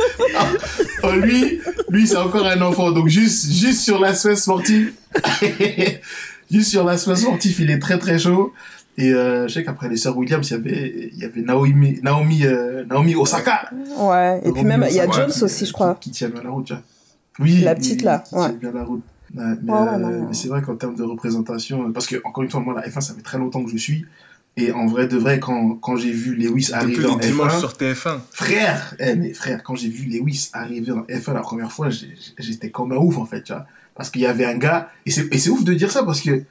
[1.03, 1.61] oh, lui,
[1.91, 4.93] lui c'est encore un enfant, donc juste, juste sur l'aspect sportif,
[6.51, 8.55] juste sur l'aspect sportif, il est très très chaud.
[8.99, 12.01] Et euh, je sais qu'après les sœurs Williams, il y avait, il y avait Naomi,
[12.03, 13.71] Naomi, euh, Naomi Osaka.
[13.99, 15.97] Ouais, et puis même, il y a Jones aussi, je crois.
[16.01, 16.73] Qui, tient bien la route,
[17.39, 17.61] Oui.
[17.61, 18.49] La petite, là, qui ouais.
[18.49, 19.03] tient bien la route.
[19.35, 19.45] mais,
[20.33, 23.15] c'est vrai qu'en termes de représentation, parce que encore une fois, moi, la F1, ça
[23.15, 24.07] fait très longtemps que je suis.
[24.59, 27.59] Et en vrai, de vrai, quand, quand j'ai vu Lewis arriver en F1.
[27.59, 28.21] sur TF1.
[28.33, 32.71] Frère, eh, mais frère, quand j'ai vu Lewis arriver en F1 la première fois, j'étais
[32.71, 33.67] comme un ouf, en fait, tu vois.
[33.95, 36.43] Parce qu'il y avait un gars, et c'est ouf de dire ça parce que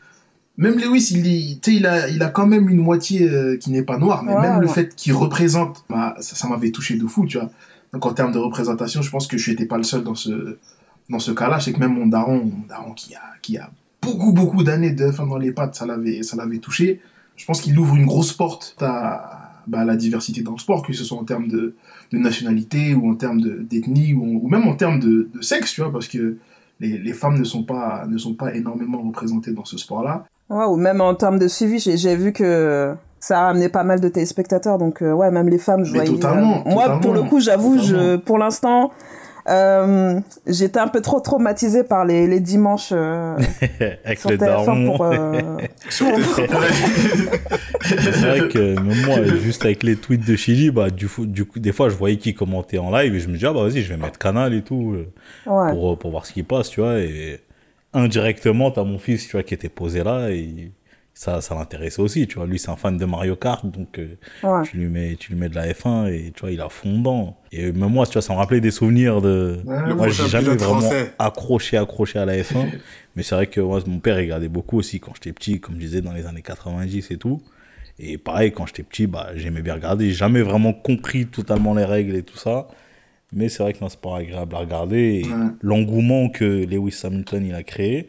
[0.57, 3.97] même Lewis, il, il, a, il a quand même une moitié euh, qui n'est pas
[3.97, 7.37] noire, mais même le fait qu'il représente, bah, ça, ça m'avait touché de fou, tu
[7.37, 7.49] vois.
[7.91, 10.57] Donc en termes de représentation, je pense que je n'étais pas le seul dans ce,
[11.09, 11.59] dans ce cas-là.
[11.59, 13.69] Je sais que même mon daron, mon daron qui a, qui a
[14.01, 17.01] beaucoup, beaucoup d'années de F1 dans les pattes, ça l'avait, ça l'avait touché.
[17.35, 20.93] Je pense qu'il ouvre une grosse porte à, bah, la diversité dans le sport, que
[20.93, 21.75] ce soit en termes de,
[22.11, 25.81] de nationalité ou en termes d'ethnie ou, ou, même en termes de, de, sexe, tu
[25.81, 26.37] vois, parce que
[26.79, 30.25] les, les, femmes ne sont, pas, ne sont pas énormément représentées dans ce sport-là.
[30.49, 33.99] Ouais, ou même en termes de suivi, j'ai vu que ça a amené pas mal
[33.99, 36.11] de téléspectateurs, donc euh, ouais, même les femmes, je voyais.
[36.11, 38.91] Totalement, euh, moi, pour le coup, j'avoue, je, pour l'instant,
[39.47, 43.37] euh, j'étais un peu trop traumatisée par les, les dimanches euh,
[44.05, 44.85] avec sur les darons.
[44.85, 45.57] Pour, euh,
[45.89, 46.03] c'est
[48.21, 51.71] vrai que même moi, juste avec les tweets de Chili, bah, du, du coup, des
[51.71, 53.89] fois, je voyais qui commentait en live et je me disais, ah bah vas-y, je
[53.89, 54.97] vais mettre canal et tout
[55.45, 55.71] ouais.
[55.71, 56.99] pour, pour voir ce qui passe, tu vois.
[56.99, 57.39] Et
[57.95, 60.71] indirectement, t'as mon fils, tu vois, qui était posé là et
[61.15, 62.45] ça, ça l'intéressait aussi, tu vois.
[62.45, 65.47] Lui, c'est un fan de Mario Kart, donc euh, tu, lui mets, tu lui mets
[65.47, 67.37] de la F1 et tu vois, il a fondant.
[67.53, 69.61] Et même moi, tu vois, ça me rappelait des souvenirs de.
[69.95, 72.67] moi, j'ai jamais vraiment accroché, accroché à la F1.
[73.15, 75.79] mais c'est vrai que moi, mon père regardait beaucoup aussi quand j'étais petit, comme je
[75.79, 77.41] disais, dans les années 90 et tout.
[77.97, 80.09] Et pareil, quand j'étais petit, bah, j'aimais bien regarder.
[80.09, 82.67] J'ai jamais vraiment compris totalement les règles et tout ça.
[83.35, 85.21] Mais c'est vrai que c'est un sport agréable à regarder.
[85.23, 85.25] Et
[85.61, 88.07] l'engouement que Lewis Hamilton il a créé,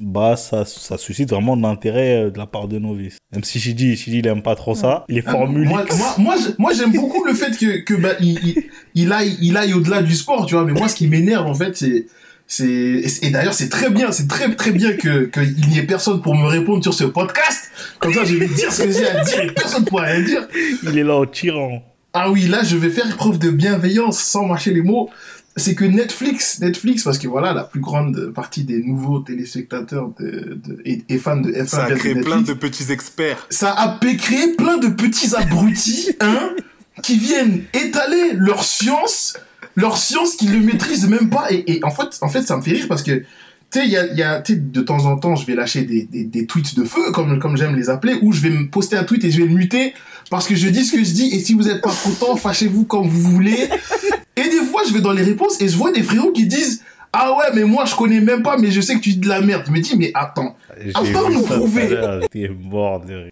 [0.00, 3.18] bah ça, ça suscite vraiment de l'intérêt euh, de la part de novices.
[3.32, 5.68] Même si Shidi, Shidi il aime pas trop ça, les ah, formules.
[5.68, 5.84] Moi,
[6.18, 8.64] moi, moi, j'aime beaucoup le fait que, que bah, il,
[8.94, 10.64] il, aille, il aille au-delà du sport, tu vois.
[10.64, 12.06] Mais moi, ce qui m'énerve, en fait, c'est,
[12.46, 16.22] c'est, et d'ailleurs, c'est très bien, c'est très, très bien que, qu'il n'y ait personne
[16.22, 17.70] pour me répondre sur ce podcast.
[17.98, 20.48] Comme ça, je vais dire ce que j'ai à dire et personne pourra rien dire.
[20.82, 21.82] Il est là en tyran.
[22.12, 25.10] Ah oui, là, je vais faire preuve de bienveillance sans mâcher les mots
[25.56, 30.60] c'est que Netflix, Netflix, parce que voilà, la plus grande partie des nouveaux téléspectateurs de,
[30.84, 33.46] et, fans de F1 ça a créé plein de petits experts.
[33.50, 36.50] Ça a créé plein de petits abrutis, hein,
[37.02, 39.38] qui viennent étaler leur science,
[39.76, 41.46] leur science qu'ils ne maîtrisent même pas.
[41.50, 43.24] Et, en fait, en fait, ça me fait rire parce que
[43.72, 47.76] tu sais, de temps en temps, je vais lâcher des, tweets de feu, comme, j'aime
[47.76, 49.94] les appeler, où je vais me poster un tweet et je vais le muter
[50.30, 52.84] parce que je dis ce que je dis et si vous n'êtes pas content, fâchez-vous
[52.84, 53.68] comme vous voulez.
[54.36, 56.82] Et des fois, je vais dans les réponses et je vois des frérots qui disent
[57.12, 59.28] ah ouais, mais moi je connais même pas, mais je sais que tu dis de
[59.28, 59.64] la merde.
[59.66, 60.56] Je me dis, mais attends,
[60.94, 61.96] à part nous prouver,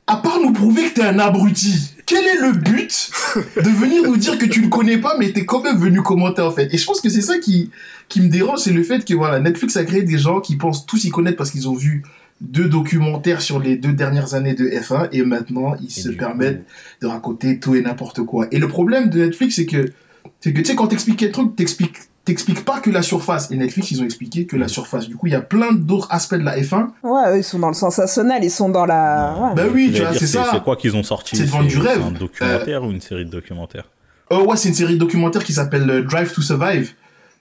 [0.06, 3.10] à part nous prouver que t'es un abruti, quel est le but
[3.56, 6.42] de venir nous dire que tu ne connais pas, mais t'es quand même venu commenter
[6.42, 6.72] en fait?
[6.74, 7.70] Et je pense que c'est ça qui
[8.08, 10.86] qui me dérange, c'est le fait que voilà, Netflix a créé des gens qui pensent
[10.86, 12.02] tous y connaître parce qu'ils ont vu
[12.40, 16.64] deux documentaires sur les deux dernières années de F1 et maintenant ils se permettent
[17.00, 18.46] de raconter tout et n'importe quoi.
[18.52, 19.90] Et le problème de Netflix, c'est que,
[20.40, 21.96] c'est que tu sais, quand t'expliques un truc, t'expliques,
[22.28, 23.50] t'expliques pas que la surface.
[23.50, 25.08] Et Netflix, ils ont expliqué que la surface.
[25.08, 26.88] Du coup, il y a plein d'autres aspects de la F1.
[27.02, 29.52] Ouais, ils sont dans le sensationnel, ils sont dans la.
[29.56, 30.48] Bah oui, tu vois, c'est ça.
[30.52, 31.36] C'est quoi qu'ils ont sorti?
[31.36, 32.02] C'est devant du rêve.
[32.02, 33.88] un documentaire ou une série de documentaires?
[34.30, 36.92] Oh ouais, c'est une série de documentaires qui s'appelle euh, Drive to Survive.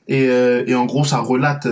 [0.08, 1.68] Et, euh, et en gros, ça relate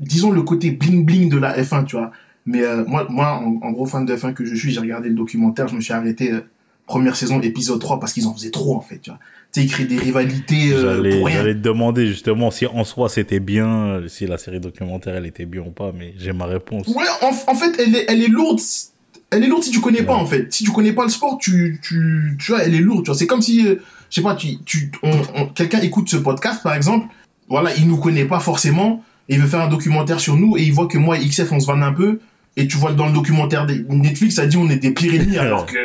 [0.00, 2.10] disons le côté bling bling de la F1, tu vois.
[2.46, 5.14] Mais euh, moi, moi en, gros fan de F1 que je suis, j'ai regardé le
[5.14, 6.40] documentaire, je me suis arrêté euh,
[6.86, 9.18] première saison, épisode 3, parce qu'ils en faisaient trop, en fait, tu vois.
[9.52, 14.26] Tu créent des rivalités euh, J'allais te demander, justement, si en soi c'était bien, si
[14.26, 16.86] la série documentaire, elle était bien ou pas, mais j'ai ma réponse.
[16.88, 18.60] Ouais, en, fait, elle est, elle est lourde
[19.30, 20.50] elle est lourde si tu connais pas en fait.
[20.50, 23.04] Si tu connais pas le sport, tu tu tu vois, elle est lourde.
[23.04, 23.76] Tu vois, c'est comme si je
[24.08, 24.90] sais pas, tu tu
[25.54, 27.08] quelqu'un écoute ce podcast par exemple,
[27.46, 30.62] voilà, il nous connaît pas forcément, et il veut faire un documentaire sur nous et
[30.62, 32.20] il voit que moi et XF on se vanne un peu
[32.58, 35.64] et tu vois dans le documentaire de Netflix ça dit on est des ennemis alors
[35.64, 35.78] que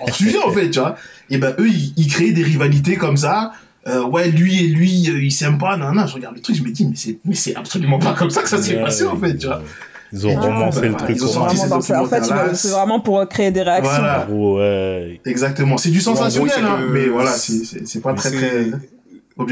[0.00, 0.96] en sujet en fait tu vois.
[1.28, 3.52] Et ben eux ils, créent des rivalités comme ça.
[3.86, 6.54] Euh, ouais lui et lui euh, ils s'aiment pas non non je regarde le truc
[6.54, 9.06] je me dis mais c'est mais c'est absolument pas comme ça que ça s'est passé
[9.06, 9.62] en fait tu vois.
[10.12, 11.16] ils ont romancé le truc.
[11.16, 12.22] Ils ont en fait,
[12.52, 14.02] c'est vraiment pour créer des réactions.
[14.28, 15.20] Ouais.
[15.24, 15.78] Exactement.
[15.78, 18.70] C'est du sensationnel, hein, mais voilà, c'est pas très très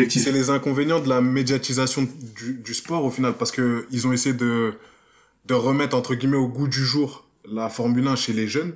[0.08, 2.06] c'est les inconvénients de la médiatisation
[2.64, 4.74] du, sport au final, parce que ils ont essayé de,
[5.48, 8.74] de remettre entre guillemets au goût du jour la Formule 1 chez les jeunes.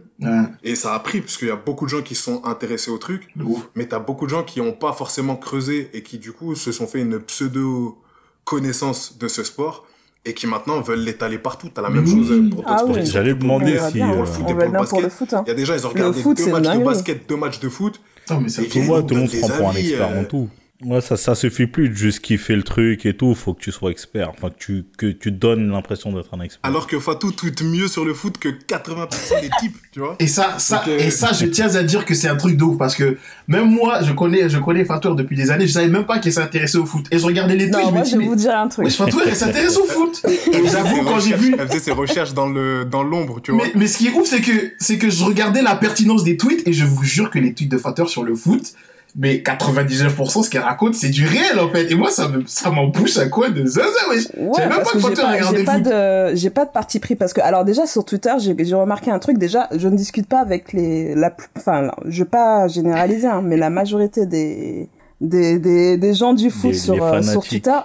[0.64, 2.98] Et ça a pris, parce qu'il y a beaucoup de gens qui sont intéressés au
[2.98, 3.28] truc,
[3.74, 6.54] mais tu as beaucoup de gens qui n'ont pas forcément creusé et qui du coup
[6.54, 7.98] se sont fait une pseudo
[8.44, 9.86] connaissance de ce sport
[10.24, 11.68] et qui maintenant veulent l'étaler partout.
[11.72, 13.98] T'as la même chose pour d'autres ah J'allais demander si...
[13.98, 15.34] Pour le foot et pour le basket.
[15.44, 18.00] Il y a déjà, ils ont regardé deux matchs de basket, deux matchs de foot.
[18.30, 20.48] Non, mais ça tout, tout le monde se prend pour un expert en tout.
[20.84, 23.34] Ouais, ça, ça suffit plus de juste kiffer le truc et tout.
[23.34, 24.30] Faut que tu sois expert.
[24.30, 26.60] Enfin, que tu, que tu donnes l'impression d'être un expert.
[26.62, 30.16] Alors que Fatou tweet mieux sur le foot que 80% des types, tu vois.
[30.18, 32.78] Et ça, ça, et ça, je tiens à dire que c'est un truc de ouf
[32.78, 33.16] parce que
[33.48, 35.66] même moi, je connais, je connais Fatou depuis des années.
[35.66, 37.06] Je savais même pas qu'il s'intéressait au foot.
[37.10, 37.84] Et je regardais les tweets.
[37.84, 38.84] Non, je moi, je vais mais- vous dire un truc.
[38.84, 40.22] mais Fatou, elle s'intéresse au foot.
[40.52, 43.64] Et j'avoue, quand j'ai vu, Elle faisait ses recherches dans le dans l'ombre, tu vois.
[43.66, 46.36] Mais, mais ce qui est ouf, c'est que, c'est que je regardais la pertinence des
[46.36, 48.72] tweets et je vous jure que les tweets de Fatter sur le foot,
[49.16, 51.90] mais 99% ce qu'elle raconte, c'est du réel en fait.
[51.90, 54.24] Et moi, ça me, ça m'en pousse un coin de zinzin, wesh.
[54.36, 56.70] Ouais, J'avais même parce pas j'ai Fatter pas, regardait j'ai pas de, j'ai pas de
[56.70, 59.38] parti pris parce que, alors déjà sur Twitter, j'ai j'ai remarqué un truc.
[59.38, 63.42] Déjà, je ne discute pas avec les, la, plus- enfin, je vais pas généraliser, hein,
[63.44, 64.88] mais la majorité des,
[65.20, 67.42] des, des, des gens du foot Des- sur, les euh, sur.
[67.42, 67.78] Twitter.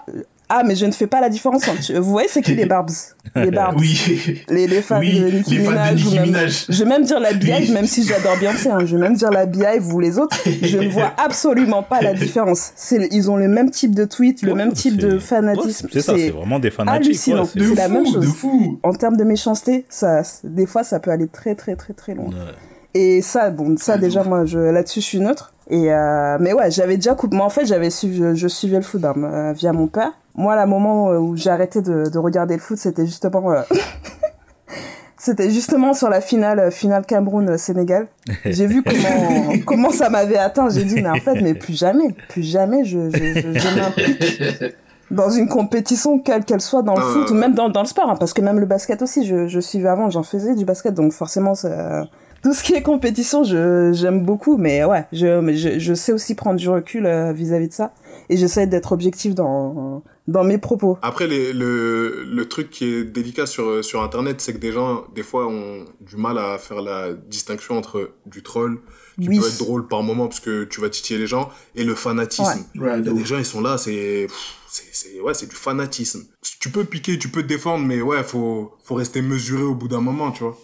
[0.49, 1.67] Ah, mais je ne fais pas la différence.
[1.67, 2.89] entre- Vous voyez, c'est qui les Barbs?
[3.35, 3.77] Les Barbs.
[3.77, 5.95] Oui, Les, les fans oui, de Nicki les fans de Minaj.
[6.05, 6.65] Nicki même- Minaj.
[6.69, 7.71] Je vais même dire la Oui.
[7.71, 8.69] même si j'adore Beyoncé.
[8.69, 8.79] Hein.
[8.85, 10.37] Je vais même dire la Beehive ou les autres.
[10.61, 12.71] Je ne vois absolument pas la différence.
[12.77, 15.87] C'est, ils ont le même type de tweet, le Ouais, même type de fanatisme.
[15.87, 17.05] ouais, c'est ça, c'est vraiment des fanatiques.
[17.07, 17.43] hallucinant.
[17.43, 18.21] ouais, c'est- la même chose.
[18.21, 18.79] de fou.
[18.83, 22.27] en termes de méchanceté, ça, des fois, ça peut aller très, très, très, très loin.
[22.27, 22.53] Ouais.
[22.93, 25.53] Et ça, bon, ça déjà, moi, je, là-dessus, je suis neutre.
[25.69, 27.35] Et euh, mais ouais, j'avais déjà coupé.
[27.35, 30.11] Moi, en fait, j'avais suivi, je, je suivais le foot ben, euh, via mon père.
[30.35, 33.61] Moi, le moment où j'ai arrêté de, de regarder le foot, c'était justement, euh,
[35.17, 38.07] c'était justement sur la finale, finale Cameroun-Sénégal.
[38.45, 40.69] J'ai vu comment, comment ça m'avait atteint.
[40.69, 44.75] J'ai dit, mais en fait, mais plus jamais, plus jamais, je, je, je, je m'implique
[45.09, 47.13] dans une compétition, quelle qu'elle soit, dans le Euh.
[47.13, 49.47] foot ou même dans, dans le sport, hein, parce que même le basket aussi, je,
[49.47, 52.05] je suivais avant, j'en faisais du basket, donc forcément, ça-
[52.43, 56.35] tout ce qui est compétition, je, j'aime beaucoup, mais ouais, je, je, je sais aussi
[56.35, 57.93] prendre du recul euh, vis-à-vis de ça,
[58.29, 60.97] et j'essaie d'être objectif dans, dans mes propos.
[61.01, 65.05] Après, les- le, le truc qui est délicat sur, sur Internet, c'est que des gens,
[65.15, 68.79] des fois, ont du mal à faire la distinction entre du troll,
[69.19, 69.39] qui Oui.
[69.39, 72.65] peut être drôle par moment parce que tu vas titiller les gens, et le fanatisme.
[72.75, 74.27] Ouais, Il y a des gens, ils sont là, c'est,
[74.69, 76.25] c'est, ouais, c'est du fanatisme.
[76.59, 79.87] Tu peux piquer, tu peux te défendre, mais ouais, faut, faut rester mesuré au bout
[79.87, 80.57] d'un moment, tu vois.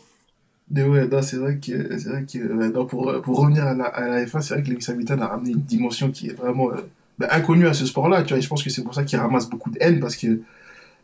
[0.72, 3.86] Mais ouais, non, c'est vrai que, c'est vrai que, non, pour, pour revenir à la,
[3.86, 6.72] à la F1, c'est vrai que Lewis Hamilton a ramené une dimension qui est vraiment
[6.72, 6.78] euh,
[7.20, 9.20] bah, inconnue à ce sport-là, tu vois, et je pense que c'est pour ça qu'il
[9.20, 10.42] ramasse beaucoup de haine, parce que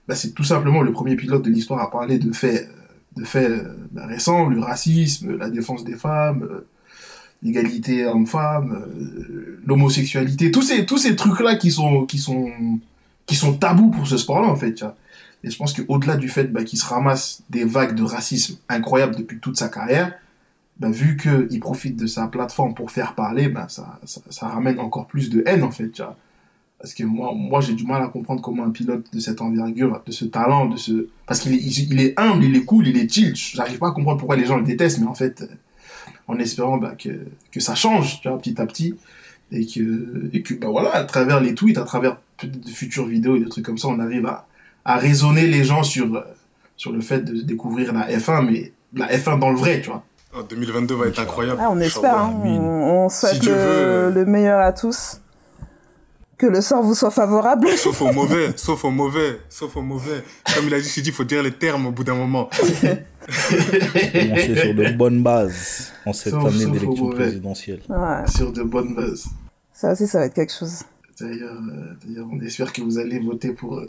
[0.08, 2.80] bah, c'est tout simplement le premier pilote de l'histoire à parler de faits, euh,
[3.20, 6.68] de faits euh, bah, récents, le racisme, la défense des femmes, euh,
[7.44, 12.50] l'égalité homme-femme, euh, l'homosexualité, tous ces, tous ces trucs-là qui sont, qui sont,
[13.26, 14.84] qui sont tabous pour ce sport-là, en fait.
[15.44, 19.16] Et je pense qu'au-delà du fait bah, qu'il se ramasse des vagues de racisme incroyables
[19.16, 20.14] depuis toute sa carrière,
[20.80, 25.30] bah, vu qu'il profite de sa plateforme pour faire parler, bah, ça, ramène encore plus
[25.30, 26.02] de haine, en fait.
[26.80, 30.12] Parce que moi, j'ai du mal à comprendre comment un pilote de cette envergure, de
[30.12, 31.08] ce talent, de ce...
[31.26, 33.36] parce qu'il est, humble, il est cool, il est chill.
[33.36, 35.48] J'arrive pas à comprendre pourquoi les gens le détestent, mais en fait, euh,
[36.28, 38.96] en espérant bah, que, ça change, petit à petit.
[39.52, 43.66] Et que, voilà, à travers les tweets, à travers de futures vidéos et des trucs
[43.66, 44.48] comme ça, on arrive à,
[44.86, 46.22] à raisonner les gens sur, euh,
[46.76, 50.04] sur le fait de découvrir la F1, mais la F1 dans le vrai, tu vois.
[50.34, 51.60] En 2022 va être incroyable.
[51.64, 52.50] Ah, on espère, hein, on,
[53.06, 53.56] on souhaite Si Dieu
[54.14, 55.22] le, meilleur à tous.
[56.38, 57.68] Que le sort vous soit favorable.
[57.78, 60.24] Sauf au mauvais, sauf au mauvais, sauf au mauvais.
[60.56, 62.48] Comme il a dit, il dit, faut dire les termes au bout d'un moment.
[64.14, 67.82] Commencer sur de bonnes bases en cette Sauf- année d'élection présidentielle.
[67.90, 69.26] Ouais, Sur de bonnes bases.
[69.74, 70.84] ça aussi, ça va être quelque chose.
[71.22, 73.86] D'ailleurs, euh, d'ailleurs, on espère que vous allez voter pour, euh,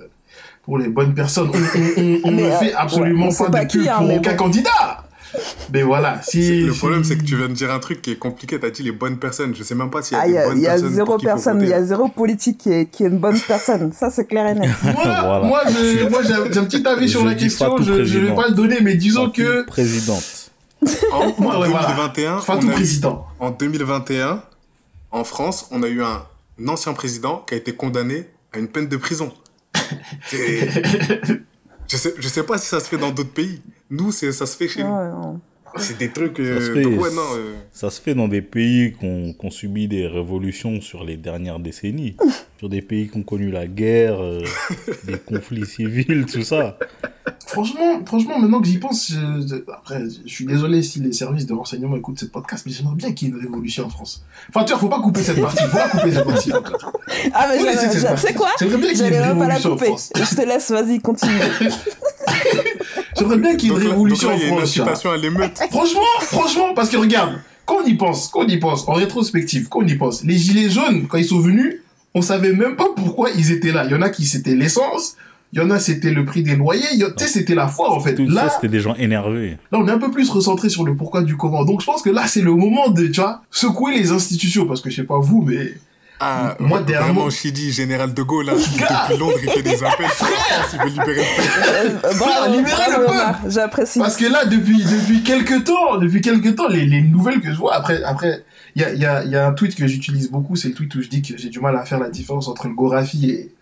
[0.63, 1.51] pour les bonnes personnes.
[1.53, 3.71] On, on- on- on Mais, ne euh, fait absolument ouais, on sait pas, pas de
[3.71, 4.37] qui, pub hein, pour aucun bon.
[4.37, 5.05] candidat.
[5.73, 6.63] Mais voilà, si...
[6.63, 8.59] le si- problème, c'est que tu viens de dire un truc qui est compliqué.
[8.59, 9.55] T'as dit les bonnes personnes.
[9.55, 10.67] Je sais même pas s'il y a Ah, il des y a, bonnes il y
[10.67, 10.91] a personnes.
[10.93, 13.93] zéro personne, il y a zéro politique qui est, qui est une bonne personne.
[13.93, 14.71] Ça, c'est clair et net.
[14.83, 15.41] Moi, Voilà.
[15.47, 15.63] moi,
[16.27, 19.31] j'ai un petit avis sur la question, je ne vais pas le donner, mais disons
[19.31, 19.65] que...
[19.67, 20.51] Présidente.
[21.13, 21.87] En, en Ouais, ouais, voilà.
[21.89, 23.27] 2021, Fatou on a eu- président.
[23.39, 24.43] en 2021,
[25.13, 26.23] en France, on a eu un
[26.69, 29.33] ancien président qui a été condamné à une peine de prison.
[31.91, 33.63] Je sais, je sais pas si ça se fait dans d'autres pays.
[33.91, 35.11] Nous, c'est, ça se fait chez Ouais, nous.
[35.23, 35.41] non.
[35.77, 36.37] C'est des trucs.
[36.37, 36.83] Ça euh, se fait.
[36.83, 37.23] donc ouais, non.
[37.37, 41.59] euh, Ça se fait dans des pays qui ont, subi des révolutions sur les dernières
[41.61, 42.17] décennies.
[42.59, 44.43] sur des pays qui ont connu la guerre, euh,
[45.05, 46.77] des conflits civils, tout ça.
[47.47, 51.55] Franchement, franchement, maintenant que j'y pense, je- après, je suis désolé si les services de
[51.55, 54.25] renseignement écoutent ce podcast, mais j'aimerais bien qu'il y ait une révolution en France.
[54.51, 56.53] Enfin, tu vois, faut pas couper cette partie, faut pas couper cette partie.
[57.35, 59.87] Ah, mais tu sais quoi J'aimerais bien qu'il y ait J'allais même pas la couper.
[59.87, 60.13] France.
[60.17, 61.33] Je te laisse, vas-y, continue.
[63.19, 64.79] J'aimerais bien qu'il y ait une révolution donc là, il y a en une France.
[64.79, 65.59] incitation à l'émeute.
[65.71, 69.69] Franchement, franchement, parce que regarde, quand on y pense, quand on y pense, en rétrospective,
[69.69, 71.77] quand on y pense, les gilets jaunes, quand ils sont venus,
[72.15, 73.85] on savait même pas pourquoi ils étaient là.
[73.85, 75.17] Il y en a qui c'était l'essence,
[75.53, 77.55] il y en a c'était le prix des loyers, il y a- tu sais, c'était
[77.55, 78.15] la foi en fait.
[78.15, 79.57] Tout Là, ça, c'était des gens énervés.
[79.73, 81.65] là, on est un peu plus recentré sur le pourquoi du comment.
[81.65, 84.81] Donc je pense que là, c'est le moment de, tu vois, secouer les institutions, parce
[84.81, 85.73] que je sais pas vous, mais
[86.23, 87.15] Ah, moi, dernièrement.
[87.15, 90.07] Vraiment, Chidi, général de Gaulle, là, depuis Londres, il fait des appels.
[90.75, 92.07] il veut libérer le peuple.
[92.07, 93.51] Euh, bravo, libérer le peuple.
[93.51, 93.99] J'apprécie.
[93.99, 97.57] Parce que là, depuis, depuis quelques temps, depuis quelques temps, les, les nouvelles que je
[97.57, 98.45] vois, après, après,
[98.77, 100.95] il y a, y, a, y a un tweet que j'utilise beaucoup, c'est le tweet
[100.95, 103.55] où je dis que j'ai du mal à faire la différence entre le Gorafi et,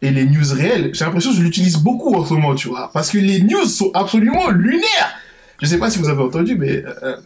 [0.00, 0.90] et les news réelles.
[0.94, 2.90] J'ai l'impression que je l'utilise beaucoup en ce moment, tu vois.
[2.92, 5.18] Parce que les news sont absolument lunaires.
[5.60, 7.16] Je sais pas si vous avez entendu, mais, euh,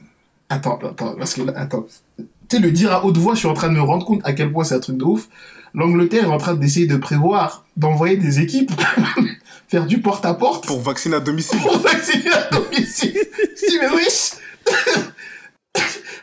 [0.49, 1.85] attends, attends, parce que, attends
[2.17, 2.25] tu
[2.57, 4.33] sais, le dire à haute voix, je suis en train de me rendre compte à
[4.33, 5.29] quel point c'est un truc de ouf.
[5.75, 8.73] L'Angleterre est en train d'essayer de prévoir d'envoyer des équipes
[9.69, 10.67] faire du porte-à-porte.
[10.67, 11.59] Pour vacciner à domicile.
[11.61, 13.15] Pour vacciner à domicile.
[13.81, 14.07] mais oui.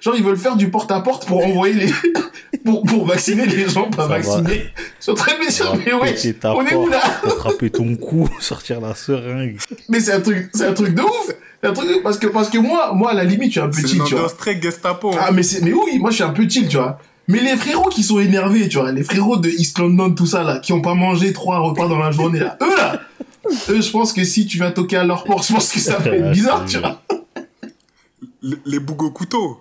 [0.02, 1.94] Genre, ils veulent faire du porte-à-porte pour envoyer les,
[2.66, 4.66] pour, pour vacciner les gens pas vaccinés.
[5.06, 7.02] De me dire, mais ouais, on est où là?
[7.24, 9.58] Attraper ton cou, sortir la seringue.
[9.90, 11.36] Mais c'est un truc, c'est un truc de ouf
[12.04, 14.16] parce que, parce que moi, moi, à la limite, je suis un peu chill, tu
[14.16, 14.30] vois.
[14.30, 15.12] C'est très Gestapo.
[15.14, 15.20] Hein.
[15.20, 17.00] Ah, mais c'est, mais oui, moi, je suis un peu chill, tu vois.
[17.28, 20.44] Mais les frérots qui sont énervés, tu vois, les frérots de East London, tout ça,
[20.44, 23.02] là, qui ont pas mangé trois repas dans la journée, là, eux, là,
[23.70, 25.98] eux, je pense que si tu viens toquer à leur porte, je pense que ça
[25.98, 27.02] va être bizarre, tu vois.
[28.44, 29.60] Les, les bougs au couteau.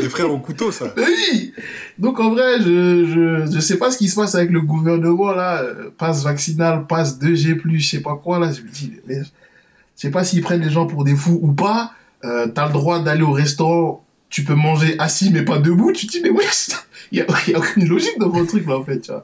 [0.00, 0.94] Les frères au couteau, ça.
[0.96, 1.52] Oui.
[1.98, 5.32] Donc en vrai, je, je je sais pas ce qui se passe avec le gouvernement
[5.32, 5.62] là,
[5.98, 8.52] passe vaccinal, passe 2G+, je sais pas quoi là.
[8.52, 9.28] Je me dis, mais je
[9.96, 11.92] sais pas s'ils prennent les gens pour des fous ou pas.
[12.24, 15.92] Euh, t'as le droit d'aller au restaurant, tu peux manger assis mais pas debout.
[15.92, 16.44] Tu te dis, mais ouais,
[17.12, 19.22] il y a, y a aucune logique dans votre truc là en fait, tu vois.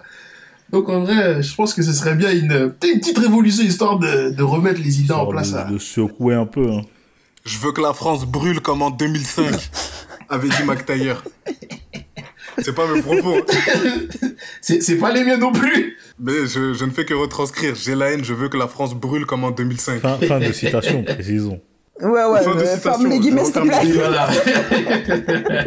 [0.71, 4.31] Donc en vrai, je pense que ce serait bien une, une petite révolution histoire de,
[4.31, 5.53] de remettre les idées en place.
[5.53, 6.69] De, de secouer un peu.
[6.73, 6.83] Hein.
[7.45, 9.71] Je veux que la France brûle comme en 2005,
[10.29, 11.15] avait dit McTayer.
[12.59, 13.35] C'est pas mes propos.
[14.61, 15.97] c'est pas les miens non plus.
[16.19, 17.75] Mais je, je, ne fais que retranscrire.
[17.75, 20.01] J'ai la haine, je veux que la France brûle comme en 2005.
[20.01, 21.61] Fin, fin de citation, précisons.
[22.01, 23.93] Ouais, ouais, fin de euh, citation, les guillemets, s'il te plaît.
[23.95, 24.29] Voilà.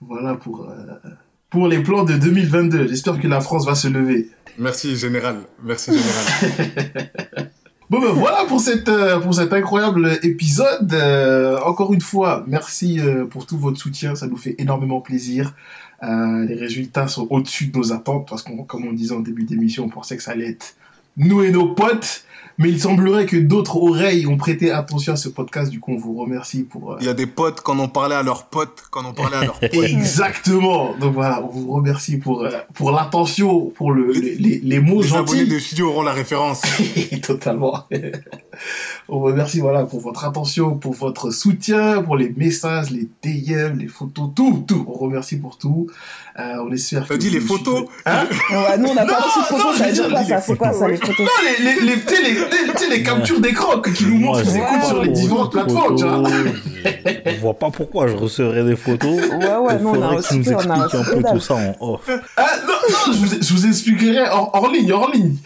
[0.00, 0.74] voilà pour, euh,
[1.50, 2.88] pour les plans de 2022.
[2.88, 4.28] J'espère que la France va se lever.
[4.58, 5.36] Merci, général.
[5.62, 7.50] Merci, général.
[7.88, 10.92] Bon ben voilà pour cette euh, pour cet incroyable épisode.
[10.92, 15.54] Euh, encore une fois, merci euh, pour tout votre soutien, ça nous fait énormément plaisir.
[16.02, 19.84] les résultats sont au-dessus de nos attentes parce qu'on comme on disait en début d'émission,
[19.84, 20.74] on pensait que ça allait être
[21.16, 22.24] nous et nos potes
[22.58, 25.70] mais il semblerait que d'autres oreilles ont prêté attention à ce podcast.
[25.70, 26.92] Du coup, on vous remercie pour.
[26.92, 29.36] Euh, il y a des potes quand on parlait à leurs potes, quand on parlait
[29.36, 29.74] à leurs potes.
[29.74, 30.94] Exactement.
[30.96, 35.02] Donc voilà, on vous remercie pour euh, pour l'attention, pour le les, les, les mots
[35.02, 35.34] les gentils.
[35.34, 36.62] Les abonnés de studio auront la référence.
[37.22, 37.84] Totalement.
[39.08, 43.78] on vous remercie voilà pour votre attention, pour votre soutien, pour les messages, les DM,
[43.78, 44.86] les photos, tout, tout.
[44.88, 45.88] On remercie pour tout.
[46.38, 47.06] Euh, on espère.
[47.08, 49.78] T'as dit les photos Hein ouais, Nous, on n'a pas reçu de photos.
[49.78, 52.96] Ça veut dire quoi ça C'est quoi ça les photos Non, les les les, les,
[52.96, 56.30] les captures d'écran qui nous montrent qu'ils écoutent sur les différentes plateformes, tu vois.
[57.26, 59.16] Je vois pas pourquoi je recevrais des photos.
[59.16, 60.36] Ouais, ouais, non, on a reçu.
[60.36, 62.10] nous explique un peu tout ça en off.
[62.36, 65.36] Ah, non, non, je vous, expliquerai hors, ligne, hors ligne.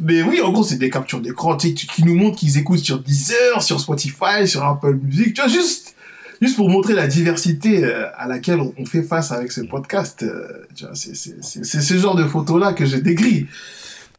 [0.00, 3.62] Mais oui, en gros, c'est des captures d'écran qui nous montrent qu'ils écoutent sur Deezer,
[3.62, 5.94] sur Spotify, sur Apple Music, tu vois, juste
[6.40, 10.22] juste pour montrer la diversité euh, à laquelle on fait face avec ce podcast.
[10.22, 13.46] Euh, c'est ce genre de photos-là que j'ai dégris.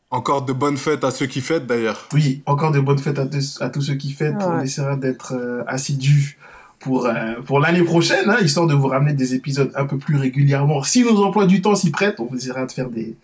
[0.10, 2.08] Encore de bonnes fêtes à ceux qui fêtent d'ailleurs.
[2.14, 3.28] Oui, encore de bonnes fêtes à,
[3.66, 4.42] à tous ceux qui fêtent.
[4.42, 6.38] On essaiera d'être euh, assidus
[6.80, 7.08] pour,
[7.46, 10.82] pour l'année prochaine, hein, histoire de vous ramener des épisodes un peu plus régulièrement.
[10.82, 13.16] Si nos emplois du temps s'y prêtent, on essaiera de faire des,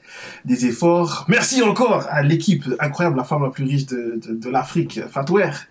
[0.45, 1.25] des efforts.
[1.27, 5.65] Merci encore à l'équipe incroyable, la femme la plus riche de, de, de l'Afrique, Fatware.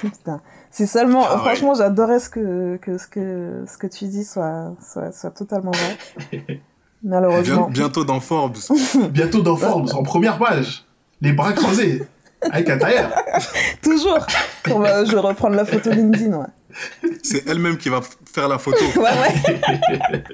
[0.00, 0.40] Putain.
[0.70, 4.74] Si seulement, ah franchement, j'adorais ce que, que, ce que, ce que tu dis soit,
[4.80, 6.60] soit, soit totalement vrai.
[7.02, 7.68] Malheureusement.
[7.70, 8.56] bientôt dans Forbes.
[9.10, 10.84] bientôt dans Forbes, en première page.
[11.20, 12.02] Les bras croisés.
[12.40, 13.10] Avec un tailleur.
[13.82, 14.24] Toujours.
[14.66, 16.46] je vais reprendre la photo LinkedIn, ouais.
[17.22, 18.00] C'est elle-même qui va
[18.32, 18.84] faire la photo.
[18.96, 20.32] ouais, ouais.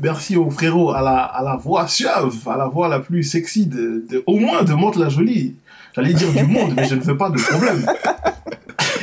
[0.00, 3.66] Merci au frérot à la, à la voix suave, à la voix la plus sexy
[3.66, 5.56] de, de au moins de Monte la Jolie.
[5.94, 7.86] J'allais dire du monde, mais je ne veux pas de problème.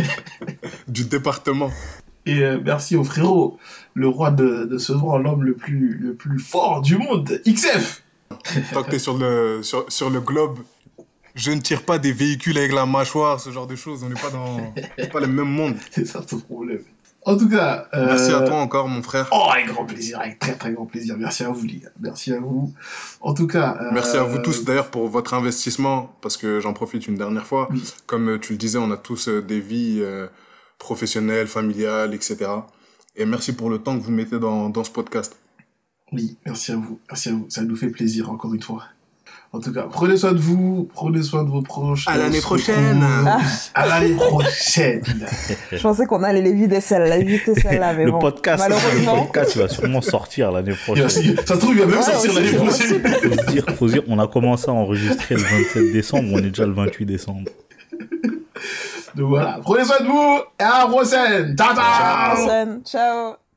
[0.87, 1.71] du département.
[2.25, 3.57] Et euh, merci au frérot,
[3.93, 8.03] le roi de, de ce droit, l'homme le plus, le plus fort du monde, XF.
[8.73, 10.59] Tant que t'es sur le, sur, sur le globe,
[11.33, 14.03] je ne tire pas des véhicules avec la mâchoire, ce genre de choses.
[14.03, 14.73] On n'est pas dans
[15.11, 15.75] pas le même monde.
[15.91, 16.81] C'est ça ton problème.
[17.23, 17.87] En tout cas.
[17.93, 18.05] Euh...
[18.07, 19.29] Merci à toi encore, mon frère.
[19.31, 21.15] Oh, avec grand plaisir, avec très très grand plaisir.
[21.17, 21.89] Merci à vous, les gars.
[21.99, 22.73] Merci à vous.
[23.21, 23.77] En tout cas.
[23.79, 23.89] Euh...
[23.93, 27.67] Merci à vous tous d'ailleurs pour votre investissement, parce que j'en profite une dernière fois.
[27.71, 27.83] Oui.
[28.07, 30.27] Comme tu le disais, on a tous euh, des vies euh,
[30.79, 32.37] professionnelles, familiales, etc.
[33.15, 35.37] Et merci pour le temps que vous mettez dans, dans ce podcast.
[36.11, 36.99] Oui, merci à vous.
[37.09, 37.45] Merci à vous.
[37.49, 38.85] Ça nous fait plaisir encore une fois.
[39.53, 42.07] En tout cas, prenez soin de vous, prenez soin de vos proches.
[42.07, 43.03] À l'année prochaine.
[43.73, 45.03] À l'année prochaine.
[45.73, 48.19] Je pensais qu'on allait l'éviter celle-là, éviter celle-là, mais le bon.
[48.19, 49.15] Podcast, malheureusement.
[49.15, 51.09] le podcast, il va sûrement sortir l'année prochaine.
[51.09, 53.01] Ça se trouve, il va même Ouais, sortir l'année prochaine.
[53.03, 56.37] Faut se dire, faut se dire, on a commencé à enregistrer le 27 décembre, on
[56.37, 57.51] est déjà le 28 décembre.
[59.15, 61.55] Donc voilà, prenez soin de vous et à la prochaine.
[61.57, 62.81] Ciao, ciao.
[62.85, 63.50] Ciao.